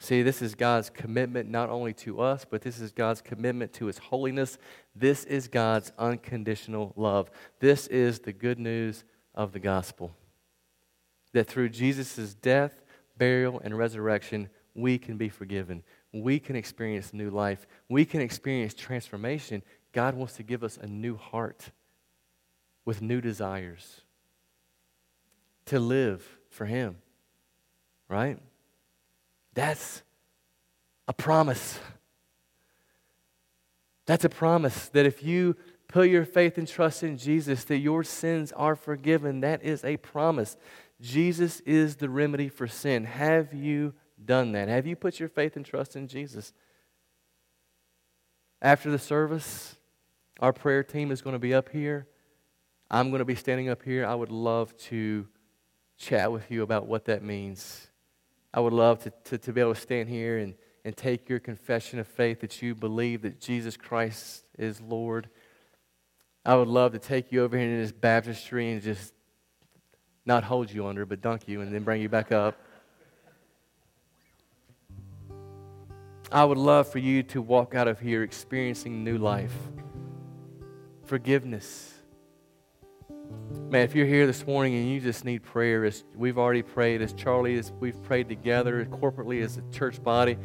See, 0.00 0.22
this 0.22 0.42
is 0.42 0.54
God's 0.54 0.90
commitment 0.90 1.50
not 1.50 1.70
only 1.70 1.92
to 1.94 2.20
us, 2.20 2.46
but 2.48 2.62
this 2.62 2.80
is 2.80 2.92
God's 2.92 3.20
commitment 3.20 3.72
to 3.74 3.86
His 3.86 3.98
holiness. 3.98 4.58
This 4.94 5.24
is 5.24 5.48
God's 5.48 5.92
unconditional 5.98 6.92
love. 6.96 7.30
This 7.58 7.88
is 7.88 8.20
the 8.20 8.32
good 8.32 8.60
news 8.60 9.04
of 9.34 9.52
the 9.52 9.58
gospel. 9.58 10.14
That 11.32 11.48
through 11.48 11.70
Jesus' 11.70 12.34
death, 12.34 12.82
burial, 13.16 13.60
and 13.64 13.76
resurrection, 13.76 14.48
we 14.74 14.98
can 14.98 15.16
be 15.16 15.28
forgiven. 15.28 15.82
We 16.12 16.38
can 16.38 16.54
experience 16.54 17.12
new 17.12 17.30
life. 17.30 17.66
We 17.88 18.04
can 18.04 18.20
experience 18.20 18.74
transformation. 18.74 19.62
God 19.92 20.14
wants 20.14 20.34
to 20.34 20.44
give 20.44 20.62
us 20.62 20.76
a 20.76 20.86
new 20.86 21.16
heart 21.16 21.70
with 22.84 23.02
new 23.02 23.20
desires 23.20 24.02
to 25.66 25.80
live 25.80 26.38
for 26.48 26.66
Him, 26.66 26.98
right? 28.08 28.38
That's 29.58 30.04
a 31.08 31.12
promise. 31.12 31.80
That's 34.06 34.24
a 34.24 34.28
promise 34.28 34.88
that 34.90 35.04
if 35.04 35.20
you 35.24 35.56
put 35.88 36.10
your 36.10 36.24
faith 36.24 36.58
and 36.58 36.68
trust 36.68 37.02
in 37.02 37.18
Jesus, 37.18 37.64
that 37.64 37.78
your 37.78 38.04
sins 38.04 38.52
are 38.52 38.76
forgiven. 38.76 39.40
That 39.40 39.64
is 39.64 39.84
a 39.84 39.96
promise. 39.96 40.56
Jesus 41.00 41.58
is 41.66 41.96
the 41.96 42.08
remedy 42.08 42.48
for 42.48 42.68
sin. 42.68 43.02
Have 43.02 43.52
you 43.52 43.94
done 44.24 44.52
that? 44.52 44.68
Have 44.68 44.86
you 44.86 44.94
put 44.94 45.18
your 45.18 45.28
faith 45.28 45.56
and 45.56 45.66
trust 45.66 45.96
in 45.96 46.06
Jesus? 46.06 46.52
After 48.62 48.92
the 48.92 48.98
service, 49.00 49.74
our 50.38 50.52
prayer 50.52 50.84
team 50.84 51.10
is 51.10 51.20
going 51.20 51.34
to 51.34 51.40
be 51.40 51.52
up 51.52 51.68
here. 51.70 52.06
I'm 52.92 53.10
going 53.10 53.18
to 53.18 53.24
be 53.24 53.34
standing 53.34 53.68
up 53.68 53.82
here. 53.82 54.06
I 54.06 54.14
would 54.14 54.30
love 54.30 54.76
to 54.76 55.26
chat 55.96 56.30
with 56.30 56.48
you 56.48 56.62
about 56.62 56.86
what 56.86 57.06
that 57.06 57.24
means. 57.24 57.87
I 58.52 58.60
would 58.60 58.72
love 58.72 59.02
to, 59.04 59.12
to, 59.24 59.38
to 59.38 59.52
be 59.52 59.60
able 59.60 59.74
to 59.74 59.80
stand 59.80 60.08
here 60.08 60.38
and, 60.38 60.54
and 60.84 60.96
take 60.96 61.28
your 61.28 61.38
confession 61.38 61.98
of 61.98 62.06
faith 62.06 62.40
that 62.40 62.62
you 62.62 62.74
believe 62.74 63.22
that 63.22 63.40
Jesus 63.40 63.76
Christ 63.76 64.44
is 64.58 64.80
Lord. 64.80 65.28
I 66.44 66.54
would 66.54 66.68
love 66.68 66.92
to 66.92 66.98
take 66.98 67.30
you 67.30 67.42
over 67.42 67.58
here 67.58 67.68
in 67.68 67.80
this 67.80 67.92
baptistry 67.92 68.72
and 68.72 68.80
just 68.80 69.12
not 70.24 70.44
hold 70.44 70.72
you 70.72 70.86
under, 70.86 71.04
but 71.04 71.20
dunk 71.20 71.46
you 71.46 71.60
and 71.60 71.74
then 71.74 71.82
bring 71.82 72.00
you 72.00 72.08
back 72.08 72.32
up. 72.32 72.58
I 76.30 76.44
would 76.44 76.58
love 76.58 76.88
for 76.88 76.98
you 76.98 77.22
to 77.24 77.40
walk 77.40 77.74
out 77.74 77.88
of 77.88 78.00
here 78.00 78.22
experiencing 78.22 79.02
new 79.02 79.16
life, 79.16 79.54
forgiveness 81.04 81.97
Man, 83.70 83.82
if 83.82 83.94
you're 83.94 84.06
here 84.06 84.26
this 84.26 84.46
morning 84.46 84.74
and 84.74 84.88
you 84.88 85.00
just 85.00 85.24
need 85.24 85.42
prayer, 85.42 85.84
as 85.84 86.04
we've 86.14 86.38
already 86.38 86.62
prayed, 86.62 87.02
as 87.02 87.12
Charlie, 87.12 87.58
as 87.58 87.70
we've 87.80 88.02
prayed 88.02 88.28
together 88.28 88.84
corporately 88.86 89.42
as 89.42 89.58
a 89.58 89.62
church 89.70 90.02
body, 90.02 90.38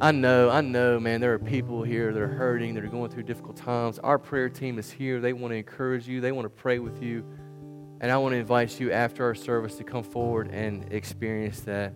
I 0.00 0.12
know, 0.12 0.48
I 0.48 0.60
know, 0.60 1.00
man, 1.00 1.20
there 1.20 1.32
are 1.32 1.38
people 1.38 1.82
here 1.82 2.12
that 2.12 2.22
are 2.22 2.28
hurting, 2.28 2.74
that 2.74 2.84
are 2.84 2.88
going 2.88 3.10
through 3.10 3.24
difficult 3.24 3.56
times. 3.56 3.98
Our 3.98 4.18
prayer 4.18 4.48
team 4.48 4.78
is 4.78 4.90
here. 4.90 5.20
They 5.20 5.32
want 5.32 5.52
to 5.52 5.56
encourage 5.56 6.06
you, 6.06 6.20
they 6.20 6.30
want 6.30 6.44
to 6.44 6.50
pray 6.50 6.78
with 6.78 7.02
you. 7.02 7.24
And 8.00 8.12
I 8.12 8.16
want 8.18 8.32
to 8.34 8.36
invite 8.36 8.78
you 8.78 8.92
after 8.92 9.24
our 9.24 9.34
service 9.34 9.74
to 9.76 9.84
come 9.84 10.04
forward 10.04 10.50
and 10.52 10.92
experience 10.92 11.60
that. 11.60 11.94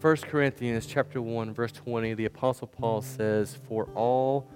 1 0.00 0.16
Corinthians 0.16 0.86
chapter 0.86 1.20
1 1.20 1.52
verse 1.52 1.72
20 1.72 2.14
the 2.14 2.24
apostle 2.24 2.66
Paul 2.66 3.02
says 3.02 3.58
for 3.68 3.84
all 3.94 4.48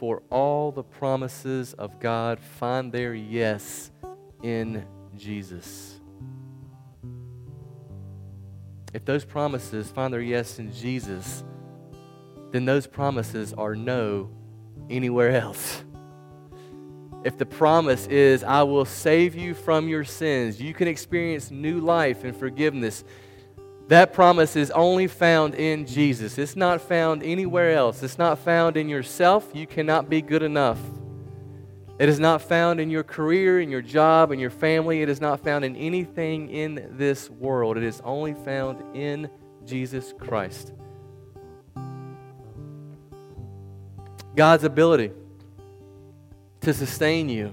for 0.00 0.22
all 0.30 0.72
the 0.72 0.82
promises 0.82 1.74
of 1.74 2.00
God 2.00 2.40
find 2.40 2.90
their 2.90 3.12
yes 3.12 3.90
in 4.42 4.82
Jesus. 5.14 6.00
If 8.94 9.04
those 9.04 9.26
promises 9.26 9.90
find 9.90 10.10
their 10.10 10.22
yes 10.22 10.58
in 10.58 10.72
Jesus, 10.72 11.44
then 12.50 12.64
those 12.64 12.86
promises 12.86 13.52
are 13.52 13.76
no 13.76 14.30
anywhere 14.88 15.32
else. 15.32 15.84
If 17.22 17.36
the 17.36 17.44
promise 17.44 18.06
is, 18.06 18.42
I 18.42 18.62
will 18.62 18.86
save 18.86 19.34
you 19.34 19.52
from 19.52 19.86
your 19.86 20.04
sins, 20.04 20.58
you 20.58 20.72
can 20.72 20.88
experience 20.88 21.50
new 21.50 21.78
life 21.78 22.24
and 22.24 22.34
forgiveness 22.34 23.04
that 23.90 24.12
promise 24.12 24.54
is 24.54 24.70
only 24.70 25.08
found 25.08 25.56
in 25.56 25.84
Jesus. 25.84 26.38
It's 26.38 26.54
not 26.54 26.80
found 26.80 27.24
anywhere 27.24 27.72
else. 27.72 28.04
It's 28.04 28.18
not 28.18 28.38
found 28.38 28.76
in 28.76 28.88
yourself. 28.88 29.50
You 29.52 29.66
cannot 29.66 30.08
be 30.08 30.22
good 30.22 30.44
enough. 30.44 30.78
It 31.98 32.08
is 32.08 32.20
not 32.20 32.40
found 32.40 32.78
in 32.78 32.88
your 32.88 33.02
career, 33.02 33.60
in 33.60 33.68
your 33.68 33.82
job, 33.82 34.30
in 34.30 34.38
your 34.38 34.48
family. 34.48 35.02
It 35.02 35.08
is 35.08 35.20
not 35.20 35.42
found 35.42 35.64
in 35.64 35.74
anything 35.74 36.50
in 36.50 36.86
this 36.92 37.28
world. 37.28 37.76
It 37.76 37.82
is 37.82 38.00
only 38.04 38.32
found 38.32 38.96
in 38.96 39.28
Jesus 39.66 40.14
Christ. 40.20 40.72
God's 44.36 44.62
ability 44.62 45.10
to 46.60 46.72
sustain 46.72 47.28
you 47.28 47.52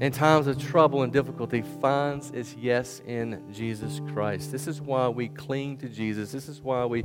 in 0.00 0.12
times 0.12 0.46
of 0.46 0.58
trouble 0.58 1.02
and 1.02 1.12
difficulty 1.12 1.62
finds 1.80 2.30
its 2.30 2.54
yes 2.54 3.02
in 3.04 3.42
Jesus 3.52 4.00
Christ. 4.12 4.52
This 4.52 4.68
is 4.68 4.80
why 4.80 5.08
we 5.08 5.28
cling 5.28 5.76
to 5.78 5.88
Jesus. 5.88 6.30
This 6.30 6.48
is 6.48 6.60
why 6.60 6.84
we 6.84 7.02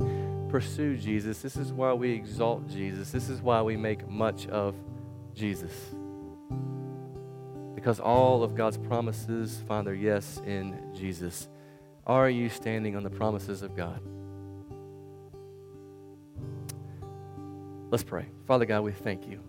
pursue 0.48 0.96
Jesus. 0.96 1.42
This 1.42 1.56
is 1.56 1.72
why 1.72 1.92
we 1.92 2.12
exalt 2.12 2.68
Jesus. 2.68 3.10
This 3.10 3.28
is 3.28 3.42
why 3.42 3.62
we 3.62 3.76
make 3.76 4.08
much 4.08 4.46
of 4.46 4.76
Jesus. 5.34 5.72
Because 7.74 7.98
all 7.98 8.44
of 8.44 8.54
God's 8.54 8.78
promises 8.78 9.62
find 9.66 9.86
their 9.86 9.94
yes 9.94 10.40
in 10.46 10.78
Jesus. 10.94 11.48
Are 12.06 12.30
you 12.30 12.48
standing 12.48 12.94
on 12.94 13.02
the 13.02 13.10
promises 13.10 13.62
of 13.62 13.74
God? 13.74 14.00
Let's 17.90 18.04
pray. 18.04 18.26
Father 18.46 18.66
God, 18.66 18.82
we 18.82 18.92
thank 18.92 19.26
you. 19.26 19.40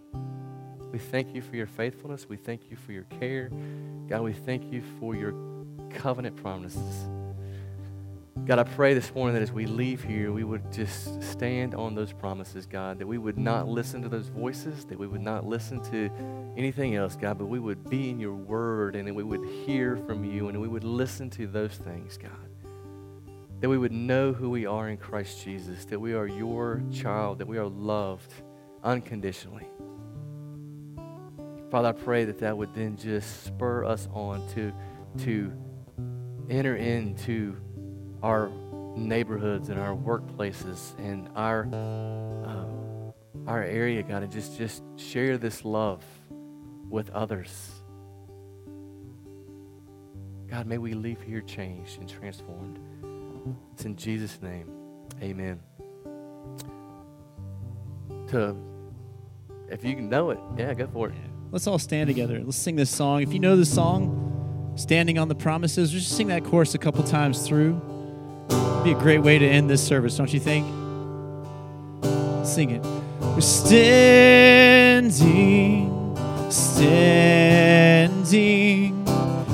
We 0.96 1.00
thank 1.00 1.36
you 1.36 1.42
for 1.42 1.58
your 1.58 1.68
faithfulness. 1.68 2.30
We 2.30 2.38
thank 2.38 2.72
you 2.72 2.78
for 2.78 2.94
your 2.94 3.04
care. 3.20 3.52
God, 4.08 4.22
we 4.22 4.32
thank 4.32 4.72
you 4.72 4.82
for 4.98 5.14
your 5.14 5.34
covenant 5.90 6.38
promises. 6.38 7.06
God, 8.46 8.60
I 8.60 8.64
pray 8.64 8.94
this 8.94 9.14
morning 9.14 9.34
that 9.34 9.42
as 9.42 9.52
we 9.52 9.66
leave 9.66 10.02
here, 10.02 10.32
we 10.32 10.46
would 10.46 10.72
just 10.72 11.22
stand 11.22 11.76
on 11.76 11.96
those 11.96 12.14
promises, 12.14 12.66
God, 12.66 13.00
that 13.00 13.08
we 13.08 13.18
would 13.18 13.38
not 13.38 13.68
listen 13.68 14.04
to 14.04 14.08
those 14.08 14.30
voices, 14.30 14.86
that 14.86 14.98
we 14.98 15.06
would 15.06 15.20
not 15.20 15.46
listen 15.46 15.84
to 15.92 16.10
anything 16.56 16.96
else, 16.96 17.18
God, 17.18 17.38
but 17.38 17.48
we 17.48 17.60
would 17.60 17.90
be 17.90 18.10
in 18.10 18.18
your 18.18 18.34
word 18.34 18.96
and 18.96 19.06
that 19.06 19.14
we 19.14 19.24
would 19.24 19.46
hear 19.66 19.98
from 19.98 20.24
you 20.24 20.48
and 20.48 20.62
we 20.62 20.70
would 20.70 20.86
listen 20.86 21.30
to 21.32 21.46
those 21.46 21.74
things, 21.76 22.18
God. 22.18 22.32
That 23.60 23.68
we 23.68 23.78
would 23.78 23.92
know 23.92 24.32
who 24.32 24.50
we 24.50 24.66
are 24.66 24.88
in 24.88 24.96
Christ 24.96 25.44
Jesus, 25.44 25.84
that 25.88 26.00
we 26.00 26.14
are 26.14 26.26
your 26.26 26.82
child, 26.94 27.40
that 27.40 27.48
we 27.50 27.58
are 27.58 27.68
loved 27.68 28.34
unconditionally. 28.82 29.68
Father, 31.76 31.90
I 31.90 31.92
pray 31.92 32.24
that 32.24 32.40
that 32.40 32.58
would 32.58 32.74
then 32.74 32.96
just 32.96 33.44
spur 33.44 33.84
us 33.84 34.08
on 34.14 34.42
to, 34.54 34.72
to 35.26 35.52
enter 36.50 36.78
into 36.78 37.58
our 38.24 38.50
neighborhoods 38.96 39.68
and 39.68 39.78
our 39.78 39.94
workplaces 39.94 40.98
and 41.00 41.28
our 41.36 41.68
uh, 42.46 43.12
our 43.46 43.62
area, 43.62 44.04
God, 44.04 44.24
and 44.24 44.32
just 44.32 44.58
just 44.58 44.84
share 44.96 45.38
this 45.38 45.66
love 45.66 46.02
with 46.90 47.10
others. 47.10 47.72
God, 50.48 50.68
may 50.68 50.78
we 50.78 50.94
leave 50.94 51.22
here 51.22 51.42
changed 51.42 52.00
and 52.00 52.08
transformed. 52.08 52.80
It's 53.74 53.84
in 53.84 53.98
Jesus' 53.98 54.42
name. 54.42 54.70
Amen. 55.22 55.60
To 58.30 58.56
if 59.70 59.84
you 59.84 59.94
can 59.96 60.08
know 60.08 60.30
it, 60.30 60.40
yeah, 60.58 60.74
go 60.74 60.88
for 60.88 61.10
it. 61.10 61.35
Let's 61.52 61.68
all 61.68 61.80
stand 61.80 62.08
together. 62.08 62.42
Let's 62.44 62.58
sing 62.58 62.76
this 62.76 62.90
song. 62.90 63.22
If 63.22 63.32
you 63.32 63.40
know 63.40 63.56
the 63.56 63.66
song, 63.66 64.74
Standing 64.76 65.18
on 65.18 65.30
the 65.30 65.36
Promises, 65.36 65.90
just 65.90 66.18
sing 66.18 66.28
that 66.28 66.44
chorus 66.44 66.76
a 66.76 66.78
couple 66.78 67.02
times 67.04 67.48
through. 67.48 67.82
It'd 68.50 68.84
be 68.84 68.92
a 68.92 69.00
great 69.00 69.20
way 69.20 69.40
to 69.40 69.48
end 69.48 69.70
this 69.70 69.82
service, 69.82 70.18
don't 70.18 70.34
you 70.34 70.40
think? 70.42 70.66
Sing 72.46 72.72
it. 72.72 72.84
We're 73.22 73.40
standing, 73.40 73.78
standing, 76.52 78.22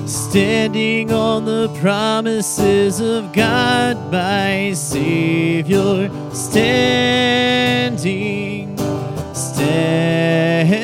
standing 0.08 1.12
on 1.12 1.46
the 1.46 1.70
promises 1.80 3.00
of 3.00 3.32
God, 3.32 4.12
my 4.12 4.74
Savior. 4.74 6.10
Standing, 6.34 7.96
standing, 9.36 10.81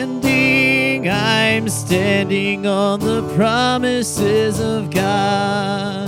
standing 1.87 2.67
on 2.67 2.99
the 2.99 3.21
promises 3.33 4.59
of 4.59 4.89
God. 4.89 6.06